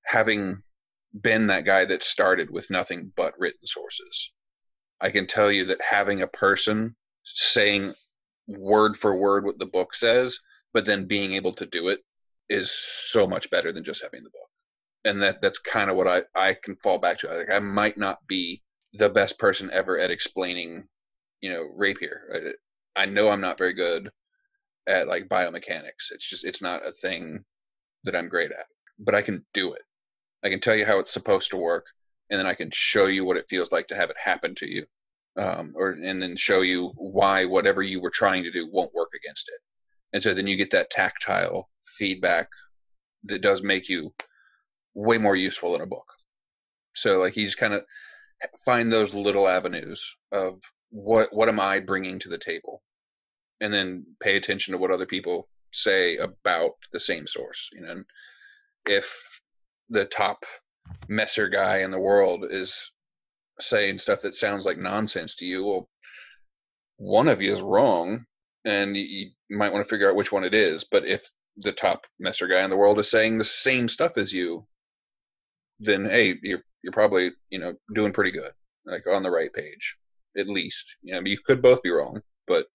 having 0.05 0.61
been 1.21 1.47
that 1.47 1.65
guy 1.65 1.85
that 1.85 2.03
started 2.03 2.49
with 2.49 2.69
nothing 2.69 3.11
but 3.15 3.33
written 3.37 3.65
sources 3.65 4.31
i 5.01 5.09
can 5.09 5.27
tell 5.27 5.51
you 5.51 5.65
that 5.65 5.79
having 5.81 6.21
a 6.21 6.27
person 6.27 6.95
saying 7.23 7.93
word 8.47 8.97
for 8.97 9.15
word 9.15 9.45
what 9.45 9.59
the 9.59 9.65
book 9.65 9.93
says, 9.93 10.39
but 10.73 10.85
then 10.85 11.07
being 11.07 11.33
able 11.33 11.53
to 11.53 11.65
do 11.65 11.89
it 11.89 11.99
is 12.49 12.71
so 12.71 13.27
much 13.27 13.49
better 13.49 13.71
than 13.71 13.83
just 13.83 14.01
having 14.01 14.23
the 14.23 14.29
book. 14.29 14.49
And 15.05 15.21
that 15.23 15.41
that's 15.41 15.59
kind 15.59 15.89
of 15.89 15.95
what 15.95 16.07
I 16.07 16.23
I 16.35 16.55
can 16.61 16.75
fall 16.77 16.99
back 16.99 17.17
to. 17.19 17.27
Like 17.27 17.49
I 17.51 17.59
might 17.59 17.97
not 17.97 18.19
be 18.27 18.61
the 18.93 19.09
best 19.09 19.39
person 19.39 19.69
ever 19.71 19.97
at 19.97 20.11
explaining, 20.11 20.87
you 21.41 21.51
know, 21.51 21.67
rapier. 21.75 22.21
I, 22.33 22.39
I 22.95 23.05
know 23.05 23.29
I'm 23.29 23.41
not 23.41 23.57
very 23.57 23.73
good 23.73 24.09
at 24.87 25.07
like 25.07 25.29
biomechanics. 25.29 26.11
It's 26.11 26.27
just 26.27 26.45
it's 26.45 26.61
not 26.61 26.87
a 26.87 26.91
thing 26.91 27.43
that 28.03 28.15
I'm 28.15 28.29
great 28.29 28.51
at. 28.51 28.65
But 28.99 29.15
I 29.15 29.21
can 29.21 29.45
do 29.53 29.73
it. 29.73 29.81
I 30.43 30.49
can 30.49 30.59
tell 30.59 30.75
you 30.75 30.85
how 30.85 30.99
it's 30.99 31.13
supposed 31.13 31.51
to 31.51 31.57
work, 31.57 31.85
and 32.29 32.39
then 32.39 32.47
I 32.47 32.53
can 32.53 32.69
show 32.71 33.05
you 33.05 33.25
what 33.25 33.37
it 33.37 33.47
feels 33.49 33.71
like 33.71 33.87
to 33.87 33.95
have 33.95 34.09
it 34.09 34.17
happen 34.17 34.55
to 34.55 34.67
you 34.67 34.85
um, 35.37 35.73
or 35.75 35.91
and 35.91 36.21
then 36.21 36.35
show 36.35 36.61
you 36.61 36.91
why 36.95 37.45
whatever 37.45 37.81
you 37.81 38.01
were 38.01 38.09
trying 38.09 38.43
to 38.43 38.51
do 38.51 38.69
won't 38.71 38.93
work 38.93 39.09
against 39.15 39.49
it. 39.49 39.59
And 40.13 40.21
so 40.21 40.33
then 40.33 40.47
you 40.47 40.57
get 40.57 40.71
that 40.71 40.89
tactile 40.89 41.69
feedback 41.85 42.49
that 43.25 43.41
does 43.41 43.63
make 43.63 43.87
you 43.87 44.13
way 44.93 45.17
more 45.17 45.35
useful 45.35 45.75
in 45.75 45.81
a 45.81 45.85
book. 45.85 46.05
So 46.93 47.19
like 47.19 47.37
you 47.37 47.45
just 47.45 47.57
kind 47.57 47.73
of 47.73 47.83
find 48.65 48.91
those 48.91 49.13
little 49.13 49.47
avenues 49.47 50.15
of 50.31 50.59
what 50.91 51.33
what 51.33 51.49
am 51.49 51.59
I 51.59 51.79
bringing 51.79 52.19
to 52.19 52.29
the 52.29 52.37
table, 52.37 52.83
and 53.61 53.73
then 53.73 54.05
pay 54.21 54.35
attention 54.35 54.73
to 54.73 54.77
what 54.77 54.91
other 54.91 55.05
people 55.05 55.47
say 55.73 56.17
mm. 56.17 56.23
about 56.23 56.71
the 56.93 56.99
same 56.99 57.27
source. 57.27 57.69
You 57.73 57.81
know, 57.81 58.03
if 58.87 59.41
the 59.89 60.05
top 60.05 60.45
messer 61.07 61.49
guy 61.49 61.79
in 61.79 61.91
the 61.91 61.99
world 61.99 62.45
is 62.49 62.91
saying 63.59 63.99
stuff 63.99 64.21
that 64.21 64.35
sounds 64.35 64.65
like 64.65 64.77
nonsense 64.77 65.35
to 65.35 65.45
you, 65.45 65.65
well, 65.65 65.89
one 66.97 67.27
of 67.27 67.41
you 67.41 67.51
is 67.51 67.61
wrong, 67.61 68.25
and 68.65 68.95
you, 68.95 69.03
you 69.49 69.57
might 69.57 69.71
want 69.71 69.85
to 69.85 69.89
figure 69.89 70.09
out 70.09 70.15
which 70.15 70.31
one 70.31 70.43
it 70.43 70.53
is. 70.53 70.85
But 70.89 71.05
if 71.05 71.29
the 71.57 71.71
top 71.71 72.05
messer 72.19 72.47
guy 72.47 72.63
in 72.63 72.69
the 72.69 72.77
world 72.77 72.99
is 72.99 73.09
saying 73.09 73.37
the 73.37 73.43
same 73.43 73.87
stuff 73.87 74.17
as 74.17 74.33
you, 74.33 74.65
then 75.79 76.05
hey, 76.05 76.35
you're 76.43 76.63
you're 76.83 76.93
probably 76.93 77.31
you 77.49 77.59
know 77.59 77.73
doing 77.93 78.13
pretty 78.13 78.31
good. 78.31 78.51
like 78.85 79.05
on 79.07 79.23
the 79.23 79.31
right 79.31 79.53
page, 79.53 79.95
at 80.37 80.49
least. 80.49 80.97
You 81.01 81.13
know, 81.13 81.21
you 81.23 81.37
could 81.45 81.61
both 81.61 81.81
be 81.81 81.89
wrong, 81.89 82.21
but 82.47 82.65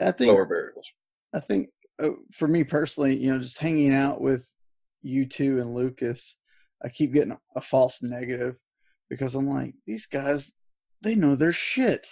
I 0.00 0.10
think 0.12 0.32
lower 0.32 0.46
variables. 0.46 0.88
I 1.34 1.40
think 1.40 1.68
uh, 2.02 2.10
for 2.32 2.48
me 2.48 2.64
personally, 2.64 3.16
you 3.16 3.32
know, 3.32 3.38
just 3.38 3.58
hanging 3.58 3.94
out 3.94 4.20
with 4.20 4.48
you 5.02 5.26
two 5.26 5.60
and 5.60 5.74
Lucas, 5.74 6.38
I 6.84 6.88
keep 6.88 7.12
getting 7.12 7.36
a 7.56 7.60
false 7.60 8.02
negative 8.02 8.56
because 9.10 9.34
I'm 9.34 9.48
like, 9.48 9.74
these 9.86 10.06
guys, 10.06 10.52
they 11.02 11.14
know 11.14 11.34
their 11.34 11.52
shit. 11.52 12.06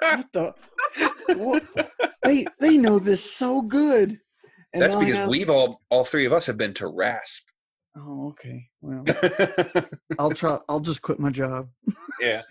What 0.00 0.26
the? 0.32 0.54
what? 1.36 1.64
They 2.22 2.46
they 2.60 2.76
know 2.76 2.98
this 2.98 3.24
so 3.34 3.62
good. 3.62 4.18
And 4.72 4.82
That's 4.82 4.94
all 4.94 5.02
I 5.02 5.06
because 5.06 5.28
we've 5.28 5.50
all 5.50 5.80
all 5.90 6.04
three 6.04 6.26
of 6.26 6.32
us 6.32 6.46
have 6.46 6.56
been 6.56 6.74
to 6.74 6.88
RASP. 6.88 7.44
Oh, 7.96 8.28
okay. 8.28 8.68
Well, 8.80 9.04
I'll 10.18 10.30
try. 10.30 10.58
I'll 10.68 10.80
just 10.80 11.02
quit 11.02 11.18
my 11.18 11.30
job. 11.30 11.68
yeah. 12.20 12.42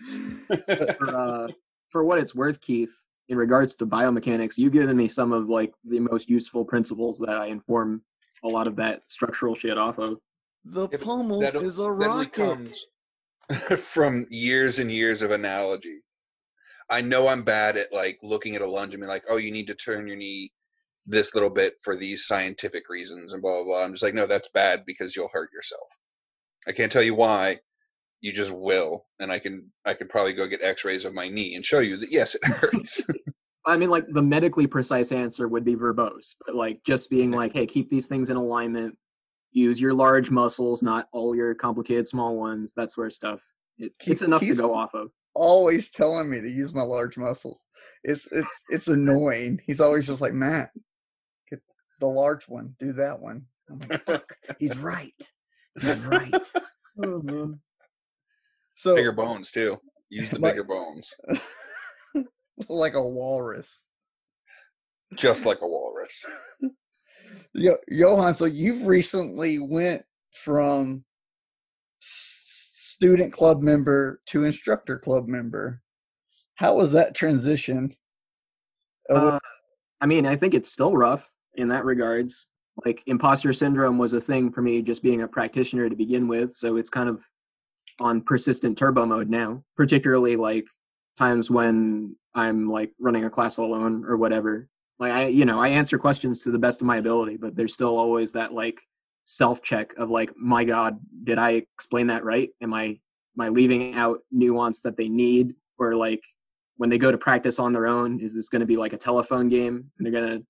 for, 0.98 1.16
uh, 1.16 1.48
for 1.90 2.04
what 2.04 2.18
it's 2.18 2.34
worth, 2.34 2.60
Keith, 2.60 2.92
in 3.28 3.36
regards 3.38 3.74
to 3.76 3.86
biomechanics, 3.86 4.58
you've 4.58 4.72
given 4.72 4.96
me 4.96 5.08
some 5.08 5.32
of 5.32 5.48
like 5.48 5.72
the 5.84 6.00
most 6.00 6.28
useful 6.28 6.64
principles 6.64 7.18
that 7.20 7.36
I 7.38 7.46
inform 7.46 8.02
a 8.44 8.48
lot 8.48 8.66
of 8.66 8.76
that 8.76 9.02
structural 9.06 9.54
shit 9.54 9.78
off 9.78 9.98
of. 9.98 10.18
The 10.64 10.82
Yeah, 10.82 10.86
but 10.98 11.00
pommel 11.02 11.40
That 11.40 11.56
is 11.56 11.78
a 11.78 11.82
that 11.82 11.92
rocket. 11.92 12.32
comes 12.32 12.86
from 13.80 14.26
years 14.30 14.78
and 14.78 14.90
years 14.92 15.22
of 15.22 15.30
analogy. 15.30 16.00
I 16.90 17.00
know 17.00 17.28
I'm 17.28 17.42
bad 17.42 17.76
at 17.76 17.92
like 17.92 18.18
looking 18.22 18.54
at 18.56 18.62
a 18.62 18.66
lunge 18.68 18.94
and 18.94 19.00
being 19.00 19.08
like, 19.10 19.24
oh, 19.30 19.36
you 19.36 19.50
need 19.50 19.66
to 19.68 19.74
turn 19.74 20.06
your 20.06 20.16
knee 20.16 20.50
this 21.08 21.34
little 21.34 21.50
bit 21.50 21.74
for 21.82 21.96
these 21.96 22.26
scientific 22.26 22.88
reasons 22.88 23.32
and 23.32 23.42
blah 23.42 23.54
blah 23.54 23.64
blah. 23.64 23.84
I'm 23.84 23.92
just 23.92 24.02
like, 24.02 24.14
no, 24.14 24.26
that's 24.26 24.48
bad 24.48 24.84
because 24.86 25.16
you'll 25.16 25.30
hurt 25.32 25.50
yourself. 25.52 25.88
I 26.68 26.72
can't 26.72 26.92
tell 26.92 27.02
you 27.02 27.14
why. 27.14 27.58
You 28.20 28.32
just 28.32 28.52
will, 28.52 29.06
and 29.20 29.30
I 29.32 29.38
can 29.38 29.70
I 29.84 29.94
could 29.94 30.08
probably 30.08 30.32
go 30.32 30.46
get 30.46 30.62
X-rays 30.62 31.04
of 31.04 31.14
my 31.14 31.28
knee 31.28 31.54
and 31.54 31.64
show 31.64 31.78
you 31.78 31.96
that 31.98 32.12
yes, 32.12 32.34
it 32.34 32.44
hurts. 32.44 33.00
I 33.64 33.76
mean, 33.76 33.90
like 33.90 34.06
the 34.08 34.22
medically 34.22 34.66
precise 34.66 35.12
answer 35.12 35.48
would 35.48 35.64
be 35.64 35.76
verbose, 35.76 36.34
but 36.44 36.54
like 36.54 36.82
just 36.84 37.10
being 37.10 37.30
like, 37.30 37.52
hey, 37.52 37.66
keep 37.66 37.90
these 37.90 38.08
things 38.08 38.28
in 38.30 38.36
alignment, 38.36 38.96
use 39.52 39.80
your 39.80 39.94
large 39.94 40.30
muscles, 40.30 40.82
not 40.82 41.06
all 41.12 41.34
your 41.34 41.54
complicated 41.54 42.06
small 42.06 42.36
ones, 42.36 42.74
that 42.74 42.90
sort 42.90 43.08
of 43.08 43.12
stuff. 43.12 43.40
It, 43.78 43.92
it's 44.06 44.22
enough 44.22 44.40
to 44.40 44.54
go 44.54 44.74
off 44.74 44.94
of. 44.94 45.10
Always 45.34 45.90
telling 45.90 46.28
me 46.28 46.40
to 46.40 46.50
use 46.50 46.74
my 46.74 46.82
large 46.82 47.16
muscles. 47.16 47.64
It's 48.02 48.26
it's 48.32 48.64
it's 48.70 48.88
annoying. 48.88 49.60
He's 49.66 49.80
always 49.80 50.06
just 50.06 50.20
like 50.20 50.32
Matt, 50.32 50.70
the 52.00 52.06
large 52.06 52.48
one, 52.48 52.74
do 52.78 52.92
that 52.94 53.18
one. 53.20 53.46
I'm 53.70 53.78
like, 53.88 54.04
fuck. 54.06 54.36
He's 54.58 54.76
right. 54.78 55.12
He's 55.80 55.98
right. 56.00 56.32
Oh, 57.00 57.22
man. 57.22 57.60
So 58.74 58.96
bigger 58.96 59.12
bones 59.12 59.52
too. 59.52 59.78
Use 60.10 60.30
the 60.30 60.40
My- 60.40 60.50
bigger 60.50 60.64
bones, 60.64 61.12
like 62.68 62.94
a 62.94 63.00
walrus. 63.08 63.84
just 65.14 65.44
like 65.46 65.60
a 65.60 65.66
walrus. 65.68 66.24
Yo, 67.54 67.76
Johan, 67.86 68.34
so 68.34 68.46
you've 68.46 68.84
recently 68.84 69.60
went 69.60 70.02
from 70.34 71.04
s- 72.02 72.72
student 72.74 73.32
club 73.32 73.62
member 73.62 74.20
to 74.30 74.42
instructor 74.44 74.98
club 74.98 75.28
member. 75.28 75.80
How 76.56 76.74
was 76.74 76.90
that 76.92 77.14
transition? 77.14 77.94
Uh, 79.08 79.38
I 80.00 80.06
mean, 80.06 80.26
I 80.26 80.34
think 80.34 80.54
it's 80.54 80.72
still 80.72 80.96
rough 80.96 81.32
in 81.58 81.68
that 81.68 81.84
regards. 81.84 82.46
Like 82.84 83.02
imposter 83.06 83.52
syndrome 83.52 83.98
was 83.98 84.12
a 84.12 84.20
thing 84.20 84.52
for 84.52 84.62
me 84.62 84.82
just 84.82 85.02
being 85.02 85.22
a 85.22 85.28
practitioner 85.28 85.88
to 85.88 85.96
begin 85.96 86.28
with, 86.28 86.54
so 86.54 86.76
it's 86.76 86.90
kind 86.90 87.08
of 87.08 87.24
on 88.00 88.22
persistent 88.22 88.78
turbo 88.78 89.04
mode 89.04 89.28
now, 89.28 89.62
particularly 89.76 90.36
like 90.36 90.66
times 91.18 91.50
when 91.50 92.14
I'm 92.34 92.70
like 92.70 92.92
running 93.00 93.24
a 93.24 93.30
class 93.30 93.56
alone 93.56 94.04
or 94.06 94.16
whatever. 94.16 94.68
Like 95.00 95.12
I, 95.12 95.26
you 95.26 95.44
know, 95.44 95.58
I 95.58 95.68
answer 95.68 95.98
questions 95.98 96.42
to 96.44 96.50
the 96.50 96.58
best 96.58 96.80
of 96.80 96.86
my 96.86 96.98
ability, 96.98 97.36
but 97.36 97.56
there's 97.56 97.74
still 97.74 97.98
always 97.98 98.32
that 98.32 98.54
like 98.54 98.80
self 99.24 99.62
check 99.62 99.94
of 99.98 100.10
like, 100.10 100.32
my 100.36 100.64
God, 100.64 100.98
did 101.24 101.38
I 101.38 101.64
explain 101.74 102.06
that 102.08 102.24
right? 102.24 102.50
Am 102.62 102.72
I 102.72 102.84
am 102.84 103.40
I 103.40 103.48
leaving 103.48 103.94
out 103.94 104.20
nuance 104.30 104.80
that 104.82 104.96
they 104.96 105.08
need? 105.08 105.54
Or 105.78 105.94
like 105.94 106.22
when 106.76 106.90
they 106.90 106.98
go 106.98 107.10
to 107.10 107.18
practice 107.18 107.58
on 107.58 107.72
their 107.72 107.86
own, 107.86 108.20
is 108.20 108.34
this 108.34 108.48
going 108.48 108.60
to 108.60 108.66
be 108.66 108.76
like 108.76 108.92
a 108.92 108.96
telephone 108.96 109.48
game 109.48 109.90
and 109.98 110.06
they're 110.06 110.20
going 110.20 110.38
to 110.38 110.46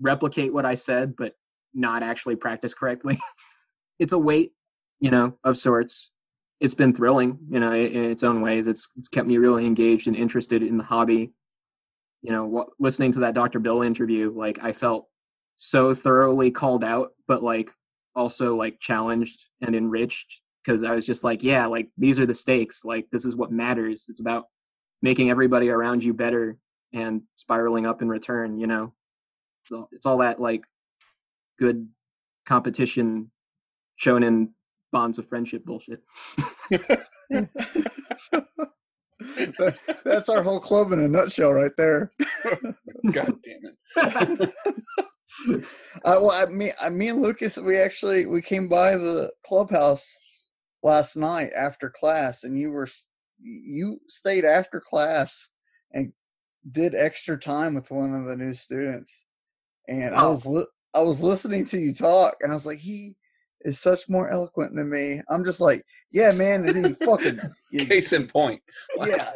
replicate 0.00 0.52
what 0.52 0.66
I 0.66 0.74
said, 0.74 1.14
but 1.16 1.34
not 1.74 2.02
actually 2.02 2.36
practice 2.36 2.74
correctly? 2.74 3.18
it's 3.98 4.12
a 4.12 4.18
weight, 4.18 4.52
you 5.00 5.10
know, 5.10 5.36
of 5.44 5.56
sorts. 5.56 6.12
It's 6.60 6.74
been 6.74 6.92
thrilling, 6.92 7.38
you 7.48 7.60
know, 7.60 7.72
in 7.72 8.10
its 8.10 8.24
own 8.24 8.40
ways. 8.40 8.66
It's 8.66 8.90
it's 8.96 9.08
kept 9.08 9.28
me 9.28 9.38
really 9.38 9.64
engaged 9.64 10.08
and 10.08 10.16
interested 10.16 10.62
in 10.62 10.76
the 10.76 10.84
hobby. 10.84 11.32
You 12.22 12.32
know, 12.32 12.66
listening 12.80 13.12
to 13.12 13.20
that 13.20 13.34
Dr. 13.34 13.60
Bill 13.60 13.82
interview, 13.82 14.32
like 14.36 14.62
I 14.62 14.72
felt 14.72 15.06
so 15.56 15.94
thoroughly 15.94 16.50
called 16.50 16.82
out, 16.82 17.10
but 17.28 17.44
like 17.44 17.70
also 18.16 18.56
like 18.56 18.80
challenged 18.80 19.46
and 19.60 19.76
enriched 19.76 20.40
because 20.64 20.82
I 20.82 20.94
was 20.94 21.06
just 21.06 21.24
like, 21.24 21.42
yeah, 21.42 21.66
like 21.66 21.88
these 21.96 22.18
are 22.20 22.26
the 22.26 22.34
stakes. 22.34 22.84
Like 22.84 23.06
this 23.12 23.24
is 23.24 23.36
what 23.36 23.52
matters. 23.52 24.06
It's 24.08 24.20
about 24.20 24.46
making 25.00 25.30
everybody 25.30 25.70
around 25.70 26.02
you 26.02 26.12
better 26.12 26.58
and 26.92 27.22
spiraling 27.36 27.86
up 27.86 28.02
in 28.02 28.08
return. 28.08 28.58
You 28.58 28.66
know, 28.66 28.92
so 29.68 29.88
it's 29.92 30.06
all 30.06 30.18
that 30.18 30.40
like 30.40 30.62
good 31.58 31.88
competition 32.46 33.30
shown 33.96 34.22
in 34.22 34.50
bonds 34.92 35.18
of 35.18 35.28
friendship 35.28 35.64
bullshit. 35.64 36.02
that- 36.70 37.48
that's 40.04 40.28
our 40.28 40.42
whole 40.42 40.60
club 40.60 40.92
in 40.92 41.00
a 41.00 41.08
nutshell, 41.08 41.52
right 41.52 41.72
there. 41.76 42.10
God 43.12 43.34
damn 43.42 43.60
it. 43.64 44.54
I, 46.04 46.16
well, 46.18 46.30
I, 46.30 46.46
me, 46.46 46.70
I, 46.80 46.88
me 46.90 47.08
and 47.08 47.20
Lucas, 47.22 47.56
we 47.58 47.76
actually 47.76 48.26
we 48.26 48.40
came 48.42 48.68
by 48.68 48.96
the 48.96 49.30
clubhouse 49.46 50.10
last 50.82 51.16
night 51.16 51.50
after 51.56 51.90
class, 51.90 52.44
and 52.44 52.58
you 52.58 52.70
were 52.70 52.88
you 53.40 53.98
stayed 54.08 54.44
after 54.44 54.80
class 54.80 55.50
and 55.92 56.12
did 56.70 56.94
extra 56.94 57.38
time 57.38 57.74
with 57.74 57.90
one 57.90 58.14
of 58.14 58.26
the 58.26 58.36
new 58.36 58.54
students, 58.54 59.24
and 59.88 60.14
I 60.14 60.22
Oh. 60.24 60.30
was 60.30 60.46
li- 60.46 60.66
I 60.94 61.00
was 61.02 61.22
listening 61.22 61.64
to 61.66 61.78
you 61.80 61.92
talk, 61.94 62.36
and 62.40 62.50
I 62.50 62.54
was 62.54 62.66
like, 62.66 62.78
he 62.78 63.14
is 63.62 63.78
such 63.80 64.08
more 64.08 64.28
eloquent 64.30 64.74
than 64.74 64.88
me. 64.88 65.20
I'm 65.28 65.44
just 65.44 65.60
like, 65.60 65.84
yeah, 66.12 66.30
man, 66.36 66.66
and 66.66 66.76
then 66.76 66.84
you 66.90 66.94
fucking 67.06 67.38
you, 67.72 67.84
Case 67.86 68.12
in 68.12 68.26
point. 68.26 68.62
Yeah. 68.96 69.30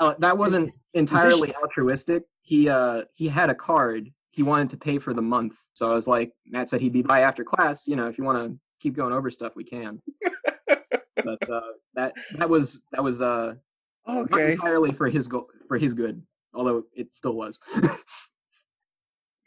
Uh, 0.00 0.14
that 0.18 0.36
wasn't 0.36 0.72
entirely 0.94 1.54
altruistic. 1.56 2.24
He 2.42 2.68
uh 2.68 3.02
he 3.14 3.28
had 3.28 3.50
a 3.50 3.54
card. 3.54 4.10
He 4.32 4.42
wanted 4.42 4.70
to 4.70 4.76
pay 4.78 4.98
for 4.98 5.12
the 5.14 5.22
month, 5.22 5.56
so 5.74 5.90
I 5.90 5.94
was 5.94 6.08
like, 6.08 6.32
Matt 6.46 6.68
said 6.70 6.80
he'd 6.80 6.92
be 6.92 7.02
by 7.02 7.20
after 7.20 7.44
class. 7.44 7.86
You 7.86 7.96
know, 7.96 8.08
if 8.08 8.18
you 8.18 8.24
want 8.24 8.38
to 8.50 8.58
keep 8.80 8.94
going 8.96 9.12
over 9.12 9.30
stuff, 9.30 9.54
we 9.54 9.64
can. 9.64 10.00
but 11.24 11.48
uh, 11.50 11.60
that 11.94 12.14
that 12.36 12.48
was 12.48 12.80
that 12.92 13.04
was 13.04 13.20
uh 13.22 13.54
not 14.08 14.32
okay. 14.32 14.52
entirely 14.52 14.90
for 14.92 15.08
his 15.08 15.28
go 15.28 15.46
for 15.68 15.78
his 15.78 15.94
good, 15.94 16.20
although 16.54 16.84
it 16.94 17.14
still 17.14 17.34
was. 17.34 17.60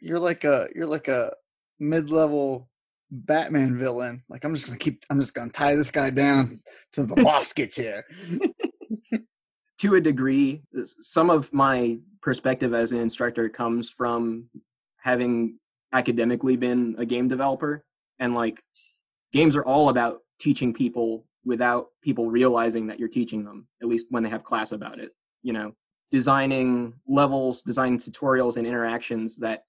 you're 0.06 0.18
like 0.18 0.44
a 0.44 0.68
you're 0.74 0.86
like 0.86 1.08
a 1.08 1.32
mid-level 1.80 2.68
Batman 3.10 3.76
villain. 3.76 4.22
Like 4.28 4.44
I'm 4.44 4.54
just 4.54 4.66
gonna 4.66 4.78
keep 4.78 5.04
I'm 5.10 5.20
just 5.20 5.34
gonna 5.34 5.50
tie 5.50 5.74
this 5.74 5.90
guy 5.90 6.10
down 6.10 6.60
till 6.92 7.06
the 7.06 7.22
boss 7.22 7.52
gets 7.52 7.76
here. 7.76 8.04
to 9.78 9.94
a 9.96 10.00
degree, 10.00 10.62
some 11.00 11.28
of 11.28 11.52
my 11.52 11.98
perspective 12.22 12.72
as 12.72 12.92
an 12.92 13.00
instructor 13.00 13.48
comes 13.48 13.90
from 13.90 14.48
having 14.98 15.58
academically 15.92 16.56
been 16.56 16.94
a 16.98 17.06
game 17.06 17.28
developer. 17.28 17.84
And 18.18 18.34
like, 18.34 18.62
games 19.32 19.54
are 19.54 19.64
all 19.64 19.90
about 19.90 20.20
teaching 20.40 20.72
people 20.72 21.26
without 21.44 21.88
people 22.02 22.28
realizing 22.30 22.86
that 22.86 22.98
you're 22.98 23.08
teaching 23.08 23.44
them, 23.44 23.68
at 23.82 23.88
least 23.88 24.06
when 24.10 24.22
they 24.22 24.30
have 24.30 24.44
class 24.44 24.72
about 24.72 24.98
it. 24.98 25.12
You 25.42 25.52
know, 25.52 25.72
designing 26.10 26.94
levels, 27.06 27.62
designing 27.62 27.98
tutorials 27.98 28.56
and 28.56 28.66
interactions 28.66 29.36
that 29.36 29.64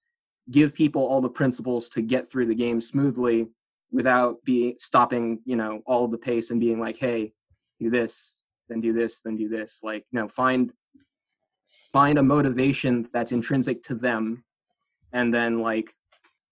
give 0.50 0.74
people 0.74 1.02
all 1.02 1.20
the 1.20 1.28
principles 1.28 1.88
to 1.90 2.02
get 2.02 2.28
through 2.28 2.46
the 2.46 2.54
game 2.54 2.80
smoothly 2.80 3.48
without 3.90 4.42
be 4.44 4.74
stopping, 4.78 5.40
you 5.44 5.56
know, 5.56 5.80
all 5.86 6.08
the 6.08 6.18
pace 6.18 6.50
and 6.50 6.60
being 6.60 6.80
like, 6.80 6.96
hey, 6.96 7.32
do 7.80 7.90
this, 7.90 8.40
then 8.68 8.80
do 8.80 8.92
this, 8.92 9.20
then 9.20 9.36
do 9.36 9.48
this. 9.48 9.80
Like, 9.82 10.04
you 10.10 10.20
know, 10.20 10.28
find 10.28 10.72
find 11.92 12.18
a 12.18 12.22
motivation 12.22 13.08
that's 13.12 13.32
intrinsic 13.32 13.82
to 13.82 13.94
them 13.94 14.44
and 15.12 15.32
then 15.32 15.60
like 15.60 15.90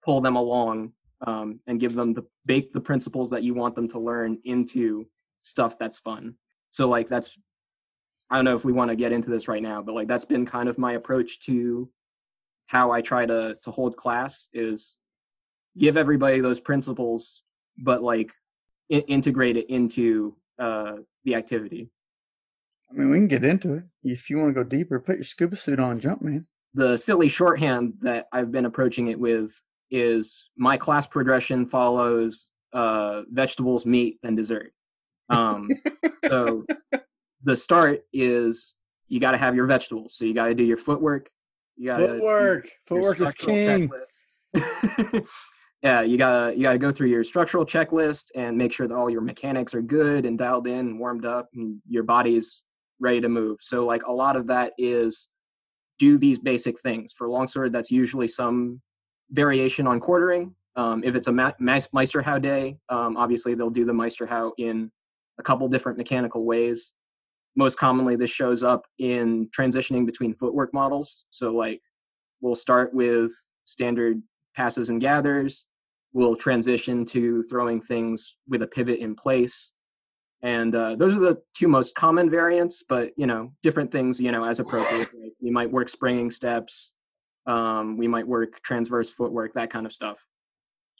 pull 0.05 0.21
them 0.21 0.37
along 0.37 0.93
um, 1.27 1.61
and 1.67 1.81
give 1.81 1.95
them 1.95 2.13
the 2.13 2.25
bake 2.45 2.73
the 2.73 2.81
principles 2.81 3.31
that 3.31 3.43
you 3.43 3.55
want 3.55 3.75
them 3.75 3.89
to 3.89 3.99
learn 3.99 4.39
into 4.45 5.07
stuff 5.43 5.79
that's 5.79 5.99
fun. 5.99 6.35
So 6.71 6.89
like 6.89 7.09
that's 7.09 7.39
I 8.31 8.37
don't 8.37 8.45
know 8.45 8.57
if 8.57 8.65
we 8.65 8.73
want 8.73 8.91
to 8.91 8.97
get 8.97 9.13
into 9.13 9.31
this 9.31 9.47
right 9.47 9.63
now, 9.63 9.81
but 9.81 9.95
like 9.95 10.09
that's 10.09 10.25
been 10.25 10.45
kind 10.45 10.69
of 10.69 10.79
my 10.79 10.95
approach 10.95 11.41
to 11.41 11.89
how 12.67 12.91
I 12.91 13.01
try 13.01 13.27
to 13.27 13.57
to 13.63 13.71
hold 13.71 13.97
class 13.97 14.49
is 14.53 14.97
give 15.79 15.97
everybody 15.97 16.41
those 16.41 16.61
principles, 16.61 17.43
but 17.79 18.03
like 18.03 18.33
I- 18.91 19.05
integrate 19.09 19.57
it 19.57 19.69
into 19.71 20.37
uh, 20.59 20.97
the 21.25 21.35
activity. 21.35 21.91
I 22.91 22.95
mean, 22.95 23.11
we 23.11 23.19
can 23.19 23.29
get 23.29 23.45
into 23.45 23.75
it 23.75 23.85
if 24.05 24.31
you 24.31 24.39
want 24.39 24.51
to 24.55 24.65
go 24.65 24.69
deeper. 24.69 25.01
Put 25.01 25.17
your 25.17 25.25
scuba 25.25 25.57
suit 25.57 25.81
on, 25.81 25.99
jump, 25.99 26.23
man. 26.23 26.47
The 26.75 26.97
silly 26.97 27.29
shorthand 27.29 27.95
that 28.01 28.27
I've 28.33 28.53
been 28.53 28.67
approaching 28.67 29.09
it 29.09 29.19
with 29.19 29.61
is 29.91 30.51
my 30.57 30.77
class 30.77 31.07
progression 31.07 31.67
follows 31.67 32.51
uh, 32.73 33.23
vegetables, 33.31 33.87
meat, 33.87 34.19
and 34.23 34.37
dessert. 34.37 34.73
Um, 35.29 35.69
so 36.29 36.65
the 37.43 37.57
start 37.57 38.03
is 38.13 38.77
you 39.09 39.21
got 39.21 39.33
to 39.33 39.39
have 39.39 39.55
your 39.55 39.67
vegetables. 39.67 40.15
So 40.17 40.25
you 40.25 40.35
got 40.35 40.47
to 40.47 40.55
do 40.55 40.65
your 40.65 40.77
footwork. 40.77 41.31
Got 41.85 42.01
Footwork, 42.01 42.69
footwork 42.87 43.21
is 43.21 43.35
king. 43.35 43.91
yeah, 45.83 46.01
you 46.01 46.17
gotta 46.17 46.57
you 46.57 46.63
gotta 46.63 46.79
go 46.79 46.91
through 46.91 47.09
your 47.09 47.23
structural 47.23 47.67
checklist 47.67 48.31
and 48.35 48.57
make 48.57 48.73
sure 48.73 48.89
that 48.89 48.95
all 48.95 49.11
your 49.11 49.21
mechanics 49.21 49.75
are 49.75 49.83
good 49.83 50.25
and 50.25 50.39
dialed 50.39 50.67
in 50.67 50.79
and 50.79 50.99
warmed 50.99 51.27
up, 51.27 51.49
and 51.55 51.81
your 51.89 52.03
body's 52.03 52.63
ready 52.99 53.21
to 53.21 53.29
move. 53.29 53.59
So 53.61 53.85
like 53.85 54.07
a 54.07 54.13
lot 54.13 54.37
of 54.37 54.47
that 54.47 54.73
is 54.79 55.29
do 55.99 56.19
these 56.19 56.39
basic 56.39 56.81
things. 56.81 57.13
For 57.13 57.29
longsword, 57.29 57.73
that's 57.73 57.91
usually 57.91 58.29
some 58.29 58.81
variation 59.31 59.87
on 59.87 60.01
quartering. 60.01 60.55
Um, 60.77 61.03
if 61.05 61.15
it's 61.15 61.27
a 61.27 61.33
Ma- 61.33 61.53
Meisterhau 61.61 62.41
day, 62.41 62.79
um, 62.89 63.17
obviously 63.17 63.55
they'll 63.55 63.71
do 63.71 63.85
the 63.85 63.93
Meisterhau 63.93 64.53
in 64.59 64.91
a 65.39 65.43
couple 65.43 65.69
different 65.69 65.99
mechanical 65.99 66.45
ways. 66.45 66.93
Most 67.57 67.79
commonly, 67.79 68.17
this 68.17 68.31
shows 68.31 68.63
up 68.63 68.85
in 68.99 69.49
transitioning 69.59 70.05
between 70.05 70.35
footwork 70.35 70.75
models. 70.75 71.25
So, 71.31 71.51
like, 71.51 71.81
we'll 72.41 72.55
start 72.55 72.93
with 72.95 73.33
standard 73.65 74.23
passes 74.55 74.89
and 74.89 75.01
gathers. 75.01 75.67
We'll 76.13 76.37
transition 76.37 77.05
to 77.07 77.43
throwing 77.45 77.81
things 77.81 78.37
with 78.49 78.63
a 78.63 78.67
pivot 78.67 79.01
in 79.01 79.15
place. 79.15 79.73
And 80.43 80.75
uh, 80.75 80.97
those 80.97 81.15
are 81.15 81.21
the 81.21 81.43
two 81.55 81.69
most 81.69 81.95
common 81.95 82.31
variants, 82.31 82.83
but 82.89 83.11
you 83.17 83.27
know, 83.27 83.53
different 83.63 83.91
things, 83.91 84.21
you 84.21 84.33
know, 84.33 84.45
as 84.45 84.61
appropriate. 84.61 85.09
Like 85.21 85.33
we 85.41 85.51
might 85.51 85.71
work 85.71 85.89
springing 85.89 86.31
steps, 86.31 86.93
um, 87.47 87.97
we 87.97 88.07
might 88.07 88.27
work 88.27 88.61
transverse 88.63 89.11
footwork, 89.11 89.53
that 89.55 89.71
kind 89.71 89.87
of 89.87 89.93
stuff. 89.93 90.19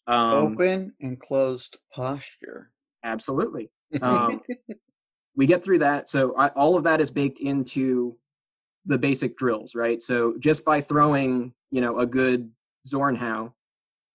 Um, 0.07 0.35
Open 0.35 0.95
and 1.01 1.19
closed 1.21 1.79
posture. 1.95 2.71
Absolutely. 3.05 3.71
Um, 4.03 4.41
we 5.37 5.47
get 5.47 5.63
through 5.63 5.79
that. 5.81 6.09
So 6.09 6.35
I, 6.37 6.49
all 6.49 6.77
of 6.77 6.85
that 6.85 7.01
is 7.01 7.11
baked 7.11 7.41
into 7.41 8.17
the 8.87 8.99
basic 8.99 9.37
drills, 9.37 9.75
right? 9.75 10.03
So 10.03 10.37
just 10.39 10.65
by 10.65 10.81
throwing, 10.81 11.53
you 11.71 11.81
know, 11.81 11.99
a 11.99 12.07
good 12.07 12.51
Zornhau, 12.89 13.53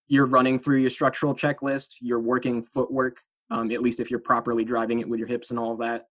you're 0.07 0.25
running 0.25 0.59
through 0.59 0.79
your 0.79 0.89
structural 0.89 1.35
checklist, 1.35 1.95
you're 2.01 2.19
working 2.19 2.63
footwork, 2.63 3.19
um, 3.49 3.71
at 3.71 3.81
least 3.81 3.99
if 3.99 4.09
you're 4.09 4.19
properly 4.19 4.65
driving 4.65 4.99
it 4.99 5.07
with 5.07 5.19
your 5.19 5.27
hips 5.27 5.51
and 5.51 5.59
all 5.59 5.73
of 5.73 5.79
that. 5.79 6.07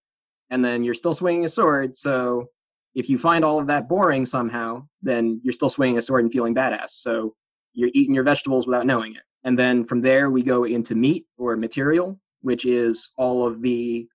And 0.49 0.63
then 0.63 0.83
you're 0.83 0.93
still 0.93 1.13
swinging 1.13 1.45
a 1.45 1.49
sword. 1.49 1.95
So 1.97 2.49
if 2.95 3.09
you 3.09 3.17
find 3.17 3.43
all 3.43 3.59
of 3.59 3.67
that 3.67 3.87
boring 3.87 4.25
somehow, 4.25 4.87
then 5.01 5.39
you're 5.43 5.53
still 5.53 5.69
swinging 5.69 5.97
a 5.97 6.01
sword 6.01 6.23
and 6.23 6.31
feeling 6.31 6.55
badass. 6.55 6.89
So 6.89 7.35
you're 7.73 7.91
eating 7.93 8.13
your 8.13 8.23
vegetables 8.23 8.67
without 8.67 8.85
knowing 8.85 9.15
it. 9.15 9.21
And 9.43 9.57
then 9.57 9.85
from 9.85 10.01
there, 10.01 10.29
we 10.29 10.43
go 10.43 10.65
into 10.65 10.93
meat 10.93 11.25
or 11.37 11.55
material, 11.55 12.19
which 12.41 12.65
is 12.65 13.11
all 13.17 13.47
of 13.47 13.61
the 13.61 14.07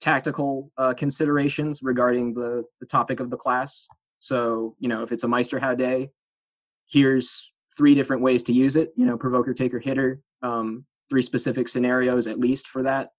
tactical 0.00 0.70
uh, 0.78 0.94
considerations 0.94 1.80
regarding 1.82 2.34
the, 2.34 2.64
the 2.80 2.86
topic 2.86 3.20
of 3.20 3.30
the 3.30 3.36
class. 3.36 3.86
So, 4.20 4.74
you 4.78 4.88
know, 4.88 5.02
if 5.02 5.12
it's 5.12 5.24
a 5.24 5.28
Meisterhau 5.28 5.76
day, 5.76 6.10
here's 6.88 7.52
three 7.76 7.94
different 7.94 8.22
ways 8.22 8.42
to 8.44 8.52
use 8.52 8.76
it, 8.76 8.92
you 8.96 9.06
know, 9.06 9.16
provoker, 9.16 9.54
taker, 9.54 9.78
hitter, 9.78 10.20
um, 10.42 10.84
three 11.08 11.22
specific 11.22 11.68
scenarios 11.68 12.26
at 12.26 12.38
least 12.38 12.68
for 12.68 12.82
that. 12.82 13.10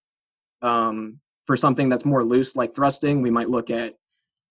Um, 0.61 1.19
for 1.45 1.55
something 1.55 1.89
that's 1.89 2.05
more 2.05 2.23
loose 2.23 2.55
like 2.55 2.75
thrusting, 2.75 3.21
we 3.21 3.31
might 3.31 3.49
look 3.49 3.69
at 3.69 3.95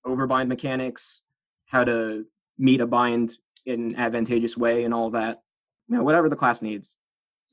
overbind 0.07 0.49
mechanics, 0.49 1.23
how 1.67 1.85
to 1.85 2.25
meet 2.59 2.81
a 2.81 2.87
bind 2.87 3.35
in 3.67 3.83
an 3.83 3.97
advantageous 3.99 4.57
way 4.57 4.85
and 4.85 4.95
all 4.95 5.11
that, 5.11 5.43
you 5.89 5.97
know, 5.97 6.03
whatever 6.03 6.29
the 6.29 6.37
class 6.37 6.63
needs. 6.63 6.97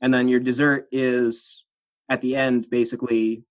And 0.00 0.12
then 0.12 0.28
your 0.28 0.40
dessert 0.40 0.88
is 0.90 1.64
at 2.08 2.20
the 2.20 2.34
end 2.34 2.68
basically, 2.70 3.44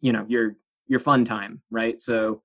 you 0.00 0.12
know, 0.12 0.26
your 0.28 0.56
your 0.92 1.00
fun 1.00 1.24
time, 1.24 1.60
right? 1.70 1.98
So 2.02 2.42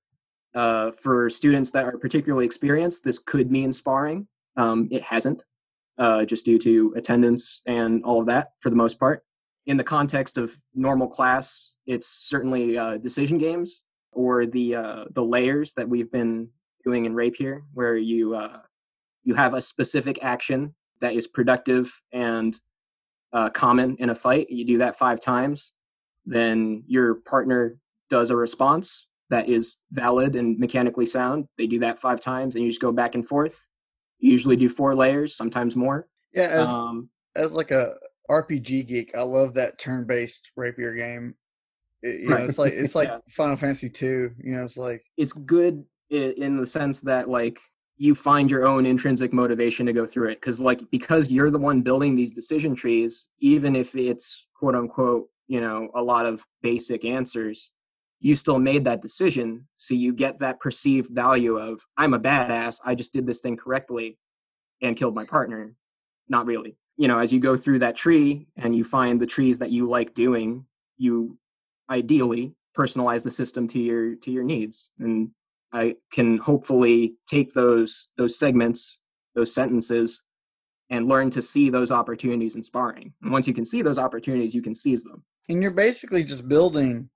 uh, 0.56 0.92
for 0.92 1.30
students 1.30 1.70
that 1.72 1.84
are 1.84 1.98
particularly 1.98 2.46
experienced, 2.46 3.04
this 3.04 3.20
could 3.20 3.52
mean 3.52 3.74
sparring. 3.74 4.26
Um, 4.56 4.88
it 4.90 5.04
hasn't, 5.04 5.44
uh, 5.98 6.24
just 6.24 6.46
due 6.46 6.58
to 6.60 6.94
attendance 6.96 7.62
and 7.66 8.02
all 8.06 8.22
of 8.22 8.28
that 8.28 8.54
for 8.62 8.70
the 8.70 8.76
most 8.78 8.98
part. 8.98 9.26
In 9.66 9.76
the 9.76 9.84
context 9.84 10.38
of 10.38 10.56
normal 10.74 11.10
class, 11.10 11.74
it's 11.88 12.08
certainly 12.08 12.78
uh, 12.78 12.96
decision 12.98 13.38
games 13.38 13.84
or 14.14 14.46
the 14.46 14.76
uh, 14.76 15.06
the 15.12 15.24
layers 15.24 15.74
that 15.74 15.88
we've 15.88 16.12
been 16.12 16.48
doing 16.86 17.04
in 17.06 17.14
Rapier, 17.14 17.64
where 17.74 17.98
you 17.98 18.34
uh, 18.34 18.62
you 19.26 19.36
have 19.36 19.56
a 19.56 19.62
specific 19.62 20.24
action 20.24 20.74
that 21.02 21.14
is 21.14 21.28
productive 21.28 21.92
and 22.14 22.58
uh, 23.34 23.50
common 23.50 23.98
in 24.00 24.10
a 24.10 24.16
fight. 24.16 24.50
You 24.50 24.64
do 24.64 24.78
that 24.78 24.98
five 24.98 25.20
times, 25.20 25.74
then 26.26 26.84
your 26.88 27.16
partner 27.16 27.78
does 28.10 28.32
a 28.32 28.36
response 28.36 29.08
that 29.30 29.50
is 29.50 29.78
valid 29.92 30.36
and 30.36 30.58
mechanically 30.58 31.06
sound. 31.06 31.46
They 31.58 31.68
do 31.68 31.80
that 31.80 32.00
five 32.00 32.22
times, 32.22 32.56
and 32.56 32.64
you 32.64 32.70
just 32.70 32.82
go 32.82 32.92
back 32.92 33.16
and 33.16 33.28
forth. 33.28 33.68
You 34.20 34.32
usually 34.32 34.56
do 34.56 34.70
four 34.70 34.96
layers, 34.96 35.36
sometimes 35.36 35.76
more. 35.76 36.08
Yeah, 36.34 36.48
as, 36.52 36.68
um, 36.68 37.10
as 37.36 37.54
like 37.54 37.72
a 37.72 37.96
RPG 38.30 38.88
geek, 38.88 39.16
I 39.16 39.22
love 39.22 39.54
that 39.56 39.80
turn-based 39.80 40.52
rapier 40.56 40.96
game. 40.96 41.36
It, 42.04 42.22
you 42.22 42.30
right. 42.30 42.40
know, 42.40 42.46
it's 42.46 42.58
like 42.58 42.74
it's 42.74 42.96
like 42.96 43.10
yeah. 43.10 43.20
Final 43.32 43.56
Fantasy 43.56 43.90
two. 43.90 44.32
You 44.42 44.54
know, 44.54 44.64
it's 44.64 44.78
like 44.78 45.04
it's 45.18 45.34
good 45.34 45.84
in 46.10 46.58
the 46.58 46.66
sense 46.66 47.02
that 47.02 47.30
like 47.30 47.60
you 47.98 48.14
find 48.14 48.50
your 48.50 48.66
own 48.66 48.86
intrinsic 48.86 49.34
motivation 49.34 49.86
to 49.86 49.94
go 49.94 50.06
through 50.06 50.30
it 50.30 50.36
because 50.36 50.60
like 50.60 50.82
because 50.92 51.30
you're 51.30 51.52
the 51.52 51.58
one 51.58 51.82
building 51.82 52.16
these 52.16 52.32
decision 52.32 52.76
trees 52.76 53.28
even 53.40 53.76
if 53.76 53.96
it's 53.96 54.48
quote 54.56 54.76
unquote 54.76 55.28
you 55.48 55.60
know 55.60 55.90
a 55.96 56.02
lot 56.02 56.26
of 56.26 56.46
basic 56.62 57.04
answers 57.04 57.74
you 58.20 58.36
still 58.36 58.60
made 58.60 58.84
that 58.84 59.02
decision 59.02 59.68
so 59.76 59.94
you 59.94 60.14
get 60.14 60.40
that 60.40 60.60
perceived 60.60 61.14
value 61.14 61.58
of 61.58 61.80
i'm 61.98 62.14
a 62.14 62.20
badass 62.20 62.80
i 62.86 62.96
just 62.96 63.14
did 63.14 63.26
this 63.26 63.42
thing 63.42 63.56
correctly 63.56 64.18
and 64.82 64.96
killed 64.96 65.16
my 65.16 65.26
partner. 65.26 65.74
Not 66.30 66.46
really. 66.46 66.78
You 66.98 67.08
know 67.08 67.20
as 67.20 67.32
you 67.32 67.40
go 67.40 67.56
through 67.56 67.80
that 67.80 67.96
tree 67.96 68.48
and 68.58 68.76
you 68.76 68.84
find 68.84 69.20
the 69.20 69.28
trees 69.28 69.60
that 69.60 69.72
you 69.72 69.88
like 69.88 70.14
doing 70.14 70.66
you 70.98 71.38
ideally 71.92 72.56
personalize 72.76 73.24
the 73.24 73.32
system 73.32 73.68
to 73.68 73.80
your 73.80 74.16
to 74.16 74.32
your 74.32 74.44
needs. 74.44 74.90
And 75.00 75.30
i 75.74 75.96
can 76.12 76.38
hopefully 76.38 77.16
take 77.28 77.54
those 77.54 78.10
those 78.18 78.38
segments 78.40 79.00
those 79.36 79.54
sentences 79.54 80.24
and 80.90 81.06
learn 81.06 81.30
to 81.30 81.42
see 81.42 81.70
those 81.70 81.92
opportunities 81.92 82.56
in 82.56 82.64
sparring. 82.64 83.14
And 83.22 83.32
once 83.32 83.48
you 83.48 83.54
can 83.54 83.66
see 83.66 83.82
those 83.82 84.00
opportunities 84.00 84.56
you 84.56 84.62
can 84.62 84.74
seize 84.74 85.04
them. 85.04 85.24
And 85.50 85.62
you're 85.62 85.72
basically 85.72 86.24
just 86.24 86.48
building 86.48 87.10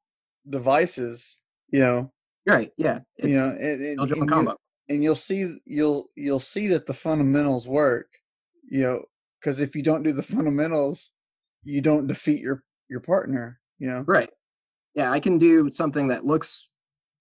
devices, 0.50 1.42
you 1.70 1.80
know. 1.80 2.12
Right. 2.48 2.72
Yeah. 2.78 3.00
you 3.18 3.30
know, 3.30 3.50
and, 3.50 4.00
and, 4.00 4.12
and, 4.12 4.30
you, 4.30 4.56
and 4.90 5.04
you'll 5.04 5.16
see 5.16 5.58
you'll 5.66 6.08
you'll 6.16 6.40
see 6.40 6.68
that 6.68 6.86
the 6.86 6.94
fundamentals 6.94 7.68
work. 7.68 8.08
You 8.70 8.82
know, 8.82 9.06
because 9.40 9.60
if 9.60 9.76
you 9.76 9.84
don't 9.84 10.04
do 10.04 10.12
the 10.12 10.24
fundamentals, 10.36 11.12
you 11.64 11.82
don't 11.82 12.08
defeat 12.08 12.42
your 12.42 12.64
your 12.90 13.00
partner. 13.00 13.60
You 13.80 13.88
know. 13.88 14.04
Right. 14.08 14.30
Yeah, 14.96 15.12
I 15.12 15.20
can 15.20 15.38
do 15.38 15.70
something 15.70 16.08
that 16.08 16.26
looks 16.26 16.70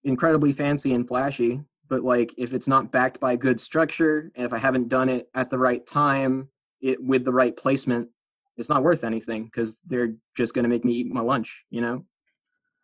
incredibly 0.05 0.53
fancy 0.53 0.95
and 0.95 1.07
flashy, 1.07 1.61
but 1.89 2.03
like 2.03 2.35
if 2.37 2.53
it's 2.53 2.67
not 2.67 2.91
backed 2.91 3.21
by 3.21 3.37
good 3.37 3.61
structure, 3.61 4.33
and 4.35 4.45
if 4.45 4.53
I 4.53 4.59
haven't 4.59 4.89
done 4.89 5.09
it 5.09 5.29
at 5.35 5.51
the 5.51 5.59
right 5.59 5.87
time, 5.87 6.49
it 6.81 7.03
with 7.03 7.25
the 7.25 7.33
right 7.33 7.57
placement, 7.57 8.09
it's 8.57 8.69
not 8.69 8.83
worth 8.83 9.05
anything 9.05 9.45
because 9.45 9.81
they're 9.87 10.15
just 10.37 10.55
going 10.55 10.65
to 10.65 10.69
make 10.69 10.85
me 10.85 10.95
eat 10.95 11.13
my 11.13 11.21
lunch. 11.21 11.65
You 11.71 11.83
know. 11.83 12.05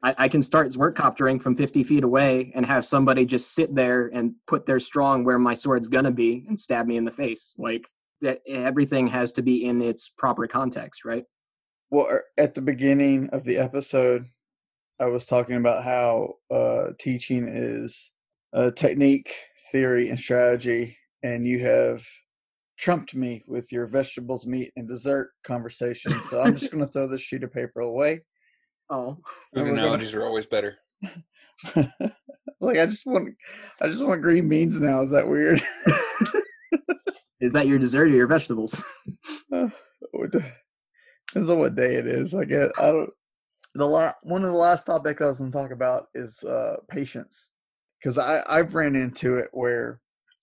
I, 0.02 0.14
I 0.18 0.28
can 0.28 0.42
start 0.42 0.68
Zwergkoptering 0.68 1.42
from 1.42 1.56
50 1.56 1.82
feet 1.84 2.04
away 2.04 2.52
and 2.54 2.64
have 2.66 2.84
somebody 2.84 3.24
just 3.24 3.54
sit 3.54 3.74
there 3.74 4.08
and 4.08 4.34
put 4.46 4.66
their 4.66 4.80
strong 4.80 5.24
where 5.24 5.38
my 5.38 5.54
sword's 5.54 5.88
gonna 5.88 6.10
be 6.10 6.44
and 6.48 6.58
stab 6.58 6.86
me 6.86 6.96
in 6.96 7.04
the 7.04 7.10
face. 7.10 7.54
Like 7.58 7.88
that, 8.20 8.40
everything 8.46 9.06
has 9.08 9.32
to 9.32 9.42
be 9.42 9.64
in 9.64 9.80
its 9.80 10.08
proper 10.08 10.46
context, 10.46 11.04
right? 11.04 11.24
Well, 11.90 12.08
er, 12.10 12.24
at 12.38 12.54
the 12.54 12.62
beginning 12.62 13.28
of 13.30 13.44
the 13.44 13.58
episode, 13.58 14.26
I 15.00 15.06
was 15.06 15.26
talking 15.26 15.56
about 15.56 15.84
how 15.84 16.34
uh, 16.50 16.92
teaching 16.98 17.48
is 17.48 18.10
a 18.52 18.72
technique, 18.72 19.34
theory, 19.70 20.08
and 20.08 20.18
strategy, 20.18 20.96
and 21.22 21.46
you 21.46 21.60
have 21.60 22.04
trumped 22.78 23.14
me 23.14 23.44
with 23.46 23.70
your 23.72 23.86
vegetables, 23.86 24.46
meat, 24.46 24.72
and 24.76 24.88
dessert 24.88 25.30
conversation. 25.44 26.12
So 26.30 26.40
I'm 26.40 26.54
just 26.54 26.70
going 26.72 26.84
to 26.84 26.90
throw 26.90 27.06
this 27.06 27.20
sheet 27.20 27.42
of 27.42 27.52
paper 27.52 27.80
away 27.80 28.22
Oh, 28.90 29.18
food 29.52 29.66
analogies 29.66 30.12
gonna... 30.12 30.24
are 30.24 30.28
always 30.28 30.46
better. 30.46 30.76
like 32.60 32.78
I 32.78 32.86
just 32.86 33.04
want, 33.04 33.34
I 33.80 33.88
just 33.88 34.04
want 34.04 34.22
green 34.22 34.48
beans 34.48 34.78
now. 34.78 35.00
Is 35.00 35.10
that 35.10 35.26
weird? 35.26 35.60
is 37.40 37.52
that 37.52 37.66
your 37.66 37.78
dessert 37.78 38.04
or 38.04 38.14
your 38.14 38.28
vegetables? 38.28 38.84
Uh, 39.52 39.68
depends 40.12 41.50
on 41.50 41.58
what 41.58 41.74
day 41.74 41.94
it 41.96 42.06
is. 42.06 42.34
I 42.34 42.44
guess 42.44 42.70
I 42.78 42.92
don't. 42.92 43.10
The 43.74 43.86
la- 43.86 44.12
one 44.22 44.44
of 44.44 44.52
the 44.52 44.56
last 44.56 44.84
topics 44.84 45.20
I 45.20 45.26
was 45.26 45.38
going 45.38 45.50
to 45.50 45.58
talk 45.58 45.70
about 45.70 46.06
is 46.14 46.42
uh, 46.44 46.76
patience. 46.88 47.50
because 48.00 48.18
I 48.18 48.40
I've 48.48 48.74
ran 48.74 48.94
into 48.94 49.34
it 49.36 49.48
where 49.52 50.00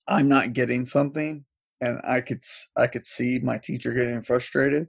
I'm 0.08 0.28
not 0.28 0.54
getting 0.54 0.86
something, 0.86 1.46
and 1.82 2.02
I 2.04 2.22
could 2.22 2.40
s- 2.40 2.68
I 2.76 2.88
could 2.88 3.06
see 3.06 3.40
my 3.42 3.58
teacher 3.58 3.94
getting 3.94 4.22
frustrated, 4.22 4.88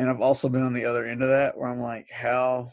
and 0.00 0.08
I've 0.08 0.22
also 0.22 0.48
been 0.48 0.62
on 0.62 0.72
the 0.72 0.86
other 0.86 1.04
end 1.04 1.22
of 1.22 1.28
that 1.28 1.58
where 1.58 1.68
I'm 1.68 1.78
like, 1.78 2.08
how, 2.10 2.70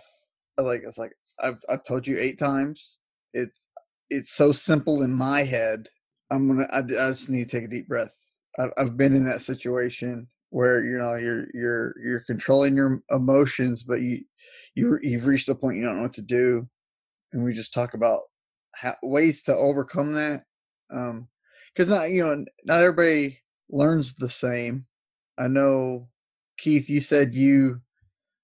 like 0.57 0.83
it's 0.85 0.97
like 0.97 1.11
I've 1.37 1.59
I've 1.69 1.83
told 1.83 2.07
you 2.07 2.17
eight 2.17 2.39
times. 2.39 2.99
It's 3.33 3.67
it's 4.09 4.31
so 4.31 4.53
simple 4.53 5.01
in 5.01 5.11
my 5.11 5.43
head. 5.43 5.89
I'm 6.31 6.47
gonna 6.47 6.67
I, 6.71 6.79
I 6.79 7.09
just 7.09 7.29
need 7.29 7.49
to 7.49 7.57
take 7.57 7.65
a 7.65 7.69
deep 7.69 7.89
breath. 7.89 8.15
I've 8.57 8.71
I've 8.77 8.95
been 8.95 9.13
in 9.13 9.25
that 9.25 9.41
situation 9.41 10.29
where 10.51 10.85
you 10.85 10.97
know 10.97 11.15
you're 11.15 11.47
you're 11.53 11.95
you're 12.01 12.21
controlling 12.21 12.77
your 12.77 13.03
emotions, 13.11 13.83
but 13.83 13.99
you 13.99 14.23
you 14.75 14.97
you've 15.01 15.27
reached 15.27 15.47
the 15.47 15.55
point 15.55 15.75
you 15.75 15.83
don't 15.83 15.97
know 15.97 16.03
what 16.03 16.13
to 16.13 16.21
do, 16.21 16.65
and 17.33 17.43
we 17.43 17.51
just 17.51 17.73
talk 17.73 17.93
about 17.93 18.21
how, 18.73 18.93
ways 19.03 19.43
to 19.43 19.53
overcome 19.53 20.13
that. 20.13 20.43
Um, 20.89 21.27
because 21.75 21.89
not 21.89 22.09
you 22.09 22.25
know 22.25 22.45
not 22.63 22.79
everybody 22.79 23.41
learns 23.69 24.15
the 24.15 24.29
same. 24.29 24.85
I 25.37 25.49
know, 25.49 26.07
Keith, 26.57 26.89
you 26.89 27.01
said 27.01 27.33
you 27.33 27.81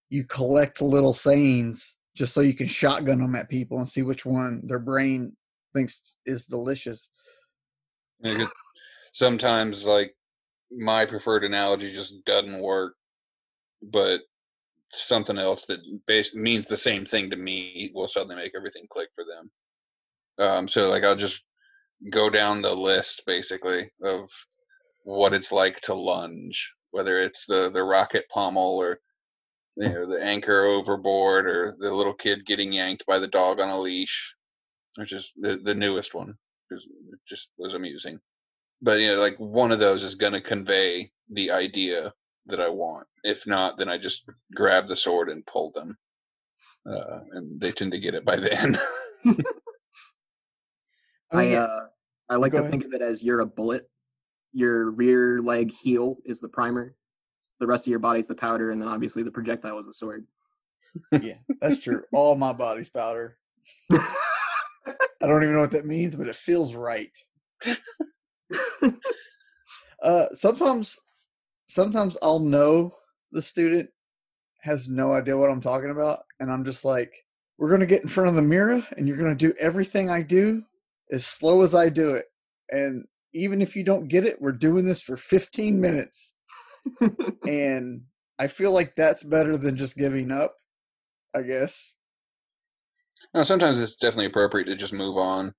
you 0.09 0.23
collect 0.25 0.81
little 0.81 1.13
sayings 1.13 1.95
just 2.15 2.33
so 2.33 2.41
you 2.41 2.53
can 2.53 2.67
shotgun 2.67 3.19
them 3.19 3.35
at 3.35 3.49
people 3.49 3.79
and 3.79 3.89
see 3.89 4.03
which 4.03 4.25
one 4.25 4.61
their 4.65 4.79
brain 4.79 5.35
thinks 5.73 6.17
is 6.25 6.45
delicious. 6.45 7.09
Sometimes 9.13 9.85
like 9.85 10.15
my 10.71 11.05
preferred 11.05 11.43
analogy 11.43 11.91
just 11.91 12.23
doesn't 12.25 12.59
work, 12.59 12.95
but 13.81 14.21
something 14.91 15.37
else 15.37 15.65
that 15.65 15.79
bas- 16.07 16.35
means 16.35 16.65
the 16.65 16.77
same 16.77 17.05
thing 17.05 17.29
to 17.29 17.35
me 17.35 17.91
will 17.93 18.07
suddenly 18.07 18.35
make 18.35 18.53
everything 18.55 18.85
click 18.89 19.09
for 19.15 19.25
them. 19.25 19.51
Um, 20.37 20.67
so 20.67 20.89
like 20.89 21.03
I'll 21.03 21.15
just 21.15 21.43
go 22.11 22.29
down 22.29 22.61
the 22.61 22.73
list 22.73 23.23
basically 23.25 23.89
of 24.03 24.29
what 25.03 25.33
it's 25.33 25.51
like 25.51 25.79
to 25.81 25.93
lunge, 25.93 26.71
whether 26.93 27.19
it's 27.19 27.45
the 27.47 27.71
the 27.71 27.83
rocket 27.83 28.25
pommel 28.33 28.77
or 28.77 28.99
you 29.77 29.89
know 29.89 30.05
the 30.07 30.23
anchor 30.23 30.65
overboard 30.65 31.47
or 31.47 31.75
the 31.79 31.93
little 31.93 32.13
kid 32.13 32.45
getting 32.45 32.71
yanked 32.71 33.05
by 33.07 33.19
the 33.19 33.27
dog 33.27 33.59
on 33.59 33.69
a 33.69 33.79
leash, 33.79 34.35
which 34.97 35.11
is 35.13 35.33
the 35.37 35.57
the 35.63 35.75
newest 35.75 36.13
one 36.15 36.35
because 36.69 36.85
it 36.85 37.19
just 37.27 37.49
was 37.57 37.73
amusing. 37.73 38.19
But 38.81 38.99
you 38.99 39.11
know, 39.11 39.19
like 39.19 39.37
one 39.37 39.71
of 39.71 39.79
those 39.79 40.03
is 40.03 40.15
going 40.15 40.33
to 40.33 40.41
convey 40.41 41.11
the 41.31 41.51
idea 41.51 42.13
that 42.47 42.61
I 42.61 42.69
want. 42.69 43.07
If 43.23 43.47
not, 43.47 43.77
then 43.77 43.89
I 43.89 43.97
just 43.97 44.25
grab 44.55 44.87
the 44.87 44.95
sword 44.95 45.29
and 45.29 45.45
pull 45.45 45.71
them, 45.71 45.97
uh, 46.89 47.19
and 47.33 47.59
they 47.59 47.71
tend 47.71 47.93
to 47.93 47.99
get 47.99 48.15
it 48.15 48.25
by 48.25 48.35
then. 48.37 48.77
I 51.31 51.53
I 51.53 51.55
uh, 51.55 51.85
I 52.29 52.35
like 52.35 52.51
Go 52.51 52.57
to 52.59 52.61
ahead. 52.61 52.71
think 52.71 52.85
of 52.85 52.93
it 52.93 53.01
as 53.01 53.23
you're 53.23 53.39
a 53.41 53.45
bullet. 53.45 53.89
Your 54.53 54.91
rear 54.91 55.41
leg 55.41 55.71
heel 55.71 56.17
is 56.25 56.39
the 56.39 56.49
primer. 56.49 56.95
The 57.59 57.67
rest 57.67 57.87
of 57.87 57.91
your 57.91 57.99
body's 57.99 58.27
the 58.27 58.35
powder, 58.35 58.71
and 58.71 58.81
then 58.81 58.87
obviously 58.87 59.23
the 59.23 59.31
projectile 59.31 59.79
is 59.79 59.87
the 59.87 59.93
sword. 59.93 60.25
yeah, 61.21 61.37
that's 61.61 61.81
true. 61.81 62.03
All 62.13 62.35
my 62.35 62.53
body's 62.53 62.89
powder. 62.89 63.37
I 63.91 65.27
don't 65.27 65.43
even 65.43 65.55
know 65.55 65.61
what 65.61 65.71
that 65.71 65.85
means, 65.85 66.15
but 66.15 66.27
it 66.27 66.35
feels 66.35 66.75
right. 66.75 67.11
uh, 70.03 70.25
sometimes, 70.33 70.99
sometimes 71.67 72.17
I'll 72.21 72.39
know 72.39 72.93
the 73.31 73.41
student 73.41 73.89
has 74.61 74.89
no 74.89 75.13
idea 75.13 75.37
what 75.37 75.49
I'm 75.49 75.61
talking 75.61 75.89
about, 75.89 76.19
and 76.39 76.51
I'm 76.51 76.65
just 76.65 76.85
like, 76.85 77.13
"We're 77.57 77.71
gonna 77.71 77.85
get 77.85 78.03
in 78.03 78.09
front 78.09 78.29
of 78.29 78.35
the 78.35 78.41
mirror, 78.41 78.85
and 78.97 79.07
you're 79.07 79.17
gonna 79.17 79.35
do 79.35 79.53
everything 79.59 80.09
I 80.09 80.21
do 80.21 80.63
as 81.11 81.25
slow 81.25 81.61
as 81.61 81.73
I 81.73 81.89
do 81.89 82.13
it, 82.13 82.25
and 82.69 83.05
even 83.33 83.61
if 83.61 83.75
you 83.75 83.83
don't 83.83 84.07
get 84.07 84.25
it, 84.25 84.41
we're 84.41 84.51
doing 84.51 84.85
this 84.85 85.01
for 85.01 85.17
15 85.17 85.79
minutes." 85.79 86.33
and 87.47 88.01
I 88.39 88.47
feel 88.47 88.71
like 88.71 88.95
that's 88.95 89.23
better 89.23 89.57
than 89.57 89.75
just 89.75 89.97
giving 89.97 90.31
up. 90.31 90.55
I 91.35 91.41
guess. 91.41 91.93
No, 93.33 93.43
sometimes 93.43 93.79
it's 93.79 93.95
definitely 93.95 94.27
appropriate 94.27 94.65
to 94.65 94.75
just 94.75 94.93
move 94.93 95.17
on, 95.17 95.53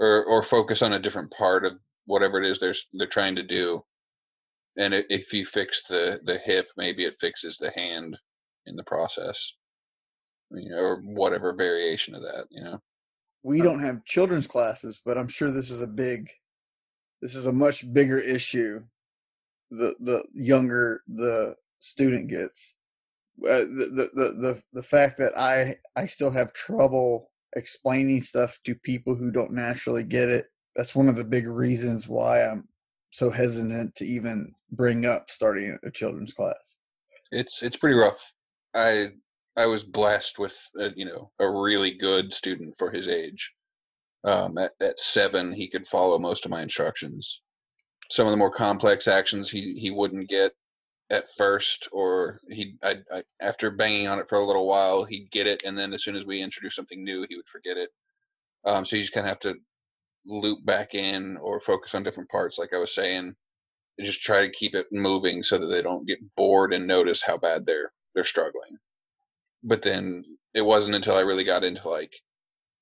or 0.00 0.24
or 0.24 0.42
focus 0.42 0.82
on 0.82 0.94
a 0.94 0.98
different 0.98 1.30
part 1.30 1.64
of 1.64 1.74
whatever 2.06 2.42
it 2.42 2.50
is 2.50 2.58
they're 2.58 2.74
they're 2.94 3.06
trying 3.06 3.36
to 3.36 3.42
do. 3.42 3.84
And 4.76 4.94
if 4.94 5.32
you 5.32 5.44
fix 5.44 5.86
the 5.88 6.20
the 6.24 6.38
hip, 6.38 6.68
maybe 6.76 7.04
it 7.04 7.20
fixes 7.20 7.56
the 7.56 7.70
hand 7.72 8.16
in 8.66 8.76
the 8.76 8.84
process, 8.84 9.54
you 10.50 10.70
know, 10.70 10.78
or 10.78 11.02
whatever 11.02 11.52
variation 11.52 12.14
of 12.14 12.22
that. 12.22 12.46
You 12.50 12.64
know, 12.64 12.78
we 13.42 13.60
don't 13.60 13.80
have 13.82 14.04
children's 14.04 14.46
classes, 14.46 15.00
but 15.04 15.18
I'm 15.18 15.28
sure 15.28 15.50
this 15.50 15.70
is 15.70 15.82
a 15.82 15.86
big, 15.86 16.30
this 17.20 17.34
is 17.34 17.46
a 17.46 17.52
much 17.52 17.92
bigger 17.92 18.18
issue. 18.18 18.82
The 19.70 19.94
the 20.00 20.24
younger 20.32 21.02
the 21.08 21.56
student 21.78 22.28
gets, 22.28 22.74
uh, 23.42 23.68
the, 23.68 24.08
the 24.14 24.32
the 24.40 24.62
the 24.72 24.82
fact 24.82 25.18
that 25.18 25.36
I 25.36 25.76
I 26.00 26.06
still 26.06 26.30
have 26.30 26.52
trouble 26.52 27.30
explaining 27.56 28.20
stuff 28.20 28.58
to 28.64 28.74
people 28.74 29.14
who 29.14 29.30
don't 29.30 29.52
naturally 29.52 30.04
get 30.04 30.28
it. 30.28 30.46
That's 30.76 30.94
one 30.94 31.08
of 31.08 31.16
the 31.16 31.24
big 31.24 31.46
reasons 31.46 32.08
why 32.08 32.44
I'm 32.44 32.68
so 33.10 33.30
hesitant 33.30 33.94
to 33.96 34.04
even 34.06 34.52
bring 34.72 35.06
up 35.06 35.30
starting 35.30 35.78
a 35.84 35.90
children's 35.90 36.32
class. 36.34 36.76
it's 37.32 37.62
it's 37.62 37.76
pretty 37.76 37.96
rough. 37.96 38.32
I 38.74 39.12
I 39.56 39.66
was 39.66 39.84
blessed 39.84 40.38
with 40.38 40.56
a, 40.78 40.90
you 40.96 41.04
know 41.04 41.30
a 41.40 41.50
really 41.50 41.92
good 41.92 42.32
student 42.32 42.74
for 42.78 42.90
his 42.90 43.08
age. 43.08 43.52
Um, 44.24 44.58
at, 44.58 44.72
at 44.80 44.98
seven, 44.98 45.52
he 45.52 45.68
could 45.68 45.86
follow 45.86 46.18
most 46.18 46.44
of 46.44 46.50
my 46.50 46.62
instructions. 46.62 47.40
Some 48.10 48.26
of 48.26 48.30
the 48.32 48.36
more 48.36 48.50
complex 48.52 49.06
actions 49.06 49.50
he 49.50 49.74
he 49.78 49.90
wouldn't 49.90 50.28
get 50.28 50.52
at 51.10 51.24
first, 51.36 51.88
or 51.92 52.40
he 52.48 52.76
I, 52.82 52.96
I 53.12 53.22
after 53.40 53.70
banging 53.70 54.08
on 54.08 54.18
it 54.18 54.28
for 54.28 54.36
a 54.36 54.44
little 54.44 54.66
while, 54.66 55.04
he'd 55.04 55.30
get 55.30 55.46
it, 55.46 55.62
and 55.64 55.78
then 55.78 55.94
as 55.94 56.04
soon 56.04 56.16
as 56.16 56.26
we 56.26 56.40
introduced 56.42 56.76
something 56.76 57.04
new, 57.04 57.26
he 57.28 57.36
would 57.36 57.48
forget 57.48 57.76
it. 57.76 57.90
Um, 58.64 58.84
so 58.84 58.96
you 58.96 59.02
just 59.02 59.14
kind 59.14 59.26
of 59.26 59.30
have 59.30 59.40
to 59.40 59.56
loop 60.26 60.64
back 60.64 60.94
in 60.94 61.36
or 61.38 61.60
focus 61.60 61.94
on 61.94 62.02
different 62.02 62.30
parts, 62.30 62.58
like 62.58 62.72
I 62.74 62.78
was 62.78 62.94
saying, 62.94 63.34
just 64.00 64.22
try 64.22 64.42
to 64.42 64.50
keep 64.50 64.74
it 64.74 64.86
moving 64.92 65.42
so 65.42 65.58
that 65.58 65.66
they 65.66 65.82
don't 65.82 66.06
get 66.06 66.18
bored 66.36 66.72
and 66.72 66.86
notice 66.86 67.22
how 67.22 67.36
bad 67.38 67.66
they're 67.66 67.92
they're 68.14 68.24
struggling. 68.24 68.78
But 69.62 69.82
then 69.82 70.24
it 70.54 70.62
wasn't 70.62 70.96
until 70.96 71.16
I 71.16 71.20
really 71.20 71.44
got 71.44 71.64
into 71.64 71.88
like 71.88 72.14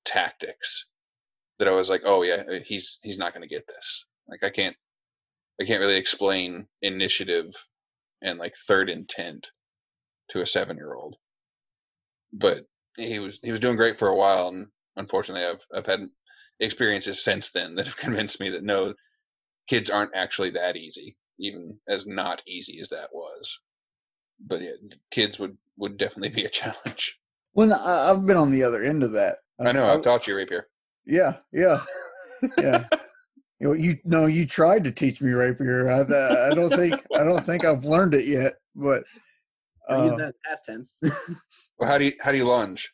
tactics 0.04 0.86
that 1.58 1.68
I 1.68 1.72
was 1.72 1.90
like, 1.90 2.02
oh 2.04 2.22
yeah, 2.22 2.42
uh, 2.50 2.60
he's 2.64 2.98
he's 3.02 3.18
not 3.18 3.32
going 3.32 3.48
to 3.48 3.54
get 3.54 3.66
this. 3.66 4.06
Like 4.28 4.42
I 4.42 4.50
can't 4.50 4.76
I 5.60 5.64
can't 5.64 5.80
really 5.80 5.96
explain 5.96 6.66
initiative 6.82 7.54
and 8.22 8.38
like 8.38 8.54
third 8.56 8.90
intent 8.90 9.50
to 10.30 10.40
a 10.40 10.46
seven 10.46 10.76
year 10.76 10.94
old. 10.94 11.16
But 12.32 12.66
he 12.96 13.18
was 13.18 13.38
he 13.42 13.50
was 13.50 13.60
doing 13.60 13.76
great 13.76 13.98
for 13.98 14.08
a 14.08 14.16
while, 14.16 14.48
and 14.48 14.66
unfortunately, 14.96 15.46
I've 15.46 15.64
I've 15.74 15.86
had 15.86 16.08
experiences 16.60 17.22
since 17.22 17.50
then 17.50 17.74
that 17.76 17.86
have 17.86 17.96
convinced 18.06 18.40
me 18.40 18.50
that 18.50 18.64
no, 18.64 18.94
kids 19.68 19.90
aren't 19.90 20.14
actually 20.14 20.50
that 20.50 20.76
easy, 20.76 21.16
even 21.38 21.78
as 21.88 22.06
not 22.06 22.42
easy 22.46 22.80
as 22.80 22.90
that 22.90 23.10
was. 23.12 23.58
But 24.40 24.62
yeah, 24.62 24.72
kids 25.10 25.38
would 25.38 25.56
would 25.78 25.96
definitely 25.96 26.30
be 26.30 26.44
a 26.44 26.50
challenge. 26.50 27.18
Well, 27.54 27.72
I, 27.72 28.10
I've 28.10 28.26
been 28.26 28.36
on 28.36 28.50
the 28.50 28.64
other 28.64 28.82
end 28.82 29.02
of 29.02 29.12
that. 29.12 29.38
I 29.58 29.72
know 29.72 29.86
I've 29.86 30.02
taught 30.02 30.26
you 30.26 30.36
rapier. 30.36 30.68
Yeah, 31.06 31.36
yeah, 31.52 31.82
yeah. 32.58 32.84
You 33.58 33.68
know, 33.68 33.72
you 33.72 33.98
no, 34.04 34.26
you 34.26 34.46
tried 34.46 34.84
to 34.84 34.92
teach 34.92 35.22
me 35.22 35.32
rapier. 35.32 35.90
I, 35.90 36.00
I 36.00 36.54
don't 36.54 36.74
think 36.74 37.02
I 37.14 37.24
don't 37.24 37.42
think 37.42 37.64
I've 37.64 37.86
learned 37.86 38.14
it 38.14 38.26
yet, 38.26 38.56
but 38.74 39.04
I 39.88 40.04
use 40.04 40.12
uh, 40.12 40.16
that 40.16 40.34
past 40.44 40.66
tense. 40.66 41.00
Well, 41.78 41.90
how 41.90 41.98
do 41.98 42.06
you 42.06 42.12
how 42.20 42.32
do 42.32 42.38
you 42.38 42.44
lunge? 42.44 42.90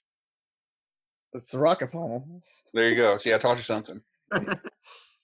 it's 1.35 1.51
the 1.51 1.59
rocket 1.59 1.93
pommel. 1.93 2.43
There 2.75 2.89
you 2.89 2.97
go. 2.97 3.17
See, 3.17 3.33
I 3.33 3.39
taught 3.39 3.57
you 3.57 3.63
something. 3.63 4.01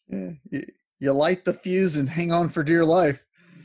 Yeah, 0.09 0.31
you, 0.51 0.65
you 1.01 1.13
light 1.13 1.45
the 1.45 1.53
fuse 1.53 1.97
and 1.97 2.09
hang 2.09 2.33
on 2.33 2.49
for 2.49 2.65
dear 2.65 2.85
life. 2.85 3.25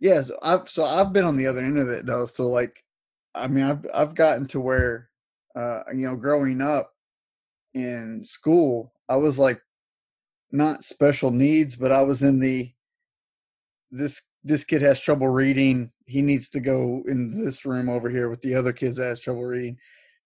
yeah, 0.00 0.22
so 0.22 0.34
I've 0.42 0.68
so 0.68 0.84
I've 0.84 1.12
been 1.12 1.24
on 1.24 1.36
the 1.36 1.46
other 1.46 1.60
end 1.60 1.78
of 1.78 1.88
it 1.88 2.06
though. 2.06 2.26
So 2.26 2.48
like, 2.48 2.84
I 3.34 3.48
mean, 3.48 3.64
I've 3.64 3.86
I've 3.94 4.14
gotten 4.14 4.46
to 4.48 4.60
where, 4.60 5.08
uh, 5.54 5.82
you 5.94 6.06
know, 6.06 6.16
growing 6.16 6.60
up 6.60 6.92
in 7.74 8.22
school, 8.24 8.92
I 9.08 9.16
was 9.16 9.38
like, 9.38 9.60
not 10.50 10.84
special 10.84 11.30
needs, 11.30 11.76
but 11.76 11.92
I 11.92 12.02
was 12.02 12.22
in 12.22 12.38
the 12.38 12.72
this 13.90 14.22
this 14.44 14.64
kid 14.64 14.82
has 14.82 15.00
trouble 15.00 15.28
reading. 15.28 15.90
He 16.06 16.22
needs 16.22 16.48
to 16.50 16.60
go 16.60 17.02
in 17.06 17.42
this 17.42 17.64
room 17.64 17.88
over 17.88 18.08
here 18.08 18.28
with 18.28 18.40
the 18.42 18.54
other 18.54 18.72
kids 18.72 18.96
that 18.96 19.04
has 19.04 19.20
trouble 19.20 19.44
reading, 19.44 19.78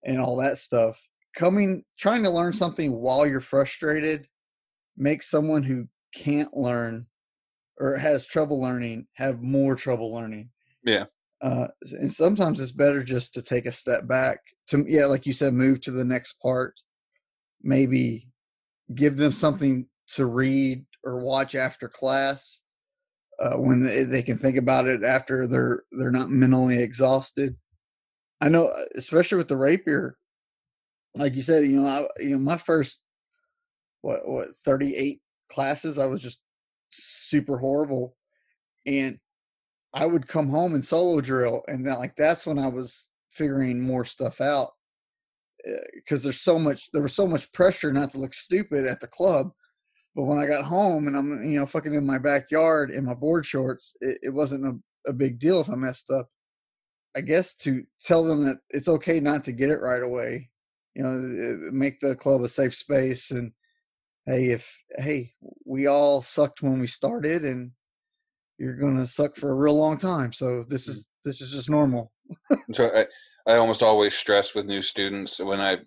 and 0.05 0.21
all 0.21 0.37
that 0.39 0.59
stuff. 0.59 1.01
Coming, 1.37 1.85
trying 1.99 2.23
to 2.23 2.31
learn 2.31 2.53
something 2.53 2.93
while 2.93 3.27
you're 3.27 3.41
frustrated 3.41 4.27
makes 4.97 5.31
someone 5.31 5.63
who 5.63 5.87
can't 6.15 6.55
learn 6.57 7.07
or 7.79 7.97
has 7.99 8.27
trouble 8.27 8.61
learning 8.61 9.07
have 9.15 9.43
more 9.43 9.77
trouble 9.77 10.15
learning. 10.15 10.49
Yeah. 10.83 11.05
Uh, 11.43 11.69
and 11.83 12.11
sometimes 12.11 12.61
it's 12.61 12.73
better 12.73 13.05
just 13.05 13.35
to 13.35 13.43
take 13.43 13.67
a 13.67 13.73
step 13.73 14.07
back 14.09 14.41
to, 14.69 14.85
yeah, 14.89 15.05
like 15.05 15.27
you 15.27 15.33
said, 15.33 15.53
move 15.53 15.81
to 15.83 15.91
the 15.91 16.05
next 16.05 16.41
part 16.41 16.75
maybe 17.63 18.29
give 18.95 19.17
them 19.17 19.33
something 19.33 19.87
to 20.15 20.27
read 20.27 20.85
or 21.05 21.19
watch 21.19 21.55
after 21.55 21.89
class 21.89 22.63
uh, 23.43 23.57
when 23.57 23.85
they, 23.85 24.05
they 24.05 24.23
can 24.23 24.39
think 24.39 24.57
about 24.57 24.87
it 24.87 25.05
after 25.05 25.47
they're 25.47 25.83
they're 25.93 26.11
not 26.11 26.31
mentally 26.31 26.79
exhausted. 26.79 27.57
I 28.41 28.49
know, 28.49 28.67
uh, 28.67 28.85
especially 28.97 29.39
with 29.39 29.49
the 29.49 29.57
rapier, 29.57 30.17
like 31.17 31.35
you 31.35 31.43
said, 31.43 31.65
you 31.65 31.81
know, 31.81 31.87
I, 31.87 32.07
you 32.23 32.31
know, 32.31 32.39
my 32.39 32.57
first 32.57 33.03
what 34.03 34.21
what 34.25 34.49
thirty 34.65 34.95
eight 34.95 35.21
classes, 35.53 35.99
I 35.99 36.07
was 36.07 36.23
just 36.23 36.41
super 36.93 37.59
horrible, 37.59 38.17
and 38.87 39.19
I 39.97 40.07
would 40.07 40.29
come 40.29 40.49
home 40.49 40.75
and 40.75 40.85
solo 40.85 41.21
drill, 41.21 41.63
and 41.69 41.87
then 41.87 41.99
like 41.99 42.15
that's 42.17 42.47
when 42.47 42.59
I 42.59 42.69
was 42.69 43.09
figuring 43.33 43.81
more 43.81 44.05
stuff 44.05 44.41
out 44.41 44.71
because 45.95 46.21
uh, 46.21 46.25
there's 46.25 46.41
so 46.41 46.59
much 46.59 46.89
there 46.93 47.03
was 47.03 47.15
so 47.15 47.27
much 47.27 47.51
pressure 47.53 47.93
not 47.93 48.11
to 48.11 48.19
look 48.19 48.35
stupid 48.35 48.87
at 48.87 49.01
the 49.01 49.09
club 49.09 49.51
but 50.17 50.25
when 50.25 50.39
I 50.39 50.47
got 50.47 50.65
home 50.65 51.07
and 51.07 51.17
I'm, 51.17 51.45
you 51.45 51.61
know, 51.61 51.67
fucking 51.67 51.95
in 51.95 52.07
my 52.07 52.17
backyard 52.17 52.91
in 52.91 53.05
my 53.05 53.13
board 53.13 53.45
shorts, 53.45 53.93
it, 54.01 54.19
it 54.23 54.31
wasn't 54.31 54.65
a, 54.65 55.11
a 55.11 55.13
big 55.13 55.39
deal 55.39 55.61
if 55.61 55.69
I 55.69 55.75
messed 55.75 56.11
up. 56.11 56.31
I 57.15 57.21
guess 57.21 57.55
to 57.57 57.85
tell 58.03 58.25
them 58.25 58.45
that 58.45 58.57
it's 58.71 58.89
okay 58.89 59.21
not 59.21 59.45
to 59.45 59.53
get 59.53 59.71
it 59.71 59.83
right 59.83 60.03
away, 60.03 60.49
you 60.95 61.03
know, 61.03 61.71
make 61.71 62.01
the 62.01 62.17
club 62.17 62.43
a 62.43 62.49
safe 62.49 62.75
space. 62.75 63.31
And 63.31 63.53
hey, 64.25 64.47
if, 64.53 64.75
hey, 64.97 65.33
we 65.67 65.87
all 65.87 66.23
sucked 66.23 66.63
when 66.63 66.81
we 66.81 66.87
started 66.87 67.45
and 67.45 67.73
you're 68.59 68.77
going 68.77 68.97
to 68.97 69.07
suck 69.07 69.37
for 69.37 69.51
a 69.51 69.55
real 69.55 69.75
long 69.75 69.99
time. 69.99 70.33
So 70.33 70.65
this 70.69 70.89
is, 70.89 71.07
this 71.25 71.41
is 71.41 71.53
just 71.53 71.71
normal. 71.71 72.13
so 72.73 72.91
I, 72.95 73.07
I 73.53 73.57
almost 73.57 73.83
always 73.83 74.15
stress 74.15 74.55
with 74.55 74.67
new 74.67 74.83
students 74.83 75.39
when 75.39 75.61
I, 75.61 75.79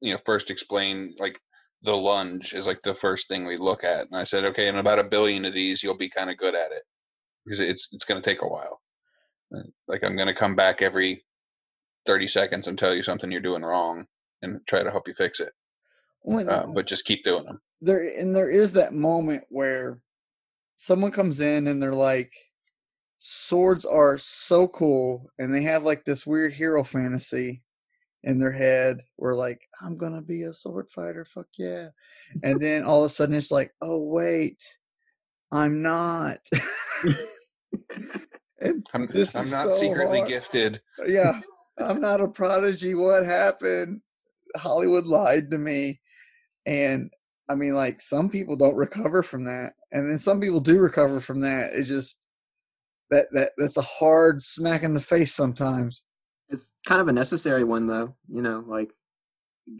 you 0.00 0.12
know, 0.12 0.18
first 0.24 0.50
explain 0.50 1.14
like 1.18 1.38
the 1.82 1.96
lunge 1.96 2.54
is 2.54 2.66
like 2.66 2.82
the 2.82 2.94
first 2.94 3.28
thing 3.28 3.44
we 3.44 3.56
look 3.56 3.84
at. 3.84 4.06
And 4.06 4.16
I 4.16 4.24
said, 4.24 4.44
okay, 4.46 4.68
in 4.68 4.76
about 4.76 4.98
a 4.98 5.04
billion 5.04 5.44
of 5.44 5.54
these, 5.54 5.82
you'll 5.82 5.96
be 5.96 6.08
kind 6.08 6.30
of 6.30 6.36
good 6.36 6.54
at 6.54 6.72
it 6.72 6.82
because 7.44 7.60
it's 7.60 7.88
it's 7.92 8.04
going 8.04 8.20
to 8.20 8.28
take 8.28 8.42
a 8.42 8.48
while. 8.48 8.80
Uh, 9.54 9.62
like 9.88 10.04
I'm 10.04 10.16
going 10.16 10.28
to 10.28 10.34
come 10.34 10.56
back 10.56 10.82
every 10.82 11.24
30 12.06 12.26
seconds 12.28 12.66
and 12.66 12.78
tell 12.78 12.94
you 12.94 13.02
something 13.02 13.30
you're 13.30 13.40
doing 13.40 13.62
wrong 13.62 14.06
and 14.42 14.60
try 14.66 14.82
to 14.82 14.90
help 14.90 15.06
you 15.06 15.14
fix 15.14 15.40
it. 15.40 15.52
When, 16.22 16.48
uh, 16.48 16.66
but 16.72 16.86
just 16.86 17.04
keep 17.04 17.24
doing 17.24 17.44
them. 17.44 17.60
There 17.80 18.00
and 18.20 18.34
there 18.34 18.50
is 18.50 18.72
that 18.74 18.94
moment 18.94 19.44
where 19.48 20.00
someone 20.76 21.10
comes 21.10 21.40
in 21.40 21.66
and 21.66 21.82
they're 21.82 21.92
like, 21.92 22.32
swords 23.18 23.84
are 23.84 24.18
so 24.18 24.66
cool, 24.68 25.30
and 25.38 25.54
they 25.54 25.62
have 25.62 25.84
like 25.84 26.04
this 26.04 26.26
weird 26.26 26.52
hero 26.52 26.82
fantasy 26.82 27.62
in 28.24 28.38
their 28.38 28.52
head 28.52 28.98
were 29.18 29.34
like, 29.34 29.60
I'm 29.80 29.96
gonna 29.96 30.22
be 30.22 30.42
a 30.42 30.54
sword 30.54 30.90
fighter, 30.90 31.24
fuck 31.24 31.46
yeah. 31.58 31.88
And 32.42 32.60
then 32.60 32.84
all 32.84 33.04
of 33.04 33.10
a 33.10 33.14
sudden 33.14 33.34
it's 33.34 33.50
like, 33.50 33.72
oh 33.80 33.98
wait, 33.98 34.62
I'm 35.52 35.82
not. 35.82 36.38
and 38.60 38.86
I'm, 38.94 39.02
I'm 39.02 39.10
not 39.12 39.44
so 39.44 39.70
secretly 39.72 40.18
hard. 40.18 40.28
gifted. 40.28 40.80
Yeah. 41.06 41.40
I'm 41.78 42.00
not 42.00 42.20
a 42.20 42.28
prodigy. 42.28 42.94
What 42.94 43.24
happened? 43.24 44.00
Hollywood 44.56 45.06
lied 45.06 45.50
to 45.50 45.58
me. 45.58 46.00
And 46.66 47.10
I 47.48 47.54
mean, 47.54 47.74
like 47.74 48.00
some 48.00 48.28
people 48.28 48.56
don't 48.56 48.76
recover 48.76 49.22
from 49.22 49.44
that. 49.44 49.72
And 49.92 50.08
then 50.08 50.18
some 50.18 50.40
people 50.40 50.60
do 50.60 50.78
recover 50.78 51.20
from 51.20 51.40
that. 51.40 51.72
It 51.74 51.84
just 51.84 52.18
that 53.10 53.26
that 53.32 53.50
that's 53.58 53.76
a 53.76 53.82
hard 53.82 54.42
smack 54.42 54.82
in 54.82 54.94
the 54.94 55.00
face 55.00 55.34
sometimes. 55.34 56.02
It's 56.48 56.74
kind 56.86 57.00
of 57.00 57.08
a 57.08 57.12
necessary 57.12 57.64
one 57.64 57.86
though 57.86 58.14
you 58.28 58.42
know 58.42 58.64
like 58.66 58.90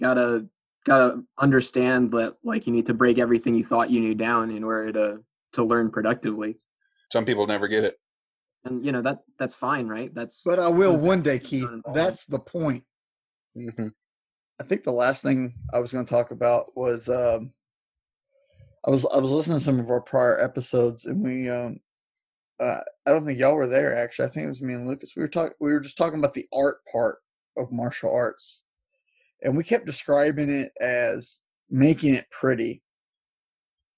gotta 0.00 0.46
gotta 0.84 1.22
understand 1.38 2.10
that 2.10 2.36
like 2.44 2.66
you 2.66 2.72
need 2.72 2.86
to 2.86 2.94
break 2.94 3.18
everything 3.18 3.54
you 3.54 3.64
thought 3.64 3.90
you 3.90 4.00
knew 4.00 4.14
down 4.14 4.50
in 4.50 4.62
order 4.62 4.92
to 4.92 5.18
to 5.54 5.64
learn 5.64 5.90
productively. 5.90 6.56
Some 7.10 7.24
people 7.24 7.46
never 7.46 7.68
get 7.68 7.84
it. 7.84 7.98
And 8.64 8.84
you 8.84 8.92
know 8.92 9.02
that 9.02 9.20
that's 9.38 9.54
fine 9.54 9.88
right? 9.88 10.14
That's 10.14 10.42
but 10.44 10.58
i 10.58 10.68
will 10.68 10.96
one 10.96 11.22
day 11.22 11.38
keith 11.38 11.68
that's 11.94 12.26
the 12.26 12.38
point. 12.38 12.84
Mm-hmm. 13.54 13.88
i 14.62 14.64
think 14.64 14.82
the 14.82 14.92
last 14.92 15.22
thing 15.22 15.52
i 15.74 15.78
was 15.78 15.92
going 15.92 16.06
to 16.06 16.10
talk 16.10 16.30
about 16.30 16.74
was 16.74 17.10
um 17.10 17.52
i 18.86 18.90
was 18.90 19.06
i 19.14 19.18
was 19.18 19.30
listening 19.30 19.58
to 19.58 19.64
some 19.64 19.80
of 19.80 19.90
our 19.90 20.00
prior 20.00 20.42
episodes 20.42 21.06
and 21.06 21.22
we 21.22 21.48
um 21.48 21.78
uh, 22.62 22.80
I 23.06 23.10
don't 23.10 23.26
think 23.26 23.38
y'all 23.38 23.56
were 23.56 23.66
there 23.66 23.96
actually. 23.96 24.26
I 24.26 24.28
think 24.28 24.44
it 24.44 24.50
was 24.50 24.62
me 24.62 24.74
and 24.74 24.86
Lucas. 24.86 25.14
We 25.16 25.22
were 25.22 25.28
talking. 25.28 25.54
We 25.60 25.72
were 25.72 25.80
just 25.80 25.98
talking 25.98 26.20
about 26.20 26.34
the 26.34 26.46
art 26.52 26.76
part 26.90 27.18
of 27.56 27.72
martial 27.72 28.14
arts, 28.14 28.62
and 29.42 29.56
we 29.56 29.64
kept 29.64 29.84
describing 29.84 30.48
it 30.48 30.72
as 30.80 31.40
making 31.70 32.14
it 32.14 32.30
pretty, 32.30 32.82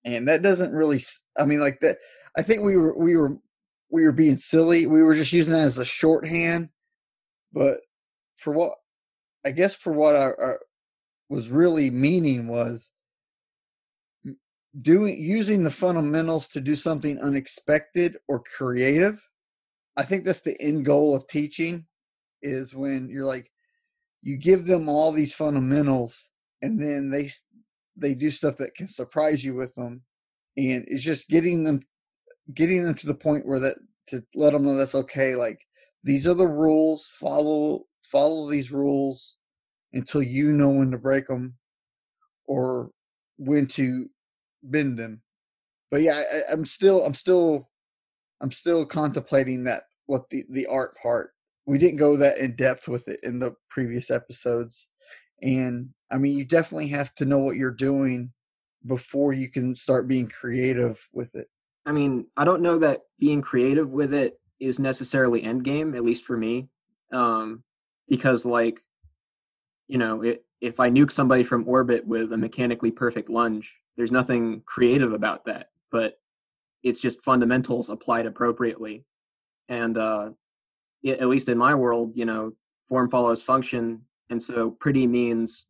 and 0.05 0.26
that 0.28 0.43
doesn't 0.43 0.72
really. 0.72 1.01
I 1.39 1.45
mean, 1.45 1.61
like 1.61 1.80
that. 1.80 1.99
I 2.39 2.43
think 2.43 2.62
we 2.62 2.76
were 2.76 2.97
we 2.99 3.16
were 3.16 3.37
we 3.91 4.05
were 4.05 4.12
being 4.12 4.39
silly. 4.39 4.87
We 4.87 5.03
were 5.03 5.14
just 5.14 5.32
using 5.32 5.53
that 5.53 5.61
as 5.61 5.76
a 5.76 5.85
shorthand, 5.85 6.70
but 7.53 7.80
for 8.39 8.55
what 8.55 8.72
I 9.45 9.51
guess 9.51 9.74
for 9.74 9.93
what 9.93 10.16
I, 10.16 10.28
I 10.28 10.53
was 11.28 11.51
really 11.51 11.91
meaning 11.91 12.49
was 12.49 12.93
doing 14.83 15.20
using 15.20 15.62
the 15.62 15.70
fundamentals 15.70 16.49
to 16.49 16.61
do 16.61 16.75
something 16.75 17.20
unexpected 17.20 18.16
or 18.29 18.43
creative 18.57 19.22
i 19.97 20.03
think 20.03 20.25
that's 20.25 20.43
the 20.43 20.61
end 20.61 20.85
goal 20.85 21.14
of 21.14 21.27
teaching 21.29 21.87
is 22.43 22.75
when 22.75 23.09
you're 23.09 23.25
like 23.25 23.51
you 24.22 24.37
give 24.37 24.66
them 24.66 24.89
all 24.89 25.12
these 25.12 25.35
fundamentals 25.35 26.33
and 26.62 26.81
then 26.81 27.11
they 27.11 27.31
they 27.97 28.14
do 28.14 28.31
stuff 28.31 28.57
that 28.57 28.75
can 28.75 28.89
surprise 28.89 29.45
you 29.45 29.55
with 29.55 29.75
them 29.77 30.03
and 30.57 30.85
it's 30.89 31.05
just 31.05 31.29
getting 31.29 31.62
them 31.62 31.81
getting 32.55 32.83
them 32.83 32.95
to 32.95 33.07
the 33.07 33.14
point 33.14 33.47
where 33.47 33.61
that 33.61 33.77
to 34.09 34.22
let 34.35 34.53
them 34.53 34.64
know 34.64 34.75
that's 34.75 34.95
okay 34.95 35.37
like 35.37 35.61
these 36.03 36.27
are 36.27 36.35
the 36.35 36.47
rules 36.47 37.11
follow 37.18 37.85
follow 38.03 38.51
these 38.51 38.72
rules 38.72 39.37
until 39.93 40.22
you 40.22 40.53
know 40.53 40.70
when 40.70 40.91
to 40.91 40.99
break 40.99 41.29
them 41.29 41.55
or 42.47 42.91
when 43.39 43.66
to 43.66 44.09
bend 44.70 44.98
them. 44.98 45.22
But 45.90 46.02
yeah, 46.02 46.22
I, 46.32 46.52
I'm 46.52 46.64
still, 46.64 47.04
I'm 47.04 47.14
still, 47.14 47.68
I'm 48.40 48.50
still 48.50 48.84
contemplating 48.84 49.64
that 49.64 49.84
what 50.06 50.28
the 50.30 50.44
the 50.50 50.66
art 50.66 50.96
part. 51.02 51.30
We 51.66 51.78
didn't 51.78 51.96
go 51.98 52.16
that 52.16 52.38
in 52.38 52.56
depth 52.56 52.88
with 52.88 53.08
it 53.08 53.20
in 53.22 53.38
the 53.38 53.54
previous 53.70 54.10
episodes, 54.10 54.88
and 55.42 55.90
I 56.10 56.18
mean, 56.18 56.36
you 56.36 56.44
definitely 56.44 56.88
have 56.88 57.14
to 57.16 57.24
know 57.24 57.38
what 57.38 57.56
you're 57.56 57.70
doing 57.70 58.32
before 58.86 59.32
you 59.32 59.50
can 59.50 59.74
start 59.76 60.08
being 60.08 60.28
creative 60.28 61.06
with 61.12 61.34
it. 61.36 61.48
I 61.86 61.92
mean, 61.92 62.26
I 62.36 62.44
don't 62.44 62.62
know 62.62 62.78
that 62.78 63.00
being 63.18 63.42
creative 63.42 63.90
with 63.90 64.14
it 64.14 64.40
is 64.60 64.78
necessarily 64.78 65.42
end 65.42 65.64
game, 65.64 65.94
at 65.94 66.04
least 66.04 66.24
for 66.24 66.36
me, 66.36 66.68
um, 67.12 67.62
because 68.08 68.46
like, 68.46 68.80
you 69.88 69.98
know, 69.98 70.22
it, 70.22 70.44
if 70.60 70.80
I 70.80 70.90
nuke 70.90 71.10
somebody 71.10 71.42
from 71.42 71.68
orbit 71.68 72.06
with 72.06 72.32
a 72.32 72.36
mechanically 72.36 72.90
perfect 72.90 73.28
lunge, 73.28 73.78
there's 73.97 74.12
nothing 74.12 74.62
creative 74.66 75.12
about 75.12 75.45
that, 75.47 75.70
but 75.90 76.18
it's 76.82 77.01
just 77.01 77.22
fundamentals 77.22 77.88
applied 77.88 78.26
appropriately. 78.26 79.05
And 79.68 79.97
uh, 79.97 80.30
it, 81.03 81.20
at 81.20 81.28
least 81.28 81.49
in 81.49 81.59
my 81.59 81.74
world, 81.74 82.12
you 82.14 82.24
know, 82.24 82.53
form 82.88 83.09
follows 83.09 83.42
function, 83.42 84.03
and 84.30 84.42
so 84.42 84.70
pretty 84.70 85.07
means 85.07 85.66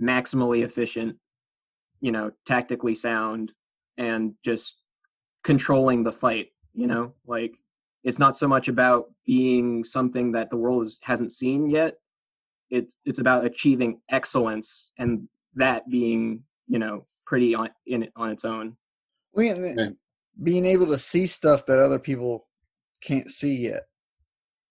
maximally 0.00 0.64
efficient, 0.64 1.16
you 2.00 2.12
know, 2.12 2.30
tactically 2.46 2.94
sound, 2.94 3.52
and 3.96 4.34
just 4.44 4.76
controlling 5.44 6.02
the 6.02 6.12
fight. 6.12 6.48
You 6.74 6.86
know, 6.86 7.14
like 7.26 7.56
it's 8.04 8.18
not 8.18 8.36
so 8.36 8.46
much 8.46 8.68
about 8.68 9.06
being 9.26 9.84
something 9.84 10.32
that 10.32 10.50
the 10.50 10.56
world 10.56 10.82
is, 10.82 10.98
hasn't 11.02 11.32
seen 11.32 11.70
yet. 11.70 11.94
It's 12.70 12.98
it's 13.04 13.18
about 13.18 13.46
achieving 13.46 14.00
excellence, 14.10 14.92
and 14.98 15.28
that 15.54 15.88
being 15.88 16.42
you 16.66 16.78
know 16.78 17.06
pretty 17.28 17.54
on 17.54 17.68
in 17.86 18.08
on 18.16 18.30
its 18.30 18.44
own. 18.44 18.76
Well, 19.32 19.92
being 20.42 20.66
able 20.66 20.86
to 20.86 20.98
see 20.98 21.26
stuff 21.26 21.66
that 21.66 21.78
other 21.78 21.98
people 21.98 22.48
can't 23.02 23.30
see 23.30 23.56
yet. 23.56 23.82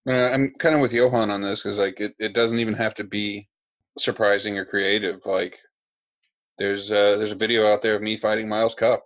Uh, 0.06 0.28
I'm 0.32 0.52
kind 0.58 0.74
of 0.74 0.80
with 0.80 0.92
Johan 0.92 1.30
on 1.30 1.40
this 1.40 1.62
because 1.62 1.78
like 1.78 2.00
it, 2.00 2.14
it 2.18 2.34
doesn't 2.34 2.58
even 2.58 2.74
have 2.74 2.94
to 2.96 3.04
be 3.04 3.48
surprising 3.98 4.58
or 4.58 4.64
creative. 4.64 5.24
Like 5.24 5.58
there's 6.58 6.90
uh, 6.90 7.16
there's 7.16 7.32
a 7.32 7.36
video 7.36 7.66
out 7.66 7.80
there 7.80 7.94
of 7.94 8.02
me 8.02 8.16
fighting 8.16 8.48
Miles 8.48 8.74
Cup, 8.74 9.04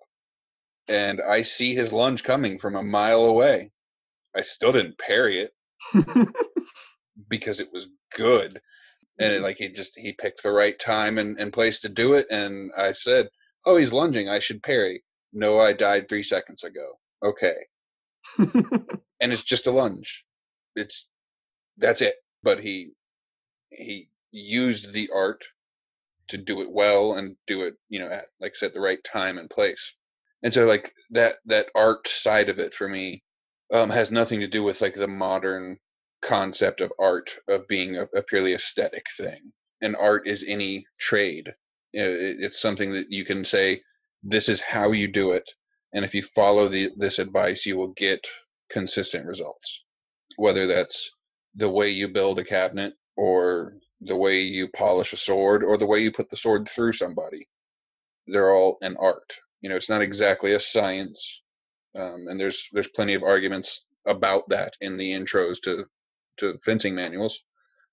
and 0.89 1.21
I 1.21 1.43
see 1.43 1.75
his 1.75 1.93
lunge 1.93 2.25
coming 2.25 2.59
from 2.59 2.77
a 2.77 2.83
mile 2.83 3.25
away. 3.25 3.71
I 4.35 4.41
still 4.43 4.73
didn't 4.73 4.99
parry 4.99 5.41
it 5.41 5.53
because 7.29 7.61
it 7.61 7.69
was 7.73 7.89
good, 8.17 8.61
and 9.19 9.33
it, 9.33 9.37
mm-hmm. 9.37 9.45
like 9.45 9.59
he 9.59 9.69
just 9.69 9.99
he 9.99 10.13
picked 10.13 10.43
the 10.43 10.53
right 10.53 10.79
time 10.79 11.19
and, 11.19 11.39
and 11.39 11.53
place 11.53 11.81
to 11.81 11.89
do 11.89 12.15
it. 12.15 12.27
And 12.31 12.71
I 12.77 12.93
said, 12.93 13.29
Oh, 13.65 13.77
he's 13.77 13.93
lunging. 13.93 14.29
I 14.29 14.39
should 14.39 14.63
parry. 14.63 15.05
No, 15.33 15.59
I 15.61 15.73
died 15.73 16.09
three 16.09 16.23
seconds 16.23 16.65
ago. 16.65 16.99
Okay. 17.23 17.57
and 18.39 19.33
it's 19.33 19.43
just 19.43 19.67
a 19.67 19.71
lunge. 19.71 20.25
It's 20.77 21.09
that's 21.79 22.01
it. 22.01 22.17
But 22.43 22.61
he 22.61 22.93
he 23.71 24.09
used 24.33 24.93
the 24.93 25.11
art 25.15 25.45
to 26.29 26.39
do 26.39 26.63
it 26.63 26.71
well 26.71 27.15
and 27.15 27.37
do 27.47 27.63
it 27.63 27.75
you 27.89 27.99
know 27.99 28.09
at 28.09 28.27
like 28.41 28.53
I 28.53 28.55
said 28.55 28.73
the 28.75 28.81
right 28.81 29.03
time 29.05 29.39
and 29.39 29.51
place 29.51 29.95
and 30.43 30.53
so 30.53 30.65
like 30.65 30.93
that 31.11 31.37
that 31.47 31.67
art 31.75 32.09
side 32.09 32.49
of 32.49 32.59
it 32.59 32.75
for 32.75 32.89
me 32.89 33.23
um, 33.73 33.91
has 33.91 34.11
nothing 34.11 34.41
to 34.41 34.47
do 34.49 34.63
with 34.63 34.81
like 34.81 34.95
the 34.95 35.09
modern 35.09 35.79
concept 36.23 36.81
of 36.81 36.93
art 36.99 37.35
of 37.49 37.67
being 37.69 37.97
a, 37.97 38.09
a 38.15 38.23
purely 38.23 38.55
aesthetic 38.55 39.05
thing 39.17 39.53
and 39.83 39.97
art 39.97 40.27
is 40.27 40.45
any 40.47 40.87
trade 40.99 41.53
It's 41.93 42.61
something 42.61 42.93
that 42.93 43.11
you 43.11 43.25
can 43.25 43.45
say 43.45 43.83
this 44.23 44.49
is 44.49 44.61
how 44.61 44.93
you 44.93 45.09
do 45.09 45.33
it 45.33 45.51
and 45.95 46.05
if 46.05 46.15
you 46.15 46.23
follow 46.23 46.69
the, 46.69 46.91
this 46.97 47.19
advice 47.19 47.67
you 47.67 47.77
will 47.77 47.95
get 47.97 48.27
consistent 48.71 49.27
results. 49.27 49.85
Whether 50.37 50.67
that's 50.67 51.11
the 51.57 51.71
way 51.71 51.91
you 51.91 52.09
build 52.09 52.39
a 52.39 52.45
cabinet 52.45 52.95
or 53.17 53.75
the 54.01 54.17
way 54.17 54.41
you 54.43 54.69
polish 54.69 55.13
a 55.13 55.17
sword 55.19 55.65
or 55.65 55.79
the 55.79 55.87
way 55.87 56.01
you 56.01 56.13
put 56.13 56.31
the 56.31 56.37
sword 56.37 56.69
through 56.69 56.93
somebody 56.95 57.47
they're 58.29 58.53
all 58.53 58.79
an 58.83 58.97
art. 59.01 59.35
You 59.63 59.71
know 59.71 59.77
it's 59.77 59.91
not 59.91 60.03
exactly 60.03 60.55
a 60.55 60.61
science 60.61 61.43
um, 61.99 62.27
and 62.29 62.41
there's 62.41 62.69
there's 62.73 62.89
plenty 62.89 63.15
of 63.15 63.23
arguments 63.25 63.87
about 64.07 64.49
that 64.51 64.75
in 64.81 64.97
the 64.97 65.13
intros 65.13 65.61
to 65.65 65.87
to 66.39 66.59
fencing 66.65 66.95
manuals 66.95 67.41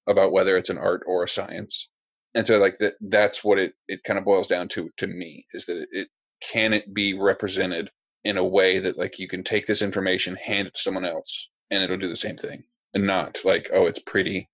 about 0.08 0.32
whether 0.32 0.58
it's 0.58 0.72
an 0.72 0.78
art 0.80 1.04
or 1.08 1.24
a 1.24 1.30
science 1.30 1.89
and 2.36 2.45
so 2.45 2.57
like 2.57 2.77
that 2.80 2.95
that's 3.01 3.43
what 3.43 3.59
it 3.59 3.73
it 3.88 4.03
kind 4.03 4.19
of 4.19 4.25
boils 4.25 4.47
down 4.47 4.67
to 4.67 4.89
to 4.97 5.07
me 5.07 5.45
is 5.53 5.65
that 5.65 5.77
it, 5.77 5.89
it 5.91 6.07
can 6.41 6.73
it 6.73 6.93
be 6.93 7.13
represented 7.13 7.89
in 8.23 8.38
a 8.38 8.43
way 8.43 8.80
that 8.80 8.97
like 8.97 9.19
you 9.19 9.27
can 9.27 9.43
take 9.43 9.65
this 9.65 9.82
information 9.82 10.36
hand 10.36 10.67
it 10.67 10.75
to 10.75 10.82
someone 10.82 11.05
else 11.05 11.49
and 11.71 11.84
it'll 11.84 11.97
do 11.97 12.09
the 12.09 12.15
same 12.15 12.38
thing 12.38 12.63
and 12.93 13.05
not 13.05 13.38
like 13.45 13.69
oh 13.73 13.86
it's 13.86 13.99
pretty 13.99 14.47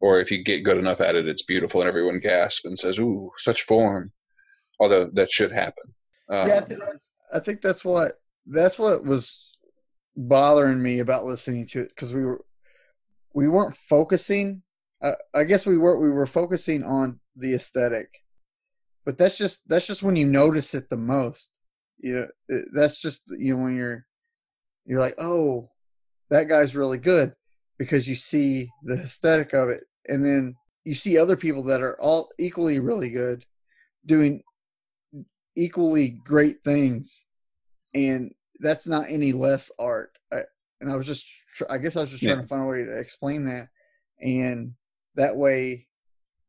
or 0.00 0.20
if 0.20 0.30
you 0.30 0.42
get 0.42 0.64
good 0.64 0.76
enough 0.76 1.00
at 1.00 1.14
it 1.14 1.28
it's 1.28 1.42
beautiful 1.42 1.80
and 1.80 1.88
everyone 1.88 2.18
gasps 2.18 2.64
and 2.64 2.78
says 2.78 2.98
ooh 2.98 3.30
such 3.38 3.62
form 3.62 4.12
although 4.80 5.08
that 5.12 5.30
should 5.30 5.52
happen 5.52 5.92
um, 6.28 6.48
yeah, 6.48 6.60
I, 6.62 6.66
th- 6.66 6.80
I 7.34 7.38
think 7.40 7.60
that's 7.60 7.84
what 7.84 8.12
that's 8.46 8.78
what 8.78 9.04
was 9.04 9.56
bothering 10.16 10.82
me 10.82 11.00
about 11.00 11.24
listening 11.24 11.66
to 11.68 11.80
it 11.80 11.88
because 11.90 12.14
we 12.14 12.24
were 12.24 12.44
we 13.34 13.48
weren't 13.48 13.76
focusing. 13.76 14.62
Uh, 15.02 15.12
I 15.34 15.44
guess 15.44 15.66
we 15.66 15.76
were 15.76 15.98
we 15.98 16.10
were 16.10 16.26
focusing 16.26 16.84
on 16.84 17.20
the 17.36 17.54
aesthetic, 17.54 18.08
but 19.04 19.18
that's 19.18 19.36
just 19.36 19.68
that's 19.68 19.86
just 19.86 20.02
when 20.02 20.16
you 20.16 20.26
notice 20.26 20.74
it 20.74 20.88
the 20.90 20.96
most. 20.96 21.50
You 21.98 22.14
know, 22.16 22.28
uh, 22.56 22.62
that's 22.72 23.00
just 23.00 23.22
you 23.38 23.56
know 23.56 23.62
when 23.62 23.76
you're 23.76 24.06
you're 24.86 25.00
like, 25.00 25.14
oh, 25.18 25.70
that 26.30 26.48
guy's 26.48 26.74
really 26.76 26.98
good 26.98 27.34
because 27.78 28.08
you 28.08 28.14
see 28.14 28.70
the 28.84 28.94
aesthetic 28.94 29.52
of 29.52 29.68
it, 29.68 29.84
and 30.08 30.24
then 30.24 30.56
you 30.84 30.94
see 30.94 31.16
other 31.18 31.36
people 31.36 31.62
that 31.64 31.82
are 31.82 32.00
all 32.00 32.28
equally 32.38 32.80
really 32.80 33.10
good 33.10 33.44
doing 34.04 34.42
equally 35.56 36.08
great 36.08 36.62
things. 36.64 37.26
And 37.94 38.32
that's 38.60 38.86
not 38.86 39.06
any 39.08 39.32
less 39.32 39.70
art. 39.78 40.16
I, 40.32 40.40
and 40.80 40.90
i 40.90 40.96
was 40.96 41.06
just 41.06 41.24
i 41.70 41.78
guess 41.78 41.94
i 41.94 42.00
was 42.00 42.10
just 42.10 42.22
trying 42.22 42.38
Yeah. 42.38 42.42
to 42.42 42.48
find 42.48 42.62
a 42.62 42.66
way 42.66 42.84
to 42.84 42.98
explain 42.98 43.44
that. 43.44 43.68
And 44.20 44.74
that 45.14 45.36
way 45.36 45.86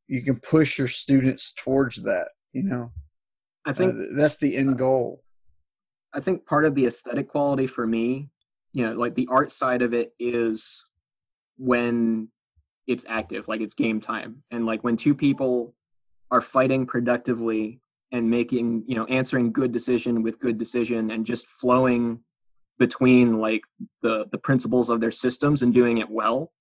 you 0.07 0.23
can 0.23 0.39
push 0.39 0.77
your 0.77 0.87
students 0.87 1.53
towards 1.57 2.01
that 2.03 2.29
you 2.53 2.63
know 2.63 2.91
I 3.65 3.71
Uh, 3.71 3.73
think 3.73 3.93
th- 3.93 4.09
that's 4.15 4.37
the 4.37 4.55
end 4.55 4.77
goal 4.77 5.23
I 6.13 6.19
think 6.19 6.45
part 6.45 6.65
of 6.65 6.75
the 6.75 6.85
aesthetic 6.85 7.27
quality 7.27 7.65
for 7.65 7.87
me, 7.87 8.29
you 8.73 8.85
know, 8.85 8.93
like 8.93 9.15
the 9.15 9.27
art 9.31 9.51
side 9.51 9.81
of 9.81 9.95
it 9.95 10.13
is 10.19 10.85
when 11.57 12.29
it's 12.85 13.05
active, 13.09 13.47
like 13.47 13.61
it's 13.61 13.73
game 13.73 13.99
time. 13.99 14.43
And 14.51 14.65
like 14.67 14.83
when 14.83 14.95
two 14.95 15.15
people 15.15 15.73
are 16.29 16.39
fighting 16.41 16.85
productively 16.85 17.81
and 18.11 18.29
making, 18.29 18.83
you 18.85 18.93
know, 18.95 19.05
answering 19.05 19.51
good 19.51 19.71
decision 19.71 20.21
with 20.21 20.39
good 20.39 20.59
decision 20.59 21.09
and 21.09 21.25
just 21.25 21.47
flowing 21.47 22.23
between 22.77 23.39
like 23.39 23.63
the 24.03 24.25
the 24.31 24.37
principles 24.37 24.91
of 24.91 24.99
their 25.01 25.11
systems 25.11 25.63
and 25.63 25.73
doing 25.73 25.97
it 25.97 26.09
well, 26.09 26.51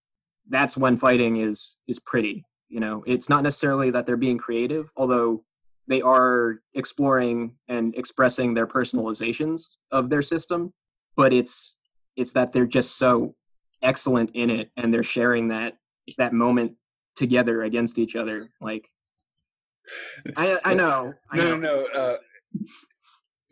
that's 0.48 0.78
when 0.78 0.96
fighting 0.96 1.36
is 1.36 1.76
is 1.88 1.98
pretty. 1.98 2.42
You 2.72 2.80
know, 2.80 3.04
it's 3.06 3.28
not 3.28 3.42
necessarily 3.42 3.90
that 3.90 4.06
they're 4.06 4.16
being 4.16 4.38
creative, 4.38 4.90
although 4.96 5.44
they 5.88 6.00
are 6.00 6.60
exploring 6.74 7.54
and 7.68 7.94
expressing 7.96 8.54
their 8.54 8.66
personalizations 8.66 9.62
of 9.90 10.08
their 10.08 10.22
system 10.22 10.72
but 11.16 11.32
it's 11.32 11.76
it's 12.16 12.32
that 12.32 12.52
they're 12.52 12.66
just 12.66 12.98
so 12.98 13.34
excellent 13.82 14.30
in 14.34 14.50
it 14.50 14.70
and 14.76 14.92
they're 14.92 15.02
sharing 15.02 15.48
that 15.48 15.76
that 16.18 16.32
moment 16.32 16.72
together 17.16 17.62
against 17.62 17.98
each 17.98 18.16
other 18.16 18.50
like 18.60 18.88
i 20.36 20.58
i 20.64 20.74
know 20.74 21.12
I 21.30 21.36
no, 21.36 21.56
know. 21.56 21.56
no, 21.56 21.86
no. 21.94 22.00
Uh, 22.00 22.16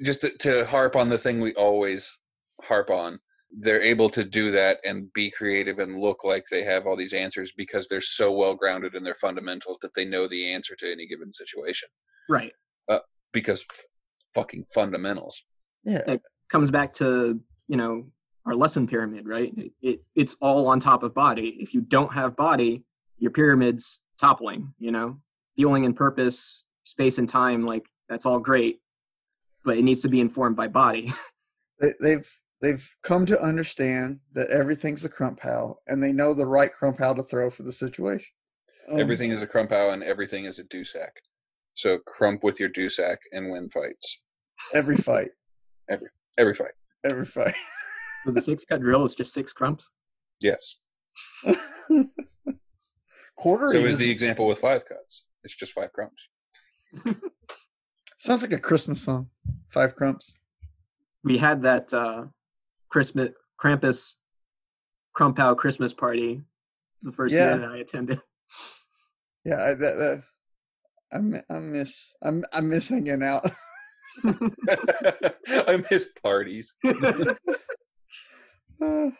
just 0.03 0.23
to, 0.23 0.31
to 0.39 0.65
harp 0.65 0.97
on 0.97 1.09
the 1.09 1.19
thing 1.19 1.41
we 1.41 1.53
always 1.55 2.19
harp 2.63 2.89
on, 2.89 3.21
they're 3.59 3.83
able 3.83 4.09
to 4.11 4.25
do 4.25 4.51
that 4.51 4.79
and 4.85 5.13
be 5.13 5.31
creative 5.31 5.81
and 5.81 6.01
look 6.01 6.25
like 6.25 6.45
they 6.51 6.63
have 6.63 6.87
all 6.87 6.97
these 6.97 7.13
answers 7.13 7.53
because 7.57 7.89
they're 7.89 8.01
so 8.01 8.31
well 8.31 8.55
grounded 8.55 8.95
in 8.95 9.03
their 9.03 9.17
fundamentals 9.17 9.79
that 9.83 9.93
they 9.95 10.05
know 10.05 10.29
the 10.29 10.53
answer 10.53 10.77
to 10.77 10.91
any 10.91 11.07
given 11.07 11.33
situation. 11.33 11.89
right. 12.29 12.53
Uh, 12.89 13.01
because 13.33 13.65
fucking 14.35 14.65
fundamentals. 14.75 15.43
yeah. 15.85 16.03
It 16.07 16.23
comes 16.51 16.71
back 16.71 16.93
to 16.95 17.41
you 17.69 17.77
know 17.77 18.07
our 18.47 18.55
lesson 18.55 18.87
pyramid 18.87 19.27
right? 19.27 19.53
It, 19.57 19.73
it 19.83 20.07
it's 20.15 20.37
all 20.41 20.69
on 20.69 20.81
top 20.81 21.03
of 21.03 21.15
body. 21.15 21.57
If 21.61 21.75
you 21.75 21.81
don't 21.81 22.13
have 22.13 22.37
body 22.37 22.85
your 23.19 23.31
pyramid's 23.31 24.01
toppling 24.19 24.73
you 24.79 24.93
know? 24.93 25.19
Feeling 25.57 25.85
and 25.85 25.95
purpose 25.95 26.65
space 26.85 27.19
and 27.19 27.29
time 27.29 27.67
like 27.67 27.87
that's 28.09 28.27
all 28.27 28.39
great 28.39 28.79
but 29.65 29.77
it 29.77 29.83
needs 29.83 30.01
to 30.03 30.09
be 30.09 30.21
informed 30.21 30.57
by 30.57 30.69
body. 30.69 31.13
They, 31.81 31.89
they've 31.99 32.31
they've 32.63 32.87
come 33.03 33.25
to 33.27 33.41
understand 33.43 34.21
that 34.35 34.51
everything's 34.51 35.05
a 35.05 35.09
Krumphau 35.09 35.77
and 35.87 36.03
they 36.03 36.13
know 36.13 36.35
the 36.35 36.47
right 36.47 36.71
Krumphau 36.79 37.17
to 37.17 37.23
throw 37.23 37.51
for 37.51 37.63
the 37.63 37.73
situation 37.73 38.29
Um, 38.91 39.01
Everything 39.01 39.31
is 39.31 39.43
a 39.43 39.47
Krumphau 39.47 39.93
and 39.93 40.03
everything 40.03 40.45
is 40.45 40.59
a 40.59 40.65
Dussack. 40.65 41.13
So 41.75 41.99
crump 42.07 42.43
with 42.45 42.61
your 42.61 42.69
Dussack 42.69 43.19
and 43.33 43.51
win 43.51 43.71
fights. 43.71 44.21
every 44.75 44.97
fight 44.97 45.31
Every 45.89 46.09
every 46.39 46.55
fight. 46.55 46.73
every 47.05 47.25
fight 47.27 47.55
so 48.25 48.31
the 48.33 48.41
six 48.41 48.65
cut 48.65 48.81
drill 48.81 49.05
is 49.05 49.15
just 49.15 49.33
six 49.33 49.53
crumps 49.53 49.91
Yes. 50.43 50.77
Quarter. 53.37 53.69
So 53.71 53.85
is 53.87 53.97
the 53.97 54.11
example 54.11 54.47
with 54.47 54.59
five 54.59 54.85
cuts. 54.87 55.25
It's 55.45 55.55
just 55.57 55.73
five 55.73 55.93
crumps. 55.93 56.29
sounds 58.19 58.43
like 58.43 58.53
a 58.53 58.59
christmas 58.59 59.01
song 59.01 59.29
five 59.73 59.95
crumps 59.95 60.35
we 61.25 61.39
had 61.39 61.63
that 61.63 61.93
uh 61.95 62.25
christmas 62.91 63.31
krampus 63.61 64.17
Krumphau 65.17 65.57
christmas 65.57 65.93
party 65.95 66.43
the 67.03 67.13
first 67.13 67.33
Yeah. 67.35 67.51
year 67.51 67.59
that 67.61 67.71
i 67.71 67.77
attended 67.79 68.21
Yeah, 69.45 69.55
I, 69.55 69.69
that, 69.69 69.79
that 69.79 70.23
I, 71.13 71.19
mi- 71.19 71.43
I 71.49 71.59
miss 71.61 72.13
I'm 72.23 72.45
I 72.53 72.61
miss 72.61 72.89
hanging 72.91 73.23
out. 73.23 73.51
I 74.69 75.83
miss 75.91 76.11
parties. 76.23 76.75
Uh, 78.83 79.11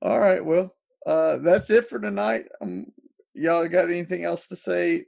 all 0.00 0.20
right, 0.20 0.44
well, 0.44 0.74
uh, 1.06 1.36
that's 1.38 1.70
it 1.70 1.88
for 1.88 1.98
tonight. 1.98 2.44
Um, 2.60 2.86
y'all 3.34 3.68
got 3.68 3.86
anything 3.86 4.24
else 4.24 4.46
to 4.48 4.56
say 4.56 5.06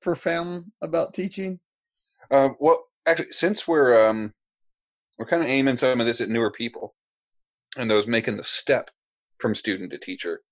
profound 0.00 0.66
about 0.80 1.12
teaching? 1.14 1.58
Uh, 2.30 2.50
well, 2.60 2.84
actually, 3.06 3.32
since 3.32 3.66
we're 3.66 4.08
um, 4.08 4.32
we're 5.18 5.26
kind 5.26 5.42
of 5.42 5.48
aiming 5.48 5.76
some 5.76 6.00
of 6.00 6.06
this 6.06 6.20
at 6.20 6.28
newer 6.28 6.52
people, 6.52 6.94
and 7.76 7.90
those 7.90 8.06
making 8.06 8.36
the 8.36 8.44
step 8.44 8.90
from 9.38 9.54
student 9.54 9.90
to 9.90 9.98
teacher, 9.98 10.42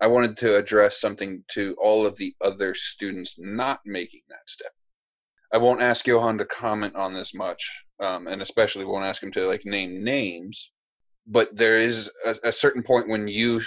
I 0.00 0.06
wanted 0.06 0.36
to 0.38 0.56
address 0.56 1.00
something 1.00 1.42
to 1.52 1.74
all 1.80 2.06
of 2.06 2.16
the 2.16 2.34
other 2.40 2.74
students 2.74 3.34
not 3.38 3.80
making 3.84 4.22
that 4.28 4.48
step. 4.48 4.72
I 5.52 5.58
won't 5.58 5.82
ask 5.82 6.06
Johan 6.06 6.38
to 6.38 6.44
comment 6.44 6.94
on 6.94 7.12
this 7.12 7.34
much, 7.34 7.84
um, 8.00 8.26
and 8.28 8.40
especially 8.40 8.84
won't 8.84 9.06
ask 9.06 9.22
him 9.22 9.32
to 9.32 9.46
like 9.46 9.64
name 9.64 10.04
names. 10.04 10.70
But 11.26 11.56
there 11.56 11.78
is 11.78 12.10
a, 12.24 12.36
a 12.44 12.52
certain 12.52 12.82
point 12.82 13.08
when 13.08 13.26
you 13.26 13.62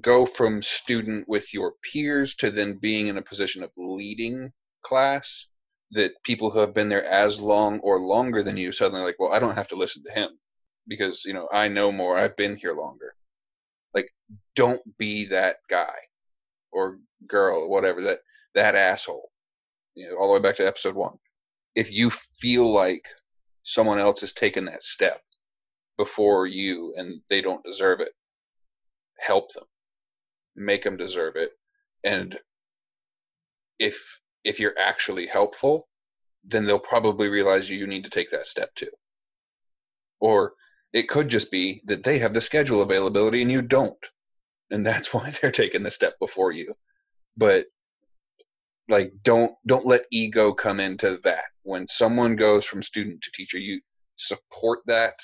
go 0.00 0.26
from 0.26 0.62
student 0.62 1.28
with 1.28 1.52
your 1.54 1.74
peers 1.82 2.34
to 2.36 2.50
then 2.50 2.78
being 2.78 3.06
in 3.06 3.16
a 3.16 3.22
position 3.22 3.62
of 3.62 3.70
leading 3.76 4.52
class 4.82 5.46
that 5.92 6.12
people 6.24 6.50
who 6.50 6.58
have 6.60 6.74
been 6.74 6.88
there 6.88 7.04
as 7.04 7.40
long 7.40 7.80
or 7.80 8.00
longer 8.00 8.42
than 8.42 8.56
you 8.56 8.70
suddenly 8.70 9.04
like, 9.04 9.16
well, 9.18 9.32
I 9.32 9.38
don't 9.38 9.56
have 9.56 9.68
to 9.68 9.76
listen 9.76 10.04
to 10.04 10.12
him 10.12 10.38
because 10.90 11.24
you 11.24 11.32
know 11.32 11.48
I 11.50 11.68
know 11.68 11.90
more. 11.90 12.18
I've 12.18 12.36
been 12.36 12.56
here 12.56 12.74
longer. 12.74 13.14
Like, 13.94 14.10
don't 14.56 14.82
be 14.98 15.24
that 15.26 15.56
guy 15.70 15.94
or 16.72 16.98
girl, 17.26 17.62
or 17.62 17.70
whatever 17.70 18.02
that 18.02 18.18
that 18.54 18.74
asshole. 18.74 19.30
You 19.94 20.10
know, 20.10 20.16
all 20.16 20.28
the 20.28 20.34
way 20.34 20.40
back 20.40 20.56
to 20.56 20.66
episode 20.66 20.94
one. 20.94 21.16
If 21.74 21.90
you 21.90 22.10
feel 22.10 22.70
like 22.70 23.06
someone 23.62 24.00
else 24.00 24.20
has 24.20 24.32
taken 24.32 24.64
that 24.66 24.82
step 24.82 25.22
before 25.96 26.46
you 26.46 26.92
and 26.96 27.20
they 27.30 27.40
don't 27.40 27.64
deserve 27.64 28.00
it, 28.00 28.12
help 29.18 29.52
them, 29.52 29.64
make 30.56 30.82
them 30.82 30.96
deserve 30.96 31.36
it, 31.36 31.52
and 32.04 32.36
if 33.78 34.20
if 34.42 34.58
you're 34.58 34.78
actually 34.78 35.26
helpful, 35.26 35.88
then 36.44 36.64
they'll 36.64 36.78
probably 36.78 37.28
realize 37.28 37.70
you 37.70 37.86
need 37.86 38.04
to 38.04 38.10
take 38.10 38.30
that 38.30 38.48
step 38.48 38.74
too. 38.74 38.90
Or 40.18 40.54
it 40.92 41.08
could 41.08 41.28
just 41.28 41.50
be 41.50 41.82
that 41.86 42.02
they 42.02 42.18
have 42.18 42.34
the 42.34 42.40
schedule 42.40 42.82
availability 42.82 43.42
and 43.42 43.50
you 43.50 43.62
don't. 43.62 44.06
And 44.70 44.84
that's 44.84 45.12
why 45.14 45.30
they're 45.30 45.50
taking 45.50 45.82
the 45.82 45.90
step 45.90 46.18
before 46.18 46.52
you. 46.52 46.74
But 47.36 47.66
like 48.88 49.12
don't 49.22 49.52
don't 49.66 49.86
let 49.86 50.06
ego 50.10 50.52
come 50.52 50.80
into 50.80 51.18
that. 51.24 51.44
When 51.62 51.86
someone 51.88 52.36
goes 52.36 52.64
from 52.64 52.82
student 52.82 53.22
to 53.22 53.30
teacher, 53.32 53.58
you 53.58 53.80
support 54.16 54.80
that 54.86 55.14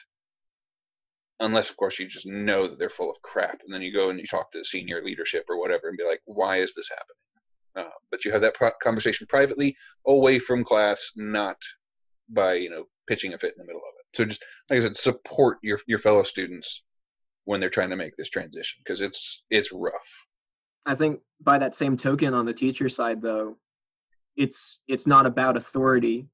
unless 1.40 1.68
of 1.68 1.76
course 1.76 1.98
you 1.98 2.06
just 2.06 2.26
know 2.26 2.66
that 2.66 2.78
they're 2.78 2.88
full 2.88 3.10
of 3.10 3.20
crap 3.22 3.60
and 3.64 3.72
then 3.72 3.82
you 3.82 3.92
go 3.92 4.10
and 4.10 4.18
you 4.18 4.26
talk 4.26 4.50
to 4.50 4.58
the 4.58 4.64
senior 4.64 5.02
leadership 5.04 5.44
or 5.48 5.58
whatever 5.58 5.88
and 5.88 5.98
be 5.98 6.04
like 6.04 6.20
why 6.24 6.56
is 6.56 6.72
this 6.74 6.88
happening 6.88 7.88
uh, 7.88 7.94
but 8.10 8.24
you 8.24 8.32
have 8.32 8.40
that 8.40 8.54
pro- 8.54 8.70
conversation 8.82 9.26
privately 9.28 9.76
away 10.06 10.38
from 10.38 10.64
class 10.64 11.12
not 11.16 11.56
by 12.30 12.54
you 12.54 12.70
know 12.70 12.84
pitching 13.06 13.34
a 13.34 13.38
fit 13.38 13.52
in 13.52 13.58
the 13.58 13.66
middle 13.66 13.82
of 13.82 13.94
it 14.00 14.05
so 14.16 14.24
just 14.24 14.42
like 14.70 14.78
i 14.78 14.82
said 14.82 14.96
support 14.96 15.58
your 15.62 15.78
your 15.86 15.98
fellow 15.98 16.22
students 16.22 16.82
when 17.44 17.60
they're 17.60 17.70
trying 17.70 17.90
to 17.90 17.96
make 17.96 18.16
this 18.16 18.30
transition 18.30 18.80
because 18.84 19.00
it's 19.00 19.44
it's 19.50 19.72
rough 19.72 20.26
I 20.88 20.94
think 20.94 21.18
by 21.40 21.58
that 21.58 21.74
same 21.74 21.96
token 21.96 22.32
on 22.32 22.46
the 22.46 22.54
teacher 22.54 22.88
side 22.88 23.20
though, 23.20 23.56
it's 24.36 24.78
it's 24.86 25.04
not 25.04 25.26
about 25.26 25.56
authority. 25.56 26.28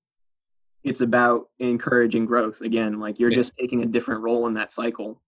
It's 0.85 1.01
about 1.01 1.49
encouraging 1.59 2.27
growth. 2.27 2.61
Again, 2.61 3.01
like 3.01 3.19
you're 3.19 3.31
Yeah. 3.31 3.37
just 3.37 3.55
taking 3.55 3.83
a 3.83 3.87
different 3.87 4.21
role 4.21 4.47
in 4.49 4.53
that 4.53 4.71
cycle. 4.71 5.23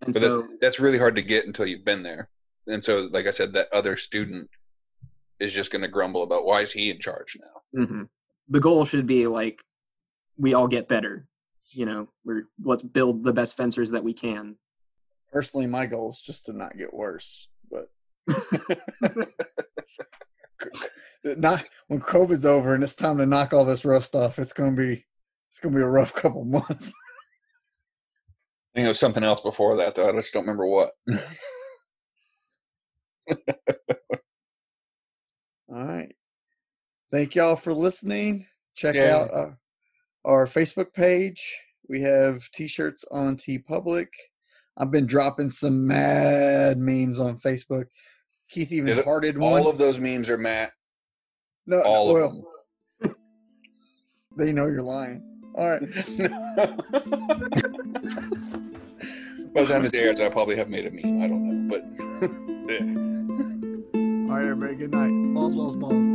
And 0.00 0.12
but 0.12 0.18
so 0.20 0.42
that, 0.42 0.60
that's 0.60 0.80
really 0.80 0.98
hard 0.98 1.14
to 1.14 1.22
get 1.22 1.46
until 1.46 1.66
you've 1.66 1.84
been 1.84 2.02
there 2.02 2.28
and 2.66 2.82
so 2.84 3.08
like 3.12 3.26
i 3.26 3.30
said 3.30 3.52
that 3.52 3.72
other 3.72 3.96
student 3.96 4.48
is 5.40 5.52
just 5.52 5.70
going 5.70 5.82
to 5.82 5.88
grumble 5.88 6.22
about 6.22 6.44
why 6.44 6.60
is 6.60 6.72
he 6.72 6.90
in 6.90 6.98
charge 6.98 7.36
now 7.40 7.84
mhm. 7.84 8.08
the 8.48 8.60
goal 8.60 8.84
should 8.84 9.06
be 9.06 9.26
like 9.26 9.62
we 10.36 10.54
all 10.54 10.66
get 10.66 10.88
better. 10.88 11.26
You 11.74 11.86
know, 11.86 12.08
we're 12.24 12.44
let's 12.62 12.82
build 12.82 13.24
the 13.24 13.32
best 13.32 13.56
fencers 13.56 13.90
that 13.90 14.04
we 14.04 14.12
can. 14.12 14.56
Personally, 15.32 15.66
my 15.66 15.86
goal 15.86 16.10
is 16.10 16.20
just 16.20 16.46
to 16.46 16.52
not 16.52 16.76
get 16.78 16.94
worse. 16.94 17.48
But 17.70 17.90
not 21.24 21.64
when 21.88 22.00
COVID's 22.00 22.46
over 22.46 22.74
and 22.74 22.82
it's 22.84 22.94
time 22.94 23.18
to 23.18 23.26
knock 23.26 23.52
all 23.52 23.64
this 23.64 23.84
rust 23.84 24.14
off 24.14 24.38
It's 24.38 24.52
gonna 24.52 24.76
be 24.76 25.04
it's 25.50 25.58
gonna 25.60 25.74
be 25.74 25.82
a 25.82 25.86
rough 25.86 26.14
couple 26.14 26.44
months. 26.44 26.92
I 28.74 28.78
think 28.78 28.84
it 28.86 28.88
was 28.88 28.98
something 29.00 29.22
else 29.24 29.40
before 29.40 29.76
that, 29.76 29.94
though. 29.94 30.08
I 30.08 30.12
just 30.12 30.32
don't 30.32 30.42
remember 30.42 30.66
what. 30.66 30.90
All 35.68 35.84
right. 35.84 36.12
Thank 37.12 37.34
y'all 37.36 37.56
for 37.56 37.72
listening. 37.72 38.46
Check 38.74 38.96
Yeah. 38.96 39.16
out 39.16 39.32
uh, 39.34 39.50
our 40.24 40.46
Facebook 40.46 40.92
page. 40.92 41.56
We 41.88 42.00
have 42.02 42.50
t-shirts 42.52 43.04
on 43.10 43.36
TeePublic. 43.36 44.08
I've 44.76 44.90
been 44.90 45.06
dropping 45.06 45.50
some 45.50 45.86
mad 45.86 46.78
memes 46.78 47.20
on 47.20 47.38
Facebook. 47.38 47.84
Keith 48.50 48.72
even 48.72 48.88
Yeah, 48.88 48.94
the- 48.96 49.02
hearted 49.04 49.38
one. 49.38 49.62
all 49.62 49.68
of 49.68 49.78
those 49.78 49.98
memes 50.00 50.28
are 50.30 50.38
Matt. 50.38 50.72
no, 51.66 51.80
All 51.82 52.12
well, 52.12 52.24
of 52.24 52.32
them. 53.02 53.16
they 54.36 54.52
know 54.52 54.66
you're 54.66 54.82
lying. 54.82 55.22
All 55.56 55.68
right. 55.70 55.80
By 59.54 59.62
the 59.62 59.68
time 59.68 59.82
this 59.84 59.94
airs, 59.94 60.20
I 60.20 60.28
probably 60.28 60.56
have 60.56 60.68
made 60.68 60.86
a 60.86 60.90
meme. 60.90 61.22
I 61.22 61.28
don't 61.28 61.68
know, 61.68 61.68
but 61.70 61.84
yeah. 62.72 62.80
All 64.32 64.40
right, 64.40 64.48
everybody. 64.50 64.74
Good 64.74 64.90
night. 64.90 65.12
Balls, 65.34 65.54
balls, 65.54 65.76
balls. 65.76 66.08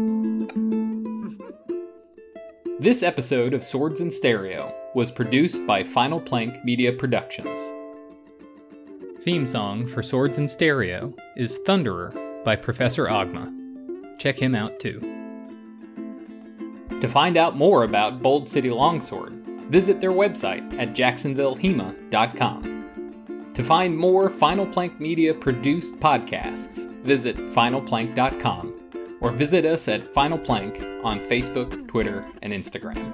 This 2.79 3.01
episode 3.03 3.53
of 3.53 3.63
Swords 3.63 4.01
in 4.01 4.11
Stereo 4.11 4.73
was 4.95 5.11
produced 5.11 5.67
by 5.67 5.83
Final 5.83 6.19
Plank 6.19 6.63
Media 6.63 6.91
Productions. 6.91 7.73
Theme 9.21 9.45
song 9.45 9.85
for 9.85 10.01
Swords 10.01 10.37
in 10.37 10.47
Stereo 10.47 11.13
is 11.35 11.59
Thunderer 11.65 12.43
by 12.43 12.55
Professor 12.55 13.05
Agma. 13.05 13.53
Check 14.17 14.37
him 14.37 14.55
out 14.55 14.79
too. 14.79 14.99
To 17.01 17.07
find 17.07 17.37
out 17.37 17.55
more 17.55 17.83
about 17.83 18.21
Bold 18.21 18.49
City 18.49 18.69
Longsword, 18.69 19.33
visit 19.69 20.01
their 20.01 20.11
website 20.11 20.77
at 20.79 20.89
jacksonvillehema.com. 20.89 22.75
To 23.53 23.63
find 23.63 23.97
more 23.97 24.29
Final 24.29 24.65
Plank 24.65 24.99
Media 24.99 25.33
produced 25.33 25.99
podcasts, 25.99 26.91
visit 27.03 27.37
finalplank.com 27.37 29.17
or 29.21 29.31
visit 29.31 29.65
us 29.65 29.87
at 29.87 30.11
Final 30.11 30.37
Plank 30.37 30.81
on 31.03 31.19
Facebook, 31.19 31.87
Twitter, 31.87 32.25
and 32.41 32.53
Instagram. 32.53 33.13